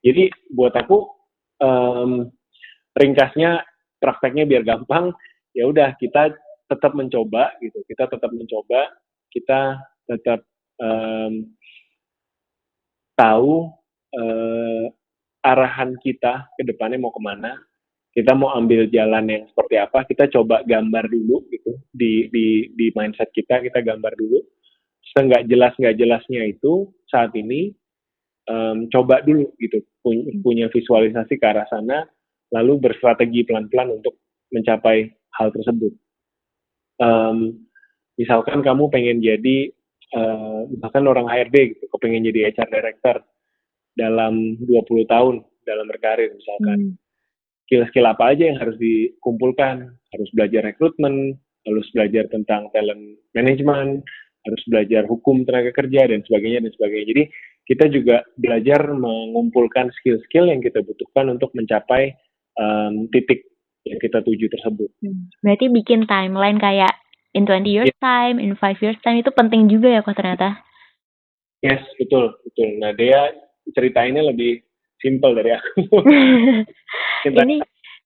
Jadi 0.00 0.32
buat 0.56 0.72
aku 0.72 1.12
um, 1.60 2.32
ringkasnya 2.96 3.68
prakteknya 4.00 4.48
biar 4.48 4.64
gampang 4.64 5.12
ya 5.52 5.68
udah 5.68 5.92
kita 6.00 6.32
tetap 6.72 6.96
mencoba 6.96 7.52
gitu. 7.60 7.84
Kita 7.84 8.08
tetap 8.08 8.32
mencoba 8.32 8.96
kita 9.28 9.84
tetap 10.08 10.40
um, 10.80 11.52
tahu 13.12 13.68
uh, 14.16 14.88
arahan 15.44 16.00
kita 16.00 16.48
ke 16.56 16.64
depannya 16.64 16.96
mau 16.96 17.12
ke 17.12 17.20
mana 17.20 17.60
kita 18.16 18.32
mau 18.34 18.52
ambil 18.56 18.88
jalan 18.88 19.24
yang 19.28 19.44
seperti 19.52 19.76
apa 19.78 20.04
kita 20.08 20.26
coba 20.32 20.64
gambar 20.64 21.04
dulu 21.06 21.44
gitu 21.52 21.72
di 21.92 22.26
di 22.32 22.46
di 22.74 22.86
mindset 22.96 23.28
kita 23.32 23.60
kita 23.62 23.84
gambar 23.84 24.12
dulu 24.16 24.40
seenggak 25.14 25.46
jelas 25.48 25.72
nggak 25.76 25.96
jelasnya 25.96 26.42
itu 26.48 26.88
saat 27.08 27.32
ini 27.36 27.72
um, 28.48 28.88
coba 28.92 29.24
dulu 29.24 29.48
gitu 29.60 29.84
punya, 30.40 30.72
visualisasi 30.72 31.36
ke 31.36 31.46
arah 31.46 31.68
sana 31.68 32.08
lalu 32.52 32.80
berstrategi 32.80 33.44
pelan-pelan 33.44 34.00
untuk 34.00 34.16
mencapai 34.52 35.12
hal 35.36 35.52
tersebut 35.52 35.92
um, 37.00 37.54
misalkan 38.16 38.64
kamu 38.64 38.88
pengen 38.90 39.20
jadi 39.20 39.70
uh, 40.16 40.64
misalkan 40.72 41.04
orang 41.04 41.28
HRD 41.28 41.76
gitu, 41.76 41.84
pengen 42.00 42.24
jadi 42.24 42.52
HR 42.52 42.68
director 42.72 43.16
dalam 43.98 44.56
20 44.62 45.10
tahun 45.10 45.34
dalam 45.66 45.86
berkarir 45.90 46.32
misalkan. 46.32 46.94
Hmm. 46.94 47.07
Skill-skill 47.68 48.08
apa 48.08 48.32
aja 48.32 48.48
yang 48.48 48.56
harus 48.56 48.80
dikumpulkan? 48.80 49.92
Harus 49.92 50.28
belajar 50.32 50.64
rekrutmen, 50.64 51.36
harus 51.68 51.86
belajar 51.92 52.24
tentang 52.32 52.72
talent 52.72 53.20
management, 53.36 54.08
harus 54.48 54.62
belajar 54.72 55.04
hukum 55.04 55.44
tenaga 55.44 55.76
kerja 55.76 56.08
dan 56.08 56.24
sebagainya 56.24 56.64
dan 56.64 56.72
sebagainya. 56.72 57.06
Jadi 57.12 57.22
kita 57.68 57.84
juga 57.92 58.24
belajar 58.40 58.88
mengumpulkan 58.96 59.92
skill-skill 60.00 60.48
yang 60.48 60.64
kita 60.64 60.80
butuhkan 60.80 61.28
untuk 61.28 61.52
mencapai 61.52 62.16
um, 62.56 63.04
titik 63.12 63.44
yang 63.84 64.00
kita 64.00 64.24
tuju 64.24 64.48
tersebut. 64.48 64.88
Hmm. 65.04 65.28
Berarti 65.44 65.68
bikin 65.68 66.08
timeline 66.08 66.56
kayak 66.56 66.96
in 67.36 67.44
20 67.44 67.68
years 67.68 67.92
yeah. 67.92 68.00
time, 68.00 68.40
in 68.40 68.56
5 68.56 68.80
years 68.80 68.98
time 69.04 69.20
itu 69.20 69.28
penting 69.36 69.68
juga 69.68 69.92
ya 69.92 70.00
kok 70.00 70.16
ternyata. 70.16 70.64
Yes, 71.60 71.82
betul, 71.98 72.32
betul. 72.46 72.78
Nah, 72.78 72.94
dia 72.94 73.34
ceritainnya 73.74 74.24
lebih 74.24 74.62
simple 74.98 75.32
dari 75.34 75.50
aku. 75.54 75.80
Ini 77.28 77.56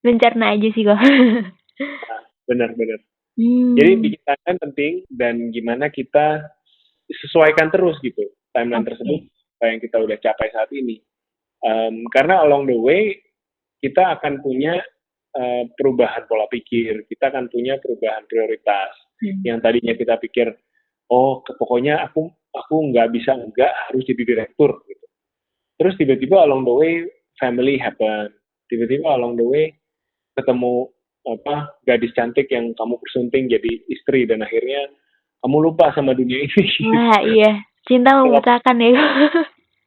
bencana 0.03 0.57
aja 0.57 0.69
sih 0.73 0.85
kok. 0.85 0.99
nah, 0.99 2.21
benar, 2.49 2.71
benar. 2.77 2.99
Hmm. 3.33 3.73
Jadi 3.81 3.93
bikin 3.97 4.23
timeline 4.29 4.61
penting 4.61 4.93
dan 5.09 5.35
gimana 5.49 5.89
kita 5.89 6.45
sesuaikan 7.09 7.73
terus 7.73 7.97
gitu 8.05 8.29
timeline 8.53 8.85
okay. 8.85 8.93
tersebut 8.93 9.21
apa 9.63 9.65
yang 9.71 9.81
kita 9.81 9.97
udah 10.03 10.17
capai 10.21 10.49
saat 10.53 10.71
ini. 10.75 11.01
Um, 11.63 12.05
karena 12.11 12.43
along 12.43 12.67
the 12.67 12.77
way 12.77 13.23
kita 13.79 14.19
akan 14.19 14.43
punya 14.43 14.83
uh, 15.39 15.65
perubahan 15.79 16.27
pola 16.27 16.51
pikir, 16.51 17.07
kita 17.07 17.31
akan 17.31 17.47
punya 17.49 17.79
perubahan 17.79 18.27
prioritas. 18.27 18.93
Hmm. 19.23 19.41
Yang 19.47 19.59
tadinya 19.63 19.95
kita 19.95 20.15
pikir, 20.19 20.51
oh 21.09 21.41
pokoknya 21.47 22.03
aku 22.05 22.27
aku 22.53 22.75
nggak 22.93 23.09
bisa 23.15 23.39
nggak 23.39 23.73
harus 23.89 24.03
jadi 24.05 24.23
direktur 24.27 24.83
gitu. 24.91 25.02
Terus 25.83 25.99
tiba-tiba 25.99 26.47
along 26.47 26.63
the 26.63 26.75
way 26.79 26.95
family 27.43 27.75
happen, 27.75 28.31
tiba-tiba 28.71 29.19
along 29.19 29.35
the 29.35 29.43
way 29.43 29.75
ketemu 30.39 30.87
apa 31.27 31.75
gadis 31.87 32.15
cantik 32.15 32.47
yang 32.51 32.71
kamu 32.79 32.99
persunting 33.03 33.51
jadi 33.51 33.73
istri 33.91 34.27
dan 34.31 34.47
akhirnya 34.47 34.87
kamu 35.43 35.59
lupa 35.59 35.91
sama 35.91 36.15
dunia 36.15 36.47
ini. 36.47 36.65
Wah 36.95 37.19
iya, 37.27 37.59
cinta 37.91 38.15
membutakan 38.23 38.79
ya. 38.79 38.95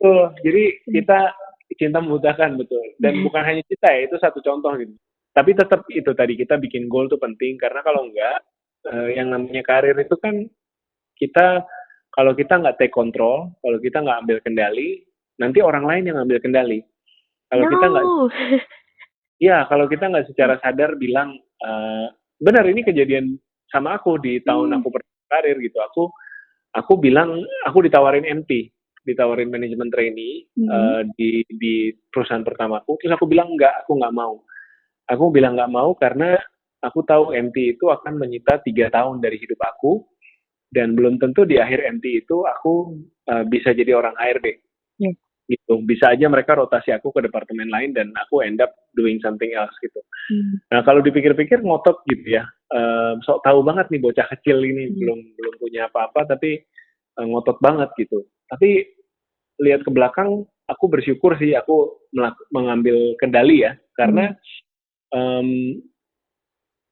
Tuh, 0.03 0.35
jadi 0.43 0.83
kita 0.91 1.31
cinta 1.79 2.03
membutakan 2.03 2.59
betul. 2.59 2.83
Dan 2.99 3.23
hmm. 3.23 3.31
bukan 3.31 3.43
hanya 3.47 3.63
cinta 3.63 3.87
ya, 3.95 4.03
itu 4.03 4.19
satu 4.19 4.43
contoh 4.43 4.75
gitu 4.75 4.91
tapi 5.35 5.51
tetap 5.51 5.83
itu 5.91 6.15
tadi 6.15 6.39
kita 6.39 6.55
bikin 6.55 6.87
goal 6.87 7.11
tuh 7.11 7.19
penting 7.19 7.59
karena 7.59 7.83
kalau 7.83 8.07
enggak 8.07 8.39
uh, 8.87 9.11
yang 9.11 9.35
namanya 9.35 9.67
karir 9.67 9.99
itu 9.99 10.15
kan 10.15 10.47
kita 11.19 11.67
kalau 12.15 12.31
kita 12.31 12.55
nggak 12.55 12.79
take 12.79 12.95
control 12.95 13.51
kalau 13.59 13.77
kita 13.83 13.99
nggak 13.99 14.19
ambil 14.23 14.37
kendali 14.39 15.03
nanti 15.41 15.59
orang 15.59 15.85
lain 15.85 16.11
yang 16.11 16.17
ambil 16.21 16.39
kendali 16.39 16.83
kalau 17.51 17.63
no. 17.67 17.71
kita 17.71 17.85
nggak 17.91 18.05
ya 19.51 19.57
kalau 19.67 19.85
kita 19.87 20.05
nggak 20.07 20.27
secara 20.31 20.55
sadar 20.63 20.95
bilang 20.95 21.35
uh, 21.63 22.07
benar 22.39 22.63
ini 22.67 22.83
kejadian 22.83 23.35
sama 23.71 23.99
aku 23.99 24.19
di 24.19 24.39
tahun 24.43 24.75
hmm. 24.75 24.77
aku 24.79 24.87
berkarir 24.91 25.57
gitu 25.59 25.79
aku 25.83 26.03
aku 26.75 26.93
bilang 26.99 27.43
aku 27.67 27.83
ditawarin 27.83 28.23
MT 28.23 28.71
ditawarin 29.05 29.53
manajemen 29.53 29.91
trainee 29.91 30.47
hmm. 30.57 30.67
uh, 30.67 31.01
di 31.19 31.43
di 31.47 31.93
perusahaan 32.09 32.43
pertamaku 32.43 32.97
terus 32.99 33.13
aku 33.13 33.27
bilang 33.29 33.53
enggak 33.53 33.85
aku 33.85 33.99
nggak 33.99 34.15
mau 34.15 34.41
Aku 35.05 35.29
bilang 35.29 35.53
nggak 35.53 35.69
mau 35.69 35.93
karena 35.93 36.33
aku 36.81 37.05
tahu 37.05 37.29
MT 37.29 37.77
itu 37.77 37.85
akan 37.93 38.17
menyita 38.17 38.57
tiga 38.65 38.89
tahun 38.89 39.21
dari 39.21 39.37
hidup 39.37 39.61
aku 39.61 40.01
dan 40.73 40.97
belum 40.97 41.21
tentu 41.21 41.45
di 41.45 41.61
akhir 41.61 41.85
MT 42.01 42.25
itu 42.25 42.41
aku 42.41 42.97
uh, 43.29 43.45
bisa 43.45 43.77
jadi 43.77 43.93
orang 43.93 44.17
HRD. 44.17 44.47
Yeah. 44.97 45.15
Gitu. 45.45 45.73
Bisa 45.85 46.09
aja 46.09 46.25
mereka 46.25 46.57
rotasi 46.57 46.89
aku 46.89 47.13
ke 47.13 47.29
departemen 47.29 47.69
lain 47.69 47.93
dan 47.93 48.09
aku 48.17 48.41
end 48.41 48.61
up 48.61 48.73
doing 48.97 49.21
something 49.21 49.53
else 49.53 49.73
gitu. 49.81 50.01
Hmm. 50.33 50.57
Nah 50.73 50.81
kalau 50.81 51.05
dipikir-pikir 51.05 51.61
ngotot 51.61 52.01
gitu 52.09 52.41
ya, 52.41 52.49
uh, 52.73 53.13
sok 53.21 53.45
tahu 53.45 53.61
banget 53.61 53.93
nih 53.93 54.01
bocah 54.01 54.27
kecil 54.33 54.65
ini 54.65 54.89
hmm. 54.89 54.95
belum 54.97 55.19
belum 55.37 55.55
punya 55.61 55.81
apa-apa 55.93 56.33
tapi 56.33 56.65
uh, 57.21 57.25
ngotot 57.29 57.61
banget 57.61 57.93
gitu. 58.01 58.25
Tapi 58.49 58.89
lihat 59.61 59.85
ke 59.85 59.91
belakang, 59.93 60.43
aku 60.65 60.85
bersyukur 60.89 61.37
sih 61.37 61.53
aku 61.53 62.09
mengambil 62.49 63.13
kendali 63.21 63.63
ya 63.63 63.77
karena 63.95 64.33
hmm 64.33 64.63
um, 65.15 65.49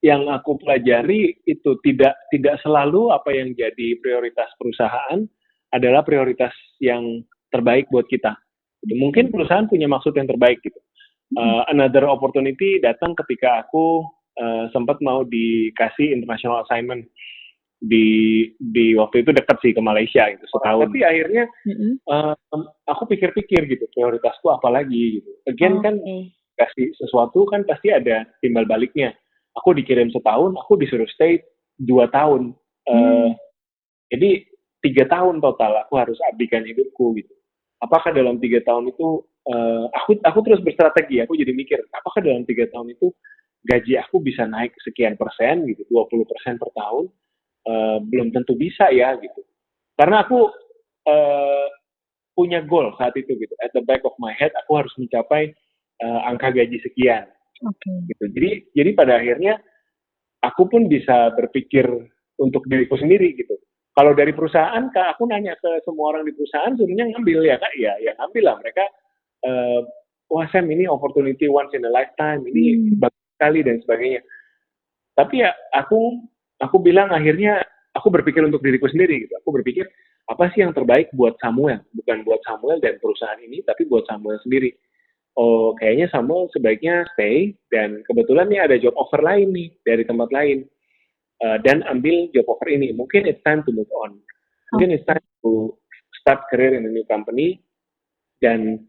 yang 0.04 0.28
aku 0.28 0.60
pelajari 0.60 1.40
itu 1.48 1.80
tidak 1.80 2.16
tidak 2.28 2.60
selalu 2.60 3.12
apa 3.16 3.32
yang 3.32 3.56
jadi 3.56 3.96
prioritas 4.04 4.52
perusahaan 4.60 5.24
adalah 5.72 6.04
prioritas 6.04 6.52
yang 6.84 7.24
terbaik 7.50 7.88
buat 7.88 8.06
kita. 8.12 8.36
Mungkin 8.92 9.32
perusahaan 9.32 9.70
punya 9.70 9.88
maksud 9.88 10.12
yang 10.16 10.28
terbaik 10.28 10.60
gitu. 10.60 10.80
Uh, 11.34 11.66
another 11.72 12.06
opportunity 12.06 12.78
datang 12.78 13.18
ketika 13.26 13.66
aku 13.66 14.06
uh, 14.38 14.70
sempat 14.70 15.02
mau 15.02 15.26
dikasih 15.26 16.14
international 16.14 16.62
assignment 16.62 17.02
di 17.84 18.48
di 18.62 18.96
waktu 18.96 19.28
itu 19.28 19.36
dekat 19.36 19.58
sih 19.60 19.72
ke 19.76 19.82
Malaysia 19.84 20.30
gitu 20.30 20.46
setahun. 20.48 20.88
Tapi 20.88 21.02
akhirnya 21.04 21.50
uh, 22.08 22.36
aku 22.88 23.04
pikir-pikir 23.12 23.66
gitu 23.66 23.86
prioritasku 23.92 24.48
apa 24.52 24.70
lagi 24.70 25.20
gitu. 25.20 25.32
Again 25.50 25.80
oh, 25.80 25.82
kan 25.82 25.96
kasih 26.54 26.94
sesuatu 27.02 27.44
kan 27.50 27.66
pasti 27.66 27.90
ada 27.90 28.24
timbal 28.40 28.64
baliknya. 28.70 29.12
Aku 29.58 29.74
dikirim 29.74 30.10
setahun, 30.10 30.54
aku 30.58 30.78
disuruh 30.82 31.06
stay 31.14 31.42
dua 31.78 32.10
tahun. 32.14 32.54
Hmm. 32.88 32.94
Uh, 32.94 33.30
jadi 34.14 34.46
tiga 34.84 35.10
tahun 35.10 35.42
total 35.42 35.82
aku 35.88 35.98
harus 35.98 36.20
abdikan 36.30 36.64
hidupku 36.64 37.18
gitu. 37.18 37.34
Apakah 37.84 38.16
dalam 38.16 38.40
tiga 38.40 38.64
tahun 38.64 38.96
itu 38.96 39.28
uh, 39.52 39.86
aku 39.92 40.16
aku 40.24 40.40
terus 40.48 40.64
berstrategi. 40.64 41.20
Aku 41.20 41.36
jadi 41.36 41.52
mikir, 41.52 41.80
apakah 41.92 42.24
dalam 42.24 42.48
tiga 42.48 42.64
tahun 42.72 42.96
itu 42.96 43.12
gaji 43.68 44.00
aku 44.00 44.24
bisa 44.24 44.48
naik 44.48 44.72
sekian 44.84 45.20
persen 45.20 45.68
gitu, 45.68 45.84
20 45.92 46.24
persen 46.32 46.56
per 46.56 46.72
tahun? 46.72 47.12
Uh, 47.64 47.98
belum 48.04 48.36
tentu 48.36 48.56
bisa 48.60 48.92
ya 48.92 49.16
gitu. 49.20 49.40
Karena 49.96 50.24
aku 50.24 50.52
uh, 51.08 51.68
punya 52.36 52.64
goal 52.66 52.92
saat 53.00 53.16
itu 53.16 53.36
gitu. 53.36 53.54
At 53.64 53.72
the 53.76 53.84
back 53.84 54.04
of 54.04 54.16
my 54.20 54.36
head, 54.36 54.52
aku 54.64 54.84
harus 54.84 54.92
mencapai 55.00 55.54
uh, 56.04 56.20
angka 56.28 56.52
gaji 56.52 56.82
sekian. 56.84 57.30
Okay. 57.64 57.96
Gitu. 58.12 58.24
Jadi 58.36 58.52
jadi 58.76 58.90
pada 58.98 59.20
akhirnya 59.22 59.60
aku 60.44 60.68
pun 60.68 60.92
bisa 60.92 61.32
berpikir 61.38 61.88
untuk 62.36 62.68
diriku 62.68 63.00
sendiri 63.00 63.32
gitu. 63.38 63.56
Kalau 63.94 64.12
dari 64.18 64.34
perusahaan, 64.34 64.90
kak 64.90 65.18
aku 65.18 65.30
nanya 65.30 65.54
ke 65.62 65.70
semua 65.86 66.18
orang 66.18 66.26
di 66.26 66.34
perusahaan, 66.34 66.74
suruhnya 66.74 67.14
ngambil 67.14 67.40
ya 67.46 67.56
kak, 67.62 67.74
ya, 67.78 67.94
ya 68.02 68.12
ngambil 68.18 68.44
lah 68.46 68.56
mereka. 68.58 68.84
Uh, 69.46 69.82
Wah 70.34 70.50
Sam 70.50 70.66
ini 70.74 70.90
opportunity 70.90 71.46
once 71.46 71.70
in 71.78 71.86
a 71.86 71.92
lifetime, 71.94 72.42
ini 72.50 72.74
hmm. 72.74 72.98
bagus 72.98 73.24
sekali 73.38 73.60
dan 73.62 73.78
sebagainya. 73.86 74.22
Tapi 75.14 75.46
ya 75.46 75.54
aku 75.78 76.26
aku 76.58 76.82
bilang 76.82 77.14
akhirnya 77.14 77.62
aku 77.94 78.10
berpikir 78.10 78.42
untuk 78.42 78.66
diriku 78.66 78.90
sendiri 78.90 79.30
gitu. 79.30 79.34
Aku 79.46 79.54
berpikir 79.54 79.86
apa 80.26 80.50
sih 80.56 80.66
yang 80.66 80.74
terbaik 80.74 81.14
buat 81.14 81.38
Samuel, 81.38 81.86
bukan 81.94 82.26
buat 82.26 82.42
Samuel 82.50 82.82
dan 82.82 82.98
perusahaan 82.98 83.38
ini, 83.46 83.62
tapi 83.62 83.86
buat 83.86 84.10
Samuel 84.10 84.42
sendiri 84.42 84.74
oh 85.38 85.74
kayaknya 85.78 86.10
Samuel 86.14 86.50
sebaiknya 86.54 87.06
stay 87.14 87.58
dan 87.74 88.06
kebetulan 88.06 88.50
nih 88.50 88.62
ada 88.62 88.76
job 88.78 88.94
offer 88.98 89.22
lain 89.22 89.50
nih 89.54 89.70
dari 89.82 90.04
tempat 90.06 90.30
lain 90.30 90.66
uh, 91.44 91.58
dan 91.62 91.84
ambil 91.92 92.32
job 92.32 92.48
offer 92.48 92.72
ini. 92.72 92.96
Mungkin 92.96 93.28
it's 93.28 93.44
time 93.44 93.62
to 93.68 93.72
move 93.76 93.90
on. 94.00 94.16
Mungkin 94.74 94.96
it's 94.96 95.06
time 95.06 95.22
to 95.44 95.76
start 96.24 96.48
career 96.50 96.74
in 96.74 96.88
a 96.88 96.92
new 96.92 97.06
company 97.06 97.62
dan 98.40 98.80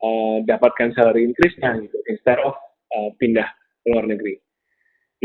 uh, 0.00 0.38
dapatkan 0.46 0.94
salary 0.94 1.26
increase-nya 1.26 1.76
gitu 1.82 1.98
instead 2.08 2.38
of 2.46 2.54
uh, 2.94 3.10
pindah 3.18 3.46
ke 3.84 3.86
luar 3.90 4.06
negeri. 4.06 4.38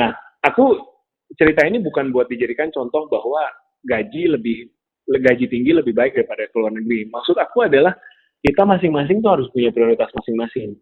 Nah, 0.01 0.11
aku 0.43 0.75
cerita 1.37 1.63
ini 1.63 1.79
bukan 1.79 2.09
buat 2.09 2.27
dijadikan 2.27 2.73
contoh 2.73 3.05
bahwa 3.07 3.45
gaji 3.85 4.33
lebih 4.33 4.67
gaji 5.09 5.49
tinggi 5.49 5.73
lebih 5.73 5.93
baik 5.97 6.13
daripada 6.17 6.45
ke 6.45 6.55
luar 6.57 6.73
negeri. 6.73 7.09
Maksud 7.09 7.37
aku 7.37 7.65
adalah 7.65 7.95
kita 8.45 8.63
masing-masing 8.63 9.25
tuh 9.25 9.31
harus 9.39 9.47
punya 9.49 9.73
prioritas 9.73 10.09
masing-masing. 10.13 10.77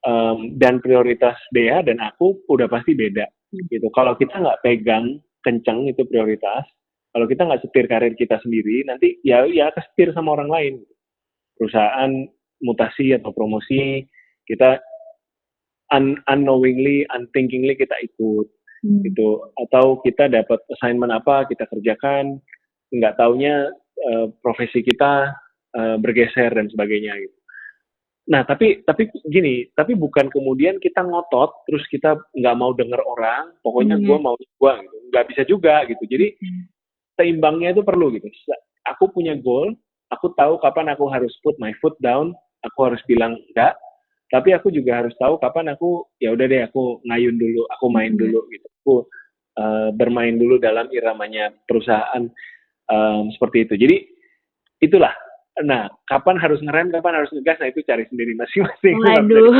Um, 0.00 0.56
dan 0.56 0.80
prioritas 0.80 1.36
Dea 1.52 1.84
dan 1.84 2.00
aku 2.00 2.40
udah 2.48 2.64
pasti 2.72 2.96
beda 2.96 3.28
gitu. 3.68 3.92
Kalau 3.92 4.16
kita 4.16 4.32
nggak 4.32 4.64
pegang 4.64 5.20
kencang 5.44 5.88
itu 5.88 6.04
prioritas, 6.04 6.64
kalau 7.10 7.26
kita 7.26 7.42
nggak 7.42 7.62
setir 7.66 7.86
karir 7.90 8.14
kita 8.14 8.38
sendiri, 8.38 8.86
nanti 8.86 9.18
ya 9.26 9.42
ya 9.50 9.74
kesetir 9.74 10.14
sama 10.14 10.38
orang 10.38 10.50
lain. 10.50 10.74
Perusahaan 11.58 12.12
mutasi 12.62 13.12
atau 13.18 13.34
promosi, 13.34 14.06
kita 14.46 14.78
un 15.90 16.14
unknowingly, 16.30 17.02
unthinkingly 17.10 17.74
kita 17.74 17.98
ikut 17.98 18.46
hmm. 18.86 19.00
gitu. 19.10 19.42
Atau 19.58 19.98
kita 20.06 20.30
dapat 20.30 20.62
assignment 20.78 21.10
apa 21.10 21.50
kita 21.50 21.66
kerjakan, 21.66 22.38
nggak 22.94 23.18
taunya 23.18 23.74
uh, 24.06 24.30
profesi 24.38 24.86
kita 24.86 25.34
uh, 25.74 25.96
bergeser 25.98 26.54
dan 26.54 26.70
sebagainya 26.70 27.18
gitu. 27.18 27.39
Nah 28.30 28.46
tapi 28.46 28.86
tapi 28.86 29.10
gini, 29.26 29.66
tapi 29.74 29.98
bukan 29.98 30.30
kemudian 30.30 30.78
kita 30.78 31.02
ngotot 31.02 31.66
terus 31.66 31.82
kita 31.90 32.14
nggak 32.38 32.56
mau 32.56 32.70
denger 32.70 33.02
orang, 33.02 33.50
pokoknya 33.66 33.98
hmm. 33.98 34.06
gue 34.06 34.18
mau 34.22 34.38
gue 34.38 34.72
gitu, 34.86 34.96
nggak 35.10 35.26
bisa 35.34 35.42
juga 35.50 35.82
gitu. 35.90 36.06
Jadi 36.06 36.38
seimbangnya 37.18 37.74
itu 37.74 37.82
perlu 37.82 38.14
gitu. 38.14 38.30
Aku 38.86 39.10
punya 39.10 39.34
goal, 39.34 39.74
aku 40.14 40.30
tahu 40.38 40.62
kapan 40.62 40.94
aku 40.94 41.10
harus 41.10 41.34
put 41.42 41.58
my 41.58 41.74
foot 41.82 41.98
down, 41.98 42.30
aku 42.62 42.86
harus 42.86 43.02
bilang 43.10 43.34
enggak, 43.50 43.74
tapi 44.30 44.54
aku 44.54 44.70
juga 44.70 45.02
harus 45.02 45.14
tahu 45.18 45.34
kapan 45.42 45.74
aku 45.74 46.06
ya 46.22 46.30
udah 46.30 46.46
deh 46.46 46.62
aku 46.70 47.02
ngayun 47.10 47.34
dulu, 47.34 47.66
aku 47.74 47.86
main 47.90 48.14
hmm. 48.14 48.20
dulu 48.22 48.40
gitu. 48.54 48.66
Aku 48.80 48.94
uh, 49.58 49.90
bermain 49.90 50.38
dulu 50.38 50.62
dalam 50.62 50.86
iramanya 50.94 51.50
perusahaan 51.66 52.30
um, 52.86 53.26
seperti 53.34 53.66
itu. 53.66 53.74
Jadi 53.74 53.96
itulah. 54.86 55.10
Nah, 55.60 55.92
kapan 56.08 56.40
harus 56.40 56.60
ngerem, 56.64 56.88
kapan 56.88 57.20
harus 57.20 57.30
ngegas, 57.36 57.60
nah 57.60 57.68
itu 57.68 57.84
cari 57.84 58.04
sendiri 58.08 58.32
masing-masing. 58.36 58.96
Waduh. 58.96 59.52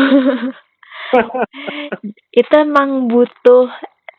itu 2.40 2.54
emang 2.56 3.10
butuh 3.10 3.68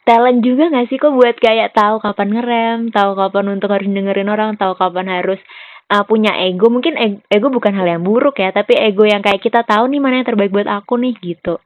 talent 0.06 0.42
juga 0.44 0.68
gak 0.70 0.90
sih 0.90 0.98
kok 0.98 1.14
buat 1.14 1.38
kayak 1.38 1.74
tahu 1.74 2.02
kapan 2.02 2.30
ngerem, 2.38 2.80
tahu 2.94 3.12
kapan 3.18 3.46
untuk 3.58 3.70
harus 3.74 3.88
dengerin 3.90 4.30
orang, 4.30 4.58
tahu 4.58 4.74
kapan 4.78 5.08
harus 5.10 5.42
uh, 5.90 6.04
punya 6.06 6.38
ego. 6.42 6.70
Mungkin 6.70 6.98
ego 7.30 7.48
bukan 7.50 7.74
hal 7.74 7.88
yang 7.88 8.04
buruk 8.06 8.38
ya, 8.42 8.54
tapi 8.54 8.78
ego 8.78 9.06
yang 9.06 9.22
kayak 9.22 9.42
kita 9.42 9.66
tahu 9.66 9.90
nih 9.90 10.02
mana 10.02 10.22
yang 10.22 10.28
terbaik 10.28 10.54
buat 10.54 10.70
aku 10.70 11.02
nih 11.02 11.18
gitu. 11.22 11.58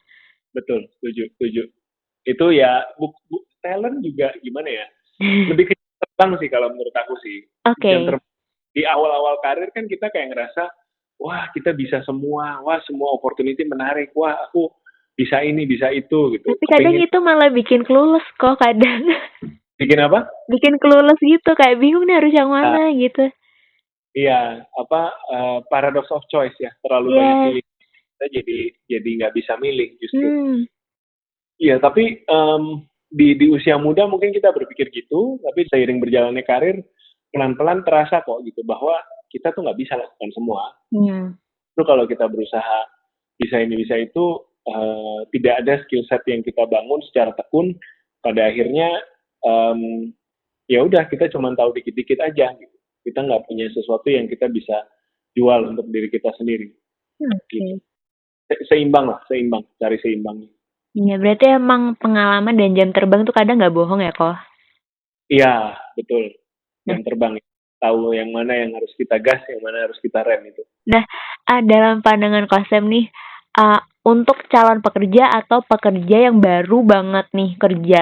Betul, 0.55 0.87
setuju, 0.99 1.27
setuju. 1.35 1.63
Itu 2.25 2.45
ya 2.55 2.87
bu, 2.95 3.11
bu, 3.27 3.43
talent 3.59 3.99
juga 3.99 4.31
gimana 4.39 4.69
ya? 4.71 4.85
Lebih 5.51 5.71
ke 5.71 5.73
terbang 5.75 6.31
sih 6.39 6.49
kalau 6.51 6.71
menurut 6.71 6.95
aku 6.95 7.13
sih. 7.19 7.43
Oke. 7.67 7.91
Okay. 7.91 8.34
Di 8.75 8.83
awal-awal 8.83 9.39
karir 9.39 9.71
kan 9.71 9.87
kita 9.87 10.11
kayak 10.11 10.35
ngerasa, 10.35 10.67
wah 11.23 11.47
kita 11.55 11.71
bisa 11.71 12.03
semua, 12.03 12.59
wah 12.59 12.83
semua 12.83 13.15
opportunity 13.15 13.63
menarik, 13.63 14.11
wah 14.11 14.35
aku 14.51 14.67
bisa 15.15 15.39
ini, 15.39 15.63
bisa 15.63 15.87
itu 15.95 16.35
gitu. 16.35 16.43
Tapi 16.43 16.65
kadang 16.67 16.93
Kepingin... 16.99 17.07
itu 17.07 17.17
malah 17.23 17.49
bikin 17.55 17.81
clueless 17.87 18.27
kok 18.35 18.59
kadang. 18.59 19.07
Bikin 19.75 19.99
apa? 19.99 20.23
Bikin 20.47 20.79
clueless 20.79 21.19
gitu, 21.19 21.51
kayak 21.51 21.83
bingung 21.83 22.07
nih 22.07 22.15
harus 22.15 22.31
yang 22.31 22.47
mana 22.47 22.87
nah, 22.87 22.95
gitu. 22.95 23.27
Iya, 24.15 24.63
apa 24.71 25.01
uh, 25.11 25.59
paradox 25.67 26.07
of 26.15 26.23
choice 26.31 26.55
ya, 26.55 26.71
terlalu 26.79 27.11
yeah. 27.11 27.19
banyak 27.19 27.43
pilih 27.43 27.63
kita 28.15 28.25
jadi 28.39 28.59
jadi 28.87 29.09
nggak 29.19 29.33
bisa 29.35 29.53
milih 29.59 29.89
justru. 29.99 30.23
Hmm. 30.23 30.59
Iya, 31.59 31.75
tapi 31.83 32.23
um, 32.31 32.87
di 33.11 33.35
di 33.35 33.51
usia 33.51 33.75
muda 33.75 34.07
mungkin 34.07 34.31
kita 34.31 34.55
berpikir 34.55 34.87
gitu, 34.95 35.43
tapi 35.43 35.67
seiring 35.67 35.99
berjalannya 35.99 36.43
karir 36.47 36.79
pelan-pelan 37.35 37.83
terasa 37.83 38.23
kok 38.23 38.39
gitu 38.47 38.63
bahwa 38.63 38.95
kita 39.27 39.51
tuh 39.51 39.67
nggak 39.67 39.75
bisa 39.75 39.99
lakukan 39.99 40.31
semua. 40.31 40.63
Hmm. 40.95 41.35
Itu 41.75 41.83
kalau 41.83 42.07
kita 42.07 42.31
berusaha 42.31 42.87
bisa 43.35 43.59
ini 43.59 43.83
bisa 43.83 43.99
itu 43.99 44.39
uh, 44.71 45.27
tidak 45.35 45.59
ada 45.59 45.83
skill 45.83 46.07
set 46.07 46.23
yang 46.31 46.39
kita 46.39 46.63
bangun 46.63 47.03
secara 47.11 47.35
tekun, 47.35 47.75
pada 48.23 48.47
akhirnya 48.47 48.87
um, 49.43 50.07
ya 50.71 50.79
udah 50.87 51.11
kita 51.11 51.27
cuma 51.27 51.51
tahu 51.51 51.75
dikit-dikit 51.75 52.23
aja 52.23 52.55
gitu 52.55 52.75
kita 53.05 53.21
nggak 53.21 53.45
punya 53.45 53.69
sesuatu 53.69 54.09
yang 54.09 54.25
kita 54.25 54.49
bisa 54.49 54.89
jual 55.37 55.69
untuk 55.69 55.85
diri 55.93 56.09
kita 56.09 56.33
sendiri. 56.41 56.73
Okay. 57.21 57.77
Gitu. 57.77 58.63
seimbang 58.69 59.09
lah, 59.09 59.21
seimbang, 59.25 59.65
cari 59.81 59.97
seimbangnya. 60.01 60.49
Iya, 60.93 61.17
berarti 61.17 61.45
emang 61.49 61.97
pengalaman 61.97 62.53
dan 62.57 62.77
jam 62.77 62.89
terbang 62.93 63.25
tuh 63.25 63.33
kadang 63.33 63.57
nggak 63.57 63.73
bohong 63.73 64.05
ya, 64.05 64.13
kok? 64.13 64.37
Iya, 65.33 65.75
betul. 65.97 66.33
Jam 66.85 67.01
nah. 67.01 67.05
terbang 67.05 67.33
tahu 67.81 68.15
yang 68.15 68.29
mana 68.31 68.53
yang 68.55 68.71
harus 68.73 68.93
kita 68.95 69.19
gas, 69.19 69.41
yang 69.51 69.61
mana 69.61 69.85
harus 69.89 69.97
kita 69.99 70.23
rem 70.23 70.47
itu. 70.49 70.63
Nah, 70.89 71.03
uh, 71.49 71.61
dalam 71.65 71.99
pandangan 71.99 72.47
konsep 72.47 72.81
nih, 72.81 73.11
uh, 73.59 73.81
untuk 74.05 74.45
calon 74.47 74.79
pekerja 74.85 75.33
atau 75.33 75.65
pekerja 75.65 76.29
yang 76.29 76.37
baru 76.37 76.85
banget 76.85 77.25
nih 77.33 77.51
kerja, 77.57 78.01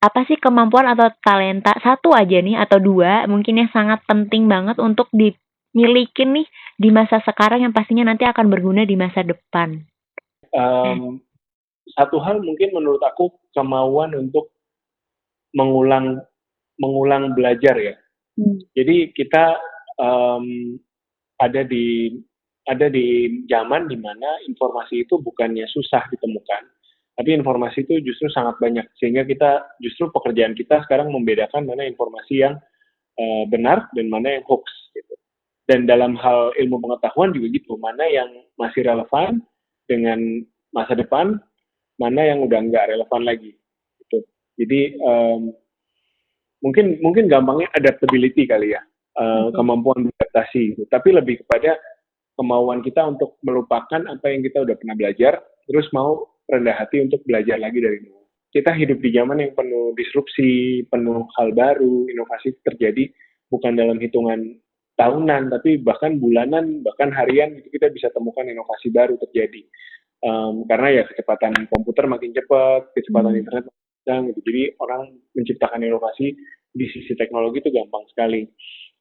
apa 0.00 0.24
sih 0.24 0.40
kemampuan 0.40 0.88
atau 0.88 1.12
talenta 1.20 1.76
satu 1.84 2.16
aja 2.16 2.40
nih 2.40 2.56
atau 2.56 2.80
dua 2.80 3.28
mungkin 3.28 3.60
yang 3.60 3.70
sangat 3.72 4.00
penting 4.08 4.48
banget 4.48 4.80
untuk 4.80 5.12
dimiliki 5.12 6.24
nih 6.24 6.48
di 6.80 6.88
masa 6.88 7.20
sekarang 7.20 7.68
yang 7.68 7.76
pastinya 7.76 8.08
nanti 8.08 8.24
akan 8.24 8.48
berguna 8.48 8.88
di 8.88 8.96
masa 8.96 9.20
depan? 9.20 9.76
Um, 10.56 11.20
satu 11.92 12.16
hal 12.24 12.40
mungkin 12.40 12.72
menurut 12.72 13.04
aku 13.04 13.28
kemauan 13.52 14.16
untuk 14.16 14.56
mengulang 15.52 16.24
mengulang 16.80 17.36
belajar 17.36 17.76
ya. 17.76 17.94
Hmm. 18.38 18.58
Jadi 18.76 19.10
kita 19.16 19.58
um, 19.98 20.76
ada 21.40 21.64
di 21.64 22.14
ada 22.68 22.86
di 22.86 23.40
zaman 23.50 23.88
di 23.90 23.96
mana 23.98 24.38
informasi 24.46 25.08
itu 25.08 25.18
bukannya 25.18 25.66
susah 25.72 26.06
ditemukan, 26.12 26.62
tapi 27.18 27.34
informasi 27.34 27.82
itu 27.84 28.00
justru 28.04 28.30
sangat 28.30 28.56
banyak 28.62 28.86
sehingga 28.96 29.26
kita 29.26 29.64
justru 29.82 30.08
pekerjaan 30.08 30.54
kita 30.54 30.84
sekarang 30.86 31.10
membedakan 31.10 31.66
mana 31.66 31.84
informasi 31.88 32.46
yang 32.46 32.54
uh, 33.18 33.44
benar 33.50 33.90
dan 33.92 34.06
mana 34.08 34.38
yang 34.38 34.44
hoax 34.46 34.64
gitu. 34.94 35.14
Dan 35.66 35.86
dalam 35.86 36.18
hal 36.18 36.50
ilmu 36.58 36.82
pengetahuan 36.82 37.30
juga 37.30 37.46
gitu, 37.54 37.78
mana 37.78 38.02
yang 38.08 38.30
masih 38.58 38.82
relevan 38.82 39.42
dengan 39.86 40.42
masa 40.74 40.94
depan, 40.94 41.38
mana 41.98 42.20
yang 42.24 42.42
udah 42.42 42.58
nggak 42.58 42.88
relevan 42.90 43.22
lagi. 43.22 43.52
Gitu. 44.02 44.18
Jadi 44.58 44.80
um, 45.04 45.54
mungkin 46.60 47.00
mungkin 47.00 47.28
gampangnya 47.28 47.68
adaptability 47.76 48.48
kali 48.48 48.72
ya, 48.76 48.80
uh, 49.20 49.52
kemampuan 49.52 50.08
beradaptasi. 50.08 50.76
Gitu. 50.76 50.82
Tapi 50.88 51.08
lebih 51.12 51.44
kepada 51.44 51.76
kemauan 52.38 52.80
kita 52.80 53.04
untuk 53.04 53.36
melupakan 53.44 54.00
apa 54.08 54.26
yang 54.32 54.40
kita 54.40 54.64
udah 54.64 54.76
pernah 54.78 54.96
belajar, 54.96 55.40
terus 55.68 55.88
mau 55.92 56.24
rendah 56.48 56.76
hati 56.76 57.04
untuk 57.04 57.20
belajar 57.28 57.60
lagi 57.60 57.78
dari 57.82 58.00
nol. 58.00 58.24
Kita 58.50 58.74
hidup 58.74 58.98
di 58.98 59.10
zaman 59.14 59.38
yang 59.38 59.52
penuh 59.54 59.94
disrupsi, 59.94 60.82
penuh 60.90 61.22
hal 61.38 61.54
baru, 61.54 62.10
inovasi 62.10 62.58
terjadi 62.66 63.06
bukan 63.46 63.78
dalam 63.78 63.98
hitungan 64.02 64.58
tahunan, 64.98 65.54
tapi 65.54 65.78
bahkan 65.80 66.18
bulanan, 66.18 66.82
bahkan 66.82 67.14
harian 67.14 67.54
itu 67.56 67.70
kita 67.78 67.88
bisa 67.94 68.10
temukan 68.10 68.44
inovasi 68.44 68.90
baru 68.90 69.14
terjadi. 69.28 69.62
Um, 70.20 70.68
karena 70.68 71.00
ya 71.00 71.02
kecepatan 71.08 71.70
komputer 71.72 72.04
makin 72.04 72.36
cepat, 72.36 72.92
kecepatan 72.92 73.32
hmm. 73.32 73.40
internet 73.40 73.64
makin 73.70 73.79
kencang, 74.10 74.34
gitu. 74.34 74.40
Jadi 74.42 74.62
orang 74.82 75.14
menciptakan 75.38 75.86
inovasi 75.86 76.34
di 76.74 76.86
sisi 76.90 77.14
teknologi 77.14 77.62
itu 77.62 77.70
gampang 77.70 78.02
sekali, 78.10 78.42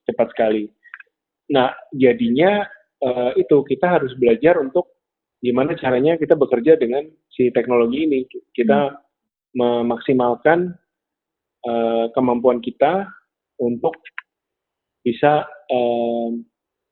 cepat 0.05 0.28
sekali. 0.38 0.70
Nah, 1.49 1.74
jadinya 1.97 2.62
uh, 3.01 3.34
itu 3.34 3.66
kita 3.66 3.97
harus 3.97 4.14
belajar 4.22 4.62
untuk 4.62 5.01
gimana 5.41 5.74
caranya 5.74 6.14
kita 6.22 6.38
bekerja 6.38 6.78
dengan 6.78 7.10
si 7.34 7.49
teknologi 7.49 8.05
ini. 8.05 8.20
Kita 8.53 8.93
hmm. 8.93 8.97
memaksimalkan 9.57 10.70
uh, 11.66 12.05
kemampuan 12.14 12.62
kita 12.62 13.10
untuk 13.57 13.97
bisa 15.01 15.49
uh, 15.49 16.30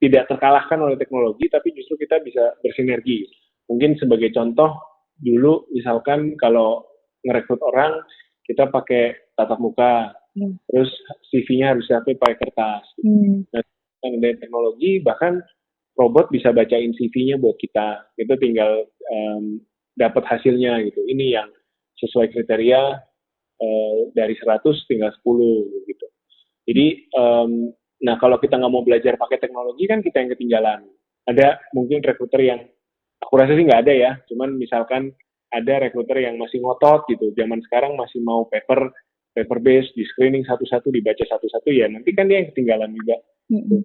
tidak 0.02 0.30
terkalahkan 0.30 0.78
oleh 0.82 0.98
teknologi, 0.98 1.50
tapi 1.54 1.74
justru 1.74 2.02
kita 2.02 2.22
bisa 2.26 2.58
bersinergi. 2.66 3.30
Mungkin 3.70 3.98
sebagai 3.98 4.30
contoh, 4.34 4.74
dulu 5.22 5.70
misalkan 5.74 6.38
kalau 6.38 6.97
ngerekrut 7.28 7.60
orang, 7.62 8.00
kita 8.48 8.72
pakai 8.72 9.36
tatap 9.36 9.60
muka, 9.60 10.16
hmm. 10.40 10.56
terus 10.72 10.90
CV-nya 11.28 11.76
harus 11.76 11.84
siapin 11.86 12.16
pakai 12.16 12.40
kertas. 12.40 12.88
Hmm. 13.04 13.44
Nah, 13.52 13.62
dengan 14.00 14.40
teknologi, 14.40 15.04
bahkan 15.04 15.44
robot 16.00 16.32
bisa 16.32 16.56
bacain 16.56 16.96
CV-nya 16.96 17.42
buat 17.42 17.60
kita. 17.60 18.16
Itu 18.16 18.34
tinggal 18.40 18.88
um, 19.12 19.60
dapat 19.98 20.24
hasilnya 20.24 20.80
gitu. 20.88 21.02
Ini 21.10 21.42
yang 21.42 21.50
sesuai 21.98 22.30
kriteria 22.32 22.82
uh, 23.58 23.98
dari 24.14 24.38
100 24.38 24.62
tinggal 24.86 25.12
10 25.26 25.90
gitu. 25.90 26.08
Jadi 26.70 26.88
um, 27.18 27.74
nah 27.98 28.14
kalau 28.22 28.38
kita 28.38 28.62
nggak 28.62 28.70
mau 28.70 28.86
belajar 28.86 29.18
pakai 29.18 29.42
teknologi 29.42 29.90
kan 29.90 30.00
kita 30.06 30.22
yang 30.22 30.32
ketinggalan. 30.38 30.86
Ada 31.28 31.60
mungkin 31.76 32.00
rekruter 32.06 32.40
yang 32.40 32.62
aku 33.20 33.34
rasa 33.36 33.58
sih 33.58 33.66
nggak 33.66 33.84
ada 33.84 33.94
ya, 33.94 34.12
cuman 34.32 34.56
misalkan 34.56 35.12
ada 35.54 35.74
rekruter 35.88 36.24
yang 36.24 36.36
masih 36.40 36.60
ngotot 36.64 37.08
gitu. 37.12 37.32
Zaman 37.36 37.64
sekarang 37.68 37.96
masih 37.96 38.20
mau 38.24 38.48
paper 38.48 38.92
paper 39.38 39.60
base 39.62 39.90
di 39.94 40.04
screening 40.04 40.44
satu-satu 40.44 40.90
dibaca 40.90 41.22
satu-satu 41.22 41.70
ya 41.70 41.86
nanti 41.86 42.10
kan 42.12 42.26
dia 42.26 42.42
yang 42.42 42.50
ketinggalan 42.52 42.92
juga. 42.92 43.16
Mm 43.48 43.64
-hmm 43.64 43.82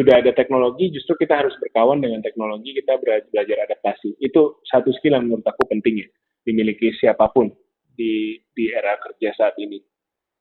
sudah 0.00 0.22
ada 0.22 0.32
teknologi, 0.32 0.88
justru 0.88 1.12
kita 1.20 1.44
harus 1.44 1.52
berkawan 1.60 2.00
dengan 2.00 2.24
teknologi, 2.24 2.72
kita 2.72 2.96
belajar 2.96 3.68
adaptasi. 3.68 4.16
Itu 4.16 4.64
satu 4.64 4.88
skill 4.96 5.18
yang 5.18 5.28
menurut 5.28 5.44
aku 5.44 5.68
penting 5.68 6.00
ya, 6.00 6.08
dimiliki 6.46 6.88
siapa 6.96 7.28
pun 7.28 7.52
di 7.92 8.40
di 8.56 8.64
era 8.72 8.96
kerja 8.96 9.34
saat 9.36 9.60
ini. 9.60 9.76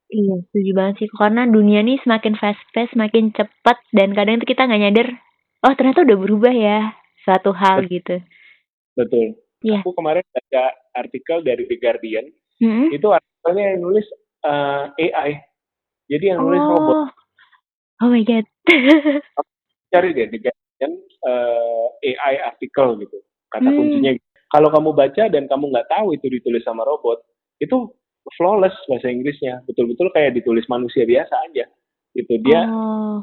Iya, 0.10 0.42
setuju 0.50 0.72
banget 0.74 0.96
sih. 1.06 1.10
Karena 1.12 1.44
dunia 1.46 1.84
ini 1.84 2.00
semakin 2.02 2.34
fast-paced, 2.40 2.96
semakin 2.96 3.36
cepat, 3.36 3.78
dan 3.94 4.16
kadang 4.16 4.42
itu 4.42 4.48
kita 4.48 4.66
nggak 4.66 4.82
nyadar, 4.82 5.08
oh 5.68 5.74
ternyata 5.76 6.08
udah 6.08 6.18
berubah 6.18 6.54
ya, 6.56 6.80
suatu 7.28 7.52
hal 7.54 7.86
Betul. 7.86 7.94
gitu. 7.94 8.16
Betul. 8.96 9.28
Yeah. 9.60 9.84
Aku 9.84 9.92
kemarin 9.92 10.24
baca 10.32 10.64
artikel 10.96 11.44
dari 11.44 11.68
The 11.68 11.78
Guardian, 11.84 12.32
mm 12.64 12.70
-hmm. 12.70 12.88
itu 12.96 13.08
artikelnya 13.12 13.66
yang 13.76 13.80
nulis 13.84 14.08
uh, 14.48 14.92
eh, 14.96 15.12
AI. 15.12 15.32
Jadi 16.10 16.26
yang 16.32 16.40
nulis 16.42 16.64
oh. 16.64 16.70
robot. 16.74 16.98
Oh 18.00 18.10
my 18.10 18.24
god. 18.24 18.46
Cari 19.92 20.16
deh 20.16 20.28
dengan 20.32 20.92
uh, 21.28 21.88
eh, 22.00 22.16
AI 22.16 22.36
artikel 22.40 22.96
gitu. 23.04 23.18
Kata 23.52 23.68
hmm. 23.68 23.78
kuncinya. 23.78 24.12
Kalau 24.50 24.70
kamu 24.74 24.90
baca 24.98 25.24
dan 25.30 25.46
kamu 25.46 25.70
nggak 25.70 25.90
tahu 25.92 26.18
itu 26.18 26.26
ditulis 26.26 26.66
sama 26.66 26.82
robot, 26.82 27.22
itu 27.62 27.92
flawless 28.40 28.74
bahasa 28.90 29.12
Inggrisnya. 29.12 29.62
Betul-betul 29.68 30.10
kayak 30.16 30.40
ditulis 30.40 30.66
manusia 30.72 31.06
biasa 31.06 31.36
aja. 31.52 31.70
Itu 32.18 32.34
dia 32.42 32.66
oh. 32.66 33.22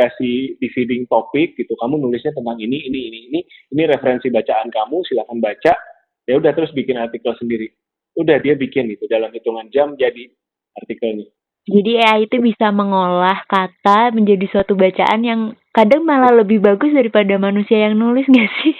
Kasih 0.00 0.56
di 0.56 0.68
feeding 0.72 1.04
topik 1.04 1.52
gitu. 1.60 1.76
Kamu 1.76 2.00
nulisnya 2.00 2.32
tentang 2.32 2.56
ini, 2.56 2.88
ini, 2.88 3.00
ini, 3.12 3.18
ini. 3.28 3.40
Ini 3.76 3.82
referensi 3.84 4.32
bacaan 4.32 4.72
kamu, 4.72 5.04
silakan 5.04 5.38
baca. 5.44 5.76
Ya 6.24 6.34
udah 6.40 6.52
terus 6.56 6.72
bikin 6.72 6.96
artikel 6.96 7.36
sendiri. 7.36 7.68
Udah 8.16 8.40
dia 8.40 8.56
bikin 8.56 8.88
gitu 8.88 9.04
dalam 9.06 9.28
hitungan 9.30 9.68
jam 9.68 9.92
jadi 10.00 10.32
artikelnya. 10.80 11.28
Jadi 11.68 11.92
AI 12.00 12.24
itu 12.24 12.40
bisa 12.40 12.72
mengolah 12.72 13.44
kata 13.44 14.16
menjadi 14.16 14.48
suatu 14.48 14.72
bacaan 14.74 15.20
yang 15.20 15.40
kadang 15.76 16.08
malah 16.08 16.32
lebih 16.32 16.58
bagus 16.58 16.90
daripada 16.90 17.36
manusia 17.36 17.84
yang 17.84 18.00
nulis 18.00 18.24
gak 18.32 18.50
sih? 18.64 18.76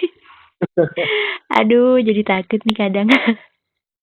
Aduh, 1.61 2.01
jadi 2.01 2.21
takut 2.25 2.61
nih 2.65 2.77
kadang. 2.77 3.07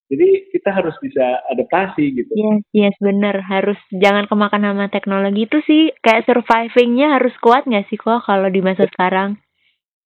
Jadi 0.09 0.49
kita 0.49 0.73
harus 0.73 0.97
bisa 1.05 1.45
adaptasi 1.53 2.17
gitu. 2.17 2.33
Yes, 2.33 2.65
yes 2.73 2.97
bener. 2.97 3.45
Harus 3.45 3.77
jangan 3.93 4.25
kemakan 4.25 4.65
sama 4.65 4.89
teknologi 4.89 5.45
itu 5.45 5.61
sih 5.69 5.93
kayak 6.01 6.25
survivingnya 6.25 7.21
harus 7.21 7.37
kuat 7.45 7.69
gak 7.69 7.85
sih 7.93 8.01
kok 8.01 8.25
kalau 8.25 8.49
di 8.49 8.65
masa 8.65 8.89
sekarang? 8.89 9.37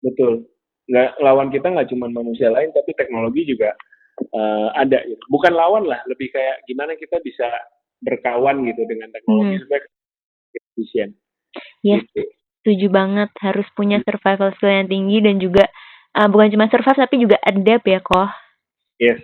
Betul. 0.02 0.50
Nggak, 0.90 1.22
lawan 1.22 1.48
kita 1.54 1.70
nggak 1.70 1.88
cuma 1.94 2.10
manusia 2.10 2.50
lain 2.50 2.74
tapi 2.74 2.90
teknologi 2.98 3.46
juga 3.46 3.70
uh, 4.34 4.74
ada 4.74 5.06
gitu. 5.06 5.22
Bukan 5.30 5.54
lawan 5.54 5.86
lah, 5.86 6.02
lebih 6.10 6.34
kayak 6.34 6.66
gimana 6.66 6.98
kita 6.98 7.22
bisa 7.22 7.46
berkawan 8.02 8.66
gitu 8.66 8.82
dengan 8.90 9.06
teknologi 9.14 9.54
hmm. 9.56 9.62
supaya 9.62 9.80
efisien. 10.74 11.08
Yes, 11.86 12.02
gitu. 12.10 12.26
setuju 12.60 12.86
banget. 12.90 13.30
Harus 13.38 13.70
punya 13.78 14.02
survival 14.02 14.50
skill 14.58 14.74
yang 14.74 14.90
tinggi 14.90 15.22
dan 15.22 15.38
juga 15.38 15.64
uh, 16.18 16.26
bukan 16.26 16.50
cuma 16.50 16.66
survive 16.66 16.98
tapi 16.98 17.16
juga 17.22 17.38
adapt 17.46 17.86
ya 17.86 18.02
kok. 18.02 18.41
Yes. 19.02 19.18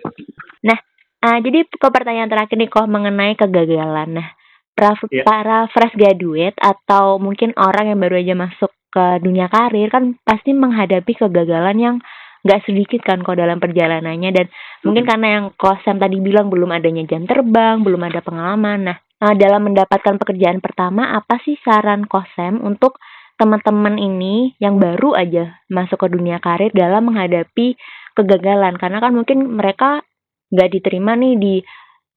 Nah, 0.59 0.75
uh, 1.23 1.39
jadi 1.39 1.63
ke 1.63 1.87
pertanyaan 1.87 2.27
terakhir 2.27 2.59
nih 2.59 2.67
kok 2.67 2.91
mengenai 2.91 3.39
kegagalan. 3.39 4.19
Nah, 4.19 4.27
para, 4.75 4.91
yeah. 5.07 5.23
para 5.23 5.57
fresh 5.71 5.95
graduate 5.95 6.59
atau 6.59 7.15
mungkin 7.15 7.55
orang 7.55 7.95
yang 7.95 7.99
baru 8.03 8.19
aja 8.19 8.35
masuk 8.35 8.71
ke 8.89 9.05
dunia 9.23 9.47
karir 9.47 9.87
kan 9.87 10.17
pasti 10.25 10.51
menghadapi 10.51 11.13
kegagalan 11.13 11.77
yang 11.77 11.95
nggak 12.41 12.63
sedikit 12.65 13.03
kan 13.03 13.21
kok 13.21 13.37
dalam 13.37 13.59
perjalanannya 13.59 14.31
dan 14.31 14.45
hmm. 14.47 14.83
mungkin 14.87 15.03
karena 15.05 15.27
yang 15.39 15.45
Kosem 15.59 15.99
tadi 15.99 16.17
bilang 16.23 16.47
belum 16.47 16.71
adanya 16.71 17.03
jam 17.07 17.27
terbang, 17.27 17.83
belum 17.83 18.01
ada 18.03 18.19
pengalaman. 18.23 18.79
Nah, 18.91 18.97
uh, 19.23 19.35
dalam 19.35 19.71
mendapatkan 19.71 20.15
pekerjaan 20.19 20.63
pertama 20.63 21.15
apa 21.15 21.39
sih 21.43 21.59
saran 21.63 22.07
Kosem 22.07 22.59
untuk 22.63 22.99
teman-teman 23.39 23.95
ini 23.95 24.55
yang 24.59 24.75
baru 24.79 25.15
aja 25.15 25.63
masuk 25.71 26.03
ke 26.03 26.07
dunia 26.11 26.43
karir 26.43 26.75
dalam 26.75 27.07
menghadapi 27.07 27.79
kegagalan 28.17 28.75
karena 28.77 28.97
kan 29.01 29.13
mungkin 29.13 29.57
mereka 29.57 30.01
nggak 30.49 30.69
diterima 30.73 31.13
nih 31.13 31.35
di 31.37 31.55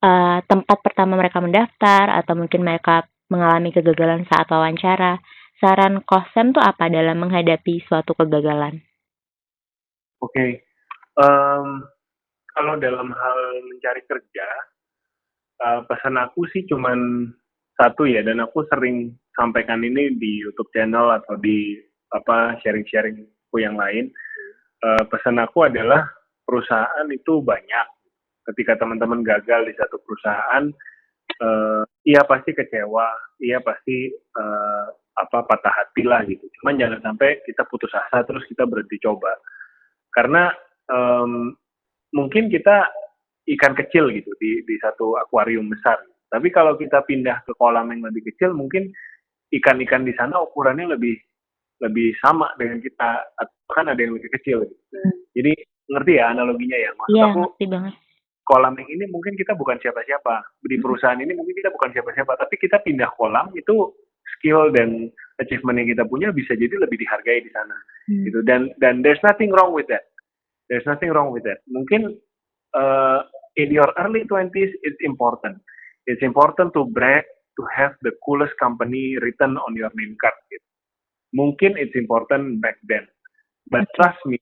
uh, 0.03 0.39
tempat 0.43 0.77
pertama 0.81 1.15
mereka 1.15 1.39
mendaftar 1.39 2.11
atau 2.19 2.33
mungkin 2.35 2.65
mereka 2.65 3.05
mengalami 3.31 3.73
kegagalan 3.73 4.27
saat 4.27 4.45
wawancara. 4.51 5.17
Saran 5.61 6.03
Kosem 6.03 6.51
tuh 6.51 6.59
apa 6.59 6.91
dalam 6.91 7.23
menghadapi 7.23 7.87
suatu 7.87 8.11
kegagalan? 8.17 8.83
Oke, 10.19 10.33
okay. 10.33 10.51
um, 11.19 11.87
kalau 12.51 12.75
dalam 12.79 13.11
hal 13.11 13.39
mencari 13.63 14.03
kerja, 14.03 14.47
uh, 15.63 15.79
pesan 15.87 16.19
aku 16.19 16.43
sih 16.51 16.67
cuman 16.67 17.31
satu 17.79 18.03
ya, 18.07 18.23
dan 18.27 18.43
aku 18.43 18.67
sering 18.67 19.15
sampaikan 19.39 19.81
ini 19.81 20.13
di 20.19 20.43
YouTube 20.43 20.69
channel 20.75 21.15
atau 21.15 21.39
di 21.39 21.79
apa 22.13 22.59
sharing-sharingku 22.61 23.57
yang 23.57 23.79
lain. 23.79 24.11
Uh, 24.83 25.03
pesan 25.07 25.39
aku 25.39 25.63
adalah 25.63 26.03
perusahaan 26.43 27.07
itu 27.07 27.39
banyak. 27.39 27.87
Ketika 28.43 28.75
teman-teman 28.75 29.23
gagal 29.23 29.63
di 29.63 29.73
satu 29.79 29.95
perusahaan, 30.03 30.67
uh, 31.39 31.87
iya 32.03 32.27
pasti 32.27 32.51
kecewa, 32.51 33.07
iya 33.39 33.63
pasti 33.63 34.11
uh, 34.11 34.85
apa 35.15 35.47
patah 35.47 35.71
hati 35.71 36.03
lah 36.03 36.27
gitu. 36.27 36.43
Cuman 36.59 36.75
jangan 36.75 36.99
sampai 36.99 37.39
kita 37.47 37.63
putus 37.71 37.95
asa 37.95 38.27
terus 38.27 38.43
kita 38.51 38.67
berhenti 38.67 38.99
coba 38.99 39.31
karena 40.13 40.53
um, 40.87 41.53
mungkin 42.13 42.47
kita 42.47 42.87
ikan 43.57 43.73
kecil 43.75 44.13
gitu 44.13 44.31
di 44.37 44.61
di 44.63 44.75
satu 44.79 45.17
akuarium 45.19 45.67
besar. 45.67 45.99
Tapi 46.29 46.49
kalau 46.49 46.77
kita 46.77 47.05
pindah 47.05 47.45
ke 47.45 47.53
kolam 47.57 47.93
yang 47.93 48.01
lebih 48.09 48.25
kecil, 48.33 48.57
mungkin 48.57 48.89
ikan-ikan 49.53 50.01
di 50.01 50.13
sana 50.17 50.41
ukurannya 50.41 50.97
lebih 50.97 51.13
lebih 51.83 52.15
sama 52.23 52.47
dengan 52.55 52.79
kita, 52.79 53.27
kan 53.67 53.85
ada 53.91 53.99
yang 53.99 54.15
lebih 54.15 54.31
kecil. 54.39 54.63
Gitu. 54.63 54.75
Hmm. 54.95 55.13
Jadi 55.35 55.51
ngerti 55.91 56.11
ya 56.15 56.31
analoginya 56.31 56.77
ya, 56.79 56.91
maksud 56.95 57.19
ya, 57.19 57.25
aku. 57.27 57.39
Ngerti 57.51 57.65
banget. 57.67 57.93
Kolam 58.43 58.75
yang 58.75 58.89
ini 58.91 59.05
mungkin 59.07 59.39
kita 59.39 59.55
bukan 59.55 59.79
siapa-siapa 59.79 60.63
di 60.67 60.75
hmm. 60.75 60.83
perusahaan 60.83 61.19
ini 61.19 61.31
mungkin 61.35 61.55
kita 61.55 61.71
bukan 61.71 61.91
siapa-siapa, 61.95 62.31
tapi 62.39 62.55
kita 62.59 62.79
pindah 62.83 63.11
kolam 63.15 63.51
itu 63.55 63.91
skill 64.39 64.71
dan 64.75 65.11
achievement 65.39 65.79
yang 65.79 65.89
kita 65.89 66.03
punya 66.07 66.29
bisa 66.31 66.53
jadi 66.55 66.71
lebih 66.79 66.99
dihargai 66.99 67.43
di 67.43 67.51
sana 67.51 67.75
hmm. 68.07 68.23
gitu 68.29 68.39
dan 68.45 68.69
dan 68.79 69.01
there's 69.01 69.21
nothing 69.25 69.49
wrong 69.51 69.73
with 69.73 69.87
that 69.89 70.11
there's 70.69 70.85
nothing 70.85 71.09
wrong 71.11 71.33
with 71.33 71.43
that 71.43 71.59
mungkin 71.69 72.15
uh, 72.77 73.25
in 73.57 73.73
your 73.73 73.89
early 73.99 74.23
20s 74.29 74.71
it's 74.85 75.01
important 75.01 75.57
it's 76.05 76.21
important 76.21 76.71
to 76.75 76.85
brag 76.91 77.25
to 77.57 77.63
have 77.69 77.93
the 78.01 78.13
coolest 78.25 78.53
company 78.57 79.17
written 79.21 79.57
on 79.61 79.77
your 79.77 79.93
name 79.93 80.17
card 80.17 80.33
gitu. 80.49 80.65
Mungkin 81.33 81.75
it's 81.75 81.97
important 81.97 82.61
back 82.61 82.77
then. 82.87 83.03
But 83.67 83.89
trust 83.97 84.21
me 84.29 84.39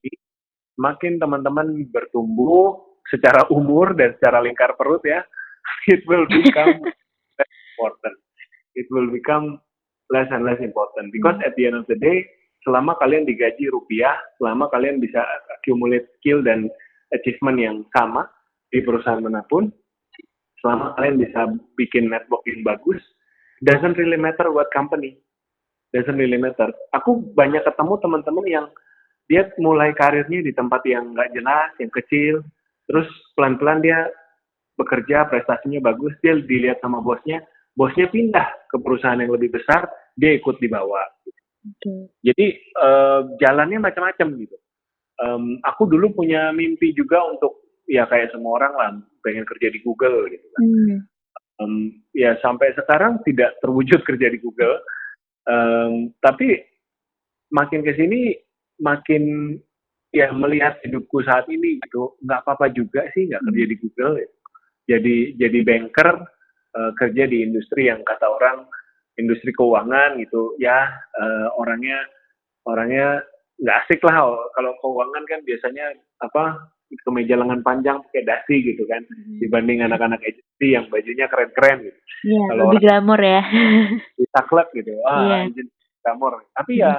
makin 0.76 1.20
teman-teman 1.20 1.88
bertumbuh 1.92 2.80
secara 3.10 3.48
umur 3.52 3.92
dan 3.98 4.16
secara 4.16 4.40
lingkar 4.40 4.72
perut 4.78 5.02
ya 5.04 5.20
it 5.92 6.04
will 6.06 6.24
become 6.28 6.80
important. 7.76 8.16
It 8.72 8.88
will 8.88 9.12
become 9.12 9.60
less 10.08 10.28
and 10.32 10.44
less 10.48 10.60
important. 10.60 11.12
Because 11.12 11.36
hmm. 11.40 11.48
at 11.48 11.52
the 11.56 11.68
end 11.68 11.76
of 11.76 11.88
the 11.88 11.98
day 11.98 12.24
selama 12.62 12.94
kalian 13.02 13.26
digaji 13.26 13.68
rupiah, 13.74 14.14
selama 14.38 14.70
kalian 14.70 15.02
bisa 15.02 15.18
accumulate 15.58 16.06
skill 16.18 16.42
dan 16.46 16.70
achievement 17.10 17.58
yang 17.58 17.76
sama 17.90 18.30
di 18.70 18.80
perusahaan 18.80 19.20
mana 19.20 19.42
pun, 19.50 19.68
selama 20.62 20.94
kalian 20.96 21.18
bisa 21.18 21.40
bikin 21.74 22.06
network 22.06 22.42
yang 22.46 22.62
bagus, 22.62 23.02
doesn't 23.66 23.98
really 23.98 24.18
matter 24.18 24.48
what 24.54 24.70
company, 24.70 25.18
doesn't 25.92 26.18
really 26.18 26.40
matter. 26.40 26.72
Aku 26.96 27.32
banyak 27.36 27.62
ketemu 27.62 27.94
teman-teman 28.00 28.46
yang 28.48 28.66
dia 29.30 29.48
mulai 29.60 29.94
karirnya 29.94 30.42
di 30.42 30.52
tempat 30.52 30.82
yang 30.88 31.12
nggak 31.14 31.32
jelas, 31.36 31.70
yang 31.78 31.92
kecil, 31.92 32.34
terus 32.88 33.08
pelan-pelan 33.38 33.80
dia 33.80 34.08
bekerja, 34.76 35.28
prestasinya 35.28 35.92
bagus, 35.92 36.16
dia 36.24 36.36
dilihat 36.36 36.80
sama 36.82 37.04
bosnya, 37.04 37.44
bosnya 37.76 38.08
pindah 38.08 38.48
ke 38.68 38.76
perusahaan 38.80 39.20
yang 39.20 39.32
lebih 39.32 39.52
besar, 39.52 39.88
dia 40.16 40.36
ikut 40.36 40.58
di 40.58 40.68
bawah. 40.68 41.06
Okay. 41.62 42.10
Jadi 42.26 42.46
uh, 42.82 43.20
jalannya 43.38 43.78
macam-macam 43.78 44.28
gitu. 44.40 44.56
Um, 45.22 45.62
aku 45.62 45.86
dulu 45.86 46.10
punya 46.18 46.50
mimpi 46.50 46.90
juga 46.96 47.22
untuk 47.22 47.62
ya 47.86 48.08
kayak 48.10 48.34
semua 48.34 48.58
orang 48.58 48.72
lah 48.74 48.90
pengen 49.22 49.46
kerja 49.46 49.70
di 49.70 49.78
Google 49.86 50.26
gitu 50.32 50.46
kan. 50.50 50.62
Hmm. 50.66 50.98
Um, 51.62 51.74
ya 52.16 52.34
sampai 52.42 52.74
sekarang 52.74 53.22
tidak 53.22 53.54
terwujud 53.62 54.02
kerja 54.08 54.26
di 54.32 54.42
Google. 54.42 54.82
Um, 55.42 56.14
tapi 56.22 56.62
makin 57.50 57.82
ke 57.82 57.92
sini 57.98 58.34
makin 58.78 59.54
ya 60.12 60.28
melihat 60.30 60.78
hidupku 60.84 61.24
saat 61.24 61.48
ini 61.48 61.80
gitu 61.88 62.14
nggak 62.22 62.44
apa-apa 62.44 62.70
juga 62.72 63.08
sih 63.16 63.26
nggak 63.32 63.42
kerja 63.48 63.64
di 63.64 63.76
Google 63.80 64.14
ya. 64.20 64.28
jadi 64.94 65.16
jadi 65.40 65.58
banker 65.64 66.08
uh, 66.76 66.92
kerja 67.00 67.24
di 67.26 67.42
industri 67.42 67.88
yang 67.88 68.04
kata 68.04 68.28
orang 68.28 68.68
industri 69.16 69.52
keuangan 69.56 70.20
gitu 70.20 70.56
ya 70.60 70.92
uh, 71.16 71.48
orangnya 71.56 71.96
orangnya 72.68 73.24
nggak 73.60 73.78
asik 73.86 74.00
lah 74.04 74.36
kalau 74.52 74.72
keuangan 74.84 75.24
kan 75.28 75.40
biasanya 75.48 75.96
apa 76.20 76.44
kemeja 77.00 77.34
lengan 77.40 77.64
panjang 77.64 78.04
pakai 78.04 78.22
dasi 78.28 78.60
gitu 78.60 78.84
kan 78.84 79.00
hmm. 79.08 79.40
dibanding 79.40 79.80
anak-anak 79.80 80.20
agency 80.20 80.76
yang 80.76 80.84
bajunya 80.92 81.26
keren-keren 81.26 81.88
gitu. 81.88 81.98
Iya, 82.22 82.40
kalau 82.52 82.62
lebih 82.68 82.80
glamor 82.84 83.20
ya. 83.20 83.42
Di 84.20 84.24
saklek 84.30 84.68
gitu. 84.76 84.92
Ah, 85.08 85.48
yeah. 85.48 85.66
glamor. 86.04 86.44
Tapi 86.52 86.72
hmm. 86.78 86.82
ya 86.84 86.92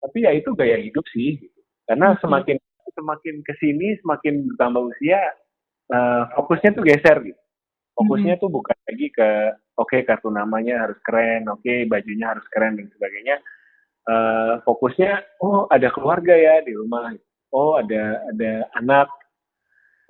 tapi 0.00 0.18
ya 0.24 0.30
itu 0.32 0.50
gaya 0.56 0.80
hidup 0.80 1.04
sih 1.12 1.36
gitu. 1.36 1.60
Karena 1.84 2.16
hmm. 2.16 2.20
semakin 2.24 2.56
semakin 2.90 3.34
ke 3.46 3.52
sini 3.62 3.94
semakin 4.02 4.50
bertambah 4.50 4.82
usia 4.90 5.20
uh, 5.92 6.22
fokusnya 6.34 6.70
tuh 6.74 6.84
geser 6.84 7.16
gitu. 7.22 7.40
Fokusnya 7.94 8.34
hmm. 8.38 8.42
tuh 8.42 8.50
bukan 8.50 8.76
lagi 8.88 9.06
ke 9.12 9.28
oke 9.76 9.92
okay, 9.92 10.00
kartu 10.02 10.32
namanya 10.32 10.88
harus 10.88 10.98
keren, 11.04 11.46
oke 11.52 11.60
okay, 11.60 11.84
bajunya 11.84 12.32
harus 12.32 12.46
keren 12.48 12.80
dan 12.80 12.88
sebagainya. 12.96 13.36
Uh, 14.08 14.58
fokusnya 14.64 15.22
oh 15.44 15.68
ada 15.68 15.92
keluarga 15.92 16.32
ya 16.32 16.64
di 16.64 16.72
rumah. 16.72 17.12
Oh 17.50 17.78
ada 17.78 18.22
ada 18.30 18.66
anak. 18.78 19.08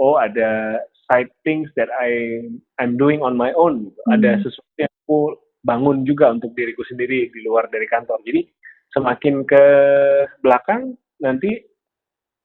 Oh 0.00 0.16
ada 0.16 0.80
side 1.08 1.32
things 1.44 1.68
that 1.76 1.88
I 1.92 2.40
I'm 2.80 2.96
doing 2.96 3.20
on 3.20 3.36
my 3.36 3.52
own. 3.56 3.92
Hmm. 4.08 4.20
Ada 4.20 4.40
sesuatu 4.44 4.76
yang 4.80 4.92
aku 5.04 5.18
bangun 5.60 6.08
juga 6.08 6.32
untuk 6.32 6.56
diriku 6.56 6.84
sendiri 6.88 7.28
di 7.28 7.40
luar 7.44 7.68
dari 7.68 7.84
kantor. 7.84 8.20
Jadi 8.24 8.48
semakin 8.96 9.46
ke 9.46 9.64
belakang 10.42 10.96
nanti 11.22 11.70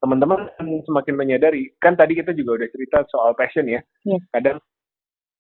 teman-teman 0.03 0.51
semakin 0.85 1.15
menyadari 1.17 1.73
kan 1.81 1.97
tadi 1.97 2.13
kita 2.13 2.35
juga 2.37 2.61
udah 2.61 2.69
cerita 2.69 2.97
soal 3.09 3.33
passion 3.33 3.65
ya 3.65 3.81
yeah. 4.05 4.21
kadang 4.29 4.61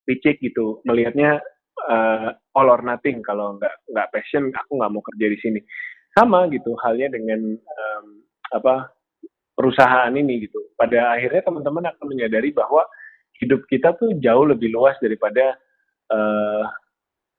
picik 0.09 0.41
gitu 0.41 0.81
melihatnya 0.89 1.37
uh, 1.85 2.33
all 2.57 2.73
or 2.73 2.81
nothing 2.81 3.21
kalau 3.21 3.61
nggak 3.61 3.75
nggak 3.93 4.09
passion 4.09 4.49
aku 4.55 4.71
nggak 4.81 4.89
mau 4.89 5.03
kerja 5.05 5.27
di 5.29 5.37
sini 5.37 5.59
sama 6.17 6.49
gitu 6.49 6.73
halnya 6.81 7.13
dengan 7.13 7.53
um, 7.53 8.05
apa 8.55 8.94
perusahaan 9.55 10.11
ini 10.11 10.45
gitu 10.45 10.59
pada 10.75 11.15
akhirnya 11.15 11.41
teman-teman 11.47 11.89
akan 11.95 12.05
menyadari 12.05 12.51
bahwa 12.51 12.83
hidup 13.39 13.63
kita 13.71 13.95
tuh 13.95 14.15
jauh 14.19 14.45
lebih 14.47 14.71
luas 14.71 14.95
daripada 14.99 15.55
uh, 16.11 16.63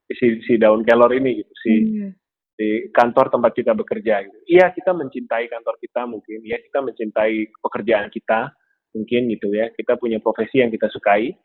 si 0.09 0.41
si 0.49 0.57
daun 0.57 0.85
kelor 0.85 1.13
ini 1.13 1.45
gitu 1.45 1.53
si 1.61 1.73
mm 1.85 2.27
di 2.57 2.89
kantor 2.91 3.29
tempat 3.29 3.53
kita 3.53 3.77
bekerja. 3.77 4.25
Gitu. 4.25 4.39
Iya 4.49 4.73
kita 4.73 4.97
mencintai 4.97 5.47
kantor 5.47 5.77
kita 5.77 6.09
mungkin, 6.09 6.41
ya 6.43 6.57
kita 6.59 6.81
mencintai 6.81 7.53
pekerjaan 7.61 8.09
kita 8.09 8.51
mungkin 8.97 9.29
gitu 9.29 9.53
ya. 9.53 9.69
Kita 9.77 10.01
punya 10.01 10.19
profesi 10.19 10.65
yang 10.65 10.73
kita 10.73 10.89
sukai. 10.89 11.37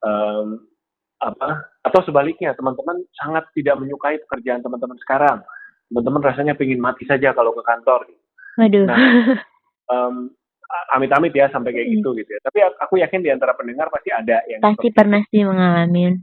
Um, 0.00 0.70
apa 1.20 1.68
atau 1.84 2.00
sebaliknya 2.08 2.56
teman-teman 2.56 2.96
sangat 3.12 3.44
tidak 3.52 3.76
menyukai 3.76 4.16
pekerjaan 4.24 4.64
teman-teman 4.64 4.96
sekarang. 5.04 5.44
Teman-teman 5.92 6.22
rasanya 6.24 6.54
pengen 6.56 6.80
mati 6.80 7.04
saja 7.04 7.36
kalau 7.36 7.52
ke 7.52 7.60
kantor. 7.66 8.08
Waduh. 8.56 8.86
Nah, 8.88 8.96
um, 9.90 10.30
amit-amit 10.94 11.34
ya 11.34 11.50
sampai 11.50 11.74
kayak 11.74 11.88
gitu 11.98 12.14
gitu 12.14 12.30
ya. 12.30 12.40
Tapi 12.46 12.58
aku 12.78 12.94
yakin 13.02 13.20
di 13.26 13.30
antara 13.34 13.58
pendengar 13.58 13.90
pasti 13.90 14.14
ada 14.14 14.40
yang 14.46 14.62
pasti 14.62 14.88
pernah 14.94 15.20
sih 15.26 15.42
mengalami. 15.42 16.14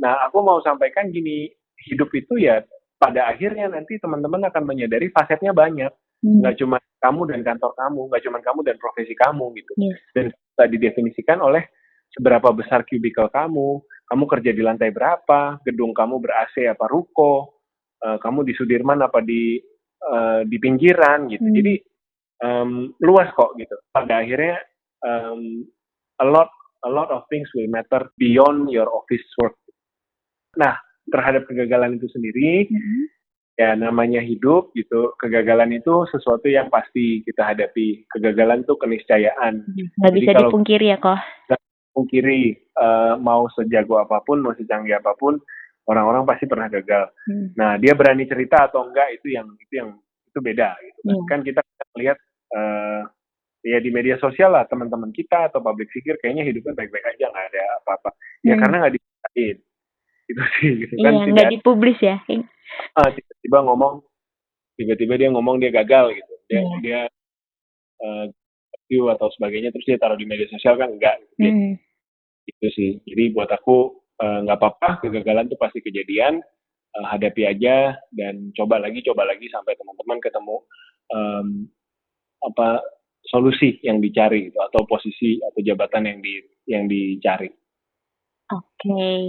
Nah, 0.00 0.24
aku 0.26 0.40
mau 0.40 0.58
sampaikan 0.64 1.12
gini, 1.12 1.46
hidup 1.92 2.08
itu 2.16 2.40
ya 2.40 2.64
pada 3.02 3.26
akhirnya 3.26 3.66
nanti 3.66 3.98
teman-teman 3.98 4.46
akan 4.46 4.62
menyadari 4.62 5.10
fasetnya 5.10 5.50
banyak 5.50 5.90
hmm. 6.22 6.38
nggak 6.38 6.56
cuma 6.62 6.78
kamu 7.02 7.34
dan 7.34 7.40
kantor 7.42 7.74
kamu 7.74 8.00
nggak 8.06 8.22
cuma 8.22 8.38
kamu 8.38 8.60
dan 8.62 8.76
profesi 8.78 9.14
kamu 9.18 9.44
gitu 9.58 9.72
yes. 9.82 9.98
dan 10.14 10.30
tadi 10.54 10.78
didefinisikan 10.78 11.42
oleh 11.42 11.66
seberapa 12.14 12.54
besar 12.54 12.86
kubikel 12.86 13.26
kamu 13.34 13.82
kamu 13.82 14.24
kerja 14.30 14.50
di 14.54 14.62
lantai 14.62 14.94
berapa 14.94 15.58
gedung 15.66 15.90
kamu 15.90 16.22
ber 16.22 16.46
AC 16.46 16.62
apa 16.70 16.86
ruko 16.86 17.58
uh, 18.06 18.22
kamu 18.22 18.46
di 18.46 18.52
Sudirman 18.54 19.02
apa 19.02 19.18
di 19.18 19.58
uh, 20.06 20.46
di 20.46 20.56
pinggiran 20.62 21.26
gitu 21.26 21.42
hmm. 21.42 21.56
jadi 21.58 21.74
um, 22.42 22.92
luas 23.00 23.30
kok 23.32 23.54
gitu. 23.56 23.74
Pada 23.94 24.20
akhirnya 24.20 24.58
um, 25.06 25.64
a 26.20 26.26
lot 26.26 26.50
a 26.82 26.90
lot 26.90 27.08
of 27.14 27.22
things 27.30 27.48
will 27.54 27.70
matter 27.70 28.10
beyond 28.18 28.68
your 28.68 28.90
office 28.90 29.24
work. 29.40 29.56
Nah 30.58 30.76
terhadap 31.08 31.46
kegagalan 31.50 31.98
itu 31.98 32.06
sendiri 32.14 32.70
mm-hmm. 32.70 33.04
ya 33.58 33.74
namanya 33.74 34.22
hidup 34.22 34.70
gitu 34.78 35.18
kegagalan 35.18 35.74
itu 35.74 36.06
sesuatu 36.10 36.46
yang 36.50 36.68
pasti 36.68 37.22
kita 37.24 37.54
hadapi. 37.54 38.04
Kegagalan 38.10 38.66
itu 38.66 38.74
keniscayaan. 38.76 39.62
Nggak 39.98 40.14
bisa 40.14 40.30
kalau 40.34 40.50
dipungkiri 40.50 40.86
ya 40.92 40.98
kok 40.98 41.18
pungkiri 41.92 42.56
uh, 42.80 43.20
mau 43.20 43.46
sejago 43.52 44.00
apa 44.00 44.24
pun 44.24 44.40
mau 44.40 44.56
secanggih 44.56 44.96
apa 44.98 45.12
pun 45.14 45.36
orang-orang 45.86 46.24
pasti 46.24 46.48
pernah 46.48 46.72
gagal. 46.72 47.12
Mm. 47.28 47.46
nah 47.54 47.76
dia 47.76 47.92
berani 47.92 48.24
cerita 48.24 48.72
atau 48.72 48.88
enggak 48.88 49.12
itu 49.20 49.36
yang 49.36 49.46
itu 49.60 49.72
yang 49.76 49.90
itu 50.32 50.38
beda 50.40 50.72
gitu. 50.80 50.98
Mm. 51.04 51.24
kan 51.28 51.40
kita 51.44 51.60
lihat 52.00 52.18
uh, 52.52 53.02
ya 53.62 53.78
di 53.78 53.90
media 53.94 54.18
sosial 54.18 54.52
lah 54.52 54.66
teman-teman 54.66 55.14
kita 55.14 55.48
atau 55.50 55.62
public 55.62 55.88
figure 55.94 56.18
kayaknya 56.18 56.46
hidupnya 56.46 56.74
baik-baik 56.76 57.06
aja 57.16 57.24
nggak 57.30 57.46
ada 57.54 57.64
apa-apa. 57.82 58.10
Ya 58.42 58.54
mm. 58.54 58.60
karena 58.60 58.76
nggak 58.82 58.94
diceritain. 58.96 59.58
Gitu 60.22 60.42
sih 60.60 60.70
gitu 60.86 60.94
kan 61.02 61.12
iya, 61.18 61.26
nggak 61.34 61.50
dipublis 61.58 61.98
ya 61.98 62.16
ah 62.96 63.10
tiba-tiba 63.10 63.58
ngomong 63.68 64.00
tiba-tiba 64.78 65.14
dia 65.18 65.28
ngomong 65.34 65.60
dia 65.60 65.70
gagal 65.74 66.16
gitu. 66.16 66.34
Dia 66.48 66.56
yeah. 66.56 66.78
dia 66.80 67.00
uh, 68.00 68.24
view 68.88 69.10
atau 69.12 69.28
sebagainya 69.34 69.74
terus 69.74 69.84
dia 69.84 69.98
taruh 70.00 70.16
di 70.16 70.24
media 70.24 70.48
sosial 70.48 70.76
kan 70.78 70.92
enggak 70.92 71.20
gitu, 71.20 71.48
mm. 71.48 71.74
gitu 72.48 72.66
sih. 72.72 72.90
Jadi 73.04 73.34
buat 73.34 73.50
aku 73.50 73.98
nggak 74.22 74.56
uh, 74.56 74.60
apa-apa 74.60 75.02
kegagalan 75.04 75.50
itu 75.50 75.58
pasti 75.58 75.82
kejadian. 75.82 76.40
Uh, 76.92 77.08
hadapi 77.08 77.48
aja 77.48 77.96
dan 78.12 78.52
coba 78.52 78.76
lagi 78.76 79.00
coba 79.00 79.24
lagi 79.24 79.48
sampai 79.48 79.72
teman-teman 79.80 80.20
ketemu 80.20 80.56
um, 81.08 81.48
apa 82.42 82.82
solusi 83.22 83.78
yang 83.86 84.02
dicari 84.02 84.50
gitu 84.50 84.58
atau 84.58 84.82
posisi 84.84 85.38
atau 85.40 85.60
jabatan 85.62 86.10
yang 86.10 86.18
di 86.20 86.34
yang 86.66 86.84
dicari. 86.90 87.48
Oke. 88.52 88.66
Okay. 88.82 89.22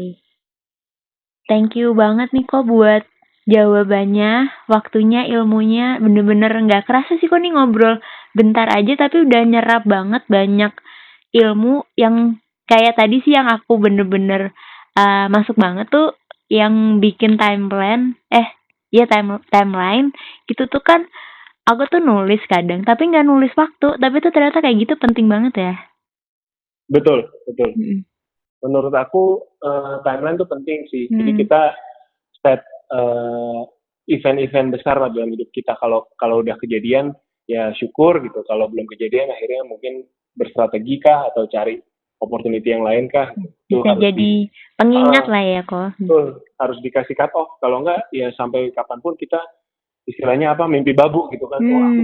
Thank 1.47 1.75
you 1.75 1.91
banget 1.93 2.31
nih 2.31 2.47
kok 2.47 2.65
buat 2.65 3.03
jawabannya, 3.43 4.47
waktunya, 4.71 5.27
ilmunya, 5.27 5.99
bener-bener 5.99 6.51
nggak 6.51 6.87
kerasa 6.87 7.19
sih 7.19 7.27
kok 7.27 7.43
nih 7.43 7.51
ngobrol 7.51 7.99
bentar 8.31 8.71
aja 8.71 8.95
tapi 8.95 9.27
udah 9.27 9.41
nyerap 9.43 9.83
banget 9.83 10.23
banyak 10.31 10.71
ilmu 11.35 11.83
yang 11.99 12.39
kayak 12.65 12.95
tadi 12.95 13.19
sih 13.21 13.35
yang 13.35 13.51
aku 13.51 13.75
bener-bener 13.77 14.55
uh, 14.95 15.27
masuk 15.27 15.59
banget 15.59 15.91
tuh 15.91 16.15
yang 16.47 17.03
bikin 17.03 17.35
timeline, 17.35 18.15
eh 18.31 18.47
ya 18.93 19.09
time 19.09 19.41
timeline 19.49 20.13
gitu 20.45 20.69
tuh 20.69 20.83
kan 20.85 21.09
aku 21.67 21.83
tuh 21.87 22.01
nulis 22.03 22.43
kadang 22.49 22.83
tapi 22.83 23.07
nggak 23.07 23.27
nulis 23.27 23.53
waktu 23.55 23.99
tapi 23.99 24.15
tuh 24.19 24.31
ternyata 24.31 24.59
kayak 24.59 24.87
gitu 24.87 24.93
penting 24.99 25.27
banget 25.31 25.53
ya 25.55 25.73
betul 26.91 27.25
betul 27.47 27.71
mm 27.71 27.83
-hmm 27.83 28.13
menurut 28.63 28.95
aku 28.95 29.43
uh, 29.59 29.99
timeline 30.07 30.39
itu 30.39 30.47
penting 30.47 30.79
sih. 30.87 31.03
Hmm. 31.11 31.19
Jadi 31.19 31.31
kita 31.43 31.61
set 32.39 32.63
uh, 32.95 33.67
event-event 34.07 34.79
besar 34.79 34.95
lah 35.03 35.11
dalam 35.11 35.35
hidup 35.35 35.51
kita. 35.51 35.75
Kalau 35.77 36.07
kalau 36.15 36.39
udah 36.39 36.55
kejadian 36.63 37.11
ya 37.45 37.75
syukur 37.75 38.23
gitu. 38.23 38.39
Kalau 38.47 38.71
belum 38.71 38.87
kejadian 38.87 39.35
akhirnya 39.35 39.67
mungkin 39.67 40.07
berstrategi 40.33 40.97
kah 41.03 41.29
atau 41.29 41.45
cari 41.51 41.75
opportunity 42.23 42.71
yang 42.71 42.87
lain 42.87 43.11
kah. 43.11 43.35
Itu 43.67 43.83
Bisa 43.83 43.99
jadi 43.99 44.15
di, 44.15 44.47
pengingat 44.79 45.27
uh, 45.27 45.31
lah 45.35 45.43
ya 45.43 45.61
kok. 45.67 45.99
Betul, 45.99 46.25
harus 46.55 46.77
dikasih 46.79 47.15
cut 47.19 47.35
off. 47.35 47.59
Kalau 47.59 47.83
enggak 47.83 48.07
ya 48.15 48.31
sampai 48.39 48.71
kapan 48.71 49.03
pun 49.03 49.19
kita 49.19 49.43
istilahnya 50.07 50.55
apa 50.55 50.67
mimpi 50.67 50.91
babu 50.91 51.31
gitu 51.31 51.47
kan. 51.47 51.59
Hmm. 51.63 51.75
Aku, 51.79 52.01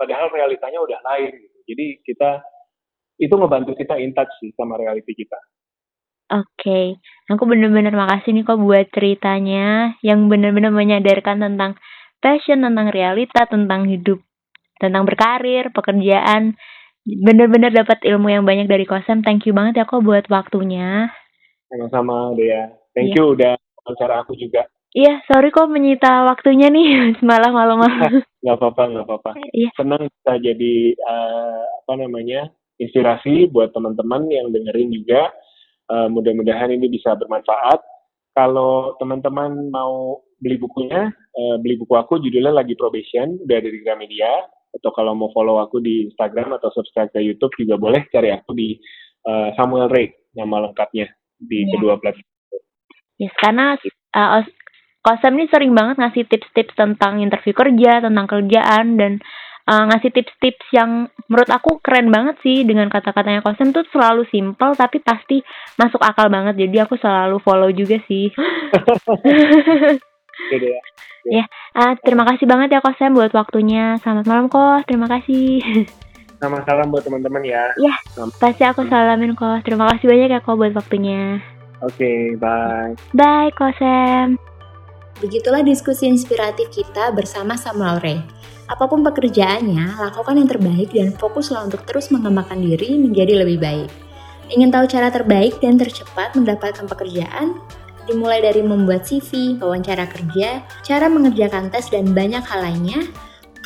padahal 0.00 0.32
realitanya 0.32 0.80
udah 0.80 1.00
lain 1.04 1.32
gitu. 1.36 1.58
Jadi 1.70 1.86
kita 2.06 2.30
itu 3.20 3.34
ngebantu 3.36 3.76
kita 3.76 4.00
in 4.00 4.16
touch 4.16 4.32
sih 4.40 4.50
sama 4.56 4.80
reality 4.80 5.12
kita. 5.12 5.36
Oke, 6.30 7.02
aku 7.26 7.42
bener-bener 7.42 7.90
makasih 7.90 8.30
nih 8.30 8.46
kok 8.46 8.62
buat 8.62 8.86
ceritanya 8.94 9.98
yang 9.98 10.30
bener-bener 10.30 10.70
menyadarkan 10.70 11.42
tentang 11.42 11.74
passion, 12.22 12.62
tentang 12.62 12.94
realita, 12.94 13.50
tentang 13.50 13.90
hidup, 13.90 14.22
tentang 14.78 15.02
berkarir, 15.10 15.74
pekerjaan. 15.74 16.54
Bener-bener 17.02 17.74
dapat 17.74 18.06
ilmu 18.06 18.30
yang 18.30 18.46
banyak 18.46 18.70
dari 18.70 18.86
Kosem. 18.86 19.26
Thank 19.26 19.50
you 19.50 19.52
banget 19.58 19.82
ya 19.82 19.84
kok 19.90 20.06
buat 20.06 20.30
waktunya. 20.30 21.10
Sama-sama 21.66 22.30
Dea. 22.38 22.78
Thank 22.94 23.10
yeah. 23.10 23.18
you 23.18 23.34
udah 23.34 23.54
wawancara 23.82 24.22
aku 24.22 24.38
juga. 24.38 24.69
Iya, 24.90 25.22
sorry 25.30 25.54
kok 25.54 25.70
menyita 25.70 26.26
waktunya 26.26 26.66
nih 26.66 26.88
semalam 27.22 27.54
malam-malam. 27.54 28.26
Gak 28.42 28.56
apa-apa, 28.58 28.82
gak 28.90 29.06
apa-apa. 29.06 29.30
Iya. 29.54 29.70
Senang 29.78 30.10
bisa 30.10 30.32
jadi 30.42 30.74
uh, 30.98 31.62
apa 31.86 31.92
namanya 31.94 32.50
inspirasi 32.80 33.46
buat 33.52 33.70
teman-teman 33.70 34.26
yang 34.32 34.50
dengerin 34.50 34.90
juga 34.90 35.30
Uh, 35.90 36.06
mudah-mudahan 36.06 36.70
ini 36.70 36.86
bisa 36.86 37.18
bermanfaat. 37.18 37.82
Kalau 38.30 38.94
teman-teman 39.02 39.74
mau 39.74 40.22
beli 40.38 40.54
bukunya, 40.54 41.10
uh, 41.10 41.56
beli 41.58 41.82
buku 41.82 41.98
aku 41.98 42.22
judulnya 42.22 42.62
lagi 42.62 42.78
probation, 42.78 43.42
udah 43.42 43.58
dari 43.58 43.82
Gramedia. 43.82 44.46
atau 44.70 44.94
kalau 44.94 45.18
mau 45.18 45.34
follow 45.34 45.58
aku 45.58 45.82
di 45.82 46.06
Instagram 46.06 46.54
atau 46.54 46.70
subscribe 46.70 47.10
ke 47.10 47.18
YouTube 47.18 47.50
juga 47.58 47.74
boleh 47.74 48.06
cari 48.06 48.30
aku 48.30 48.54
di 48.54 48.78
uh, 49.26 49.50
Samuel 49.58 49.90
Ray 49.90 50.14
nama 50.30 50.62
lengkapnya 50.62 51.10
di 51.42 51.66
yeah. 51.66 51.70
kedua 51.74 51.98
platform. 51.98 52.30
Yes, 53.18 53.34
karena 53.42 53.74
uh, 54.14 54.46
Kosem 55.00 55.32
ini 55.40 55.48
sering 55.48 55.72
banget 55.72 55.96
ngasih 55.96 56.28
tips-tips 56.28 56.76
tentang 56.76 57.24
interview 57.24 57.56
kerja, 57.56 58.04
tentang 58.04 58.26
kerjaan 58.28 59.00
dan 59.00 59.12
uh, 59.64 59.88
ngasih 59.88 60.12
tips-tips 60.12 60.66
yang 60.76 61.08
menurut 61.24 61.48
aku 61.48 61.80
keren 61.80 62.12
banget 62.12 62.36
sih 62.44 62.68
dengan 62.68 62.92
kata-katanya 62.92 63.40
Kosem 63.40 63.72
tuh 63.72 63.88
selalu 63.88 64.28
simple 64.28 64.76
tapi 64.76 65.00
pasti 65.00 65.40
masuk 65.80 66.04
akal 66.04 66.28
banget. 66.28 66.68
Jadi 66.68 66.76
aku 66.84 67.00
selalu 67.00 67.40
follow 67.40 67.72
juga 67.72 67.96
sih. 68.04 68.28
ya. 70.52 70.80
Ya, 71.20 71.44
uh, 71.76 71.92
terima 72.00 72.24
kasih 72.28 72.44
banget 72.48 72.76
ya 72.76 72.84
Kosem 72.84 73.16
buat 73.16 73.32
waktunya. 73.32 73.96
Selamat 74.04 74.24
malam 74.28 74.46
Kos, 74.52 74.84
terima 74.84 75.08
kasih. 75.08 75.60
Sama 76.40 76.64
salam 76.64 76.88
buat 76.88 77.04
teman-teman 77.04 77.44
ya. 77.44 77.72
Ya, 77.76 77.96
pasti 78.40 78.64
aku 78.64 78.88
salamin 78.88 79.36
Kos. 79.36 79.64
Terima 79.64 79.88
kasih 79.92 80.08
banyak 80.08 80.28
ya 80.28 80.40
Kos 80.44 80.56
buat 80.60 80.72
waktunya. 80.76 81.40
Oke, 81.80 81.96
okay, 81.96 82.20
bye. 82.36 82.92
Bye 83.16 83.52
Kosem. 83.56 84.49
Begitulah 85.18 85.66
diskusi 85.66 86.06
inspiratif 86.06 86.70
kita 86.70 87.10
bersama 87.10 87.58
Samuel 87.58 87.98
Ray. 87.98 88.18
Apa 88.70 88.86
pun 88.86 89.02
pekerjaannya, 89.02 89.98
lakukan 89.98 90.38
yang 90.38 90.46
terbaik 90.46 90.94
dan 90.94 91.10
fokuslah 91.18 91.66
untuk 91.66 91.82
terus 91.82 92.14
mengembangkan 92.14 92.62
diri 92.62 92.94
menjadi 92.94 93.42
lebih 93.42 93.58
baik. 93.58 93.90
Ingin 94.54 94.70
tahu 94.70 94.86
cara 94.86 95.10
terbaik 95.10 95.58
dan 95.58 95.74
tercepat 95.74 96.38
mendapatkan 96.38 96.86
pekerjaan? 96.86 97.58
Dimulai 98.06 98.42
dari 98.42 98.62
membuat 98.62 99.06
CV, 99.06 99.58
wawancara 99.58 100.06
kerja, 100.06 100.62
cara 100.86 101.06
mengerjakan 101.10 101.70
tes, 101.70 101.90
dan 101.90 102.10
banyak 102.14 102.42
hal 102.42 102.62
lainnya, 102.62 103.06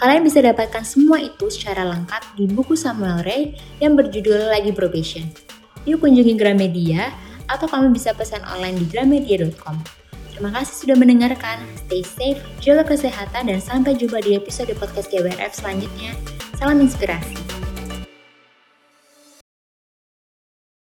kalian 0.00 0.24
bisa 0.24 0.44
dapatkan 0.44 0.84
semua 0.84 1.20
itu 1.20 1.48
secara 1.48 1.88
lengkap 1.88 2.36
di 2.36 2.48
buku 2.48 2.76
Samuel 2.76 3.24
Ray 3.24 3.56
yang 3.80 3.96
berjudul 3.96 4.52
Lagi 4.52 4.72
Probation. 4.72 5.24
Yuk 5.88 6.04
kunjungi 6.04 6.36
Gramedia, 6.36 7.12
atau 7.48 7.68
kamu 7.68 7.92
bisa 7.92 8.12
pesan 8.16 8.44
online 8.44 8.80
di 8.80 8.86
gramedia.com. 8.88 10.03
Terima 10.34 10.50
kasih 10.50 10.74
sudah 10.82 10.96
mendengarkan. 10.98 11.62
Stay 11.86 12.02
safe, 12.02 12.42
jaga 12.58 12.82
kesehatan, 12.82 13.46
dan 13.46 13.62
sampai 13.62 13.94
jumpa 13.94 14.18
di 14.18 14.34
episode 14.34 14.74
podcast 14.74 15.06
GWRF 15.14 15.54
selanjutnya. 15.54 16.10
Salam 16.58 16.82
inspirasi. 16.82 17.63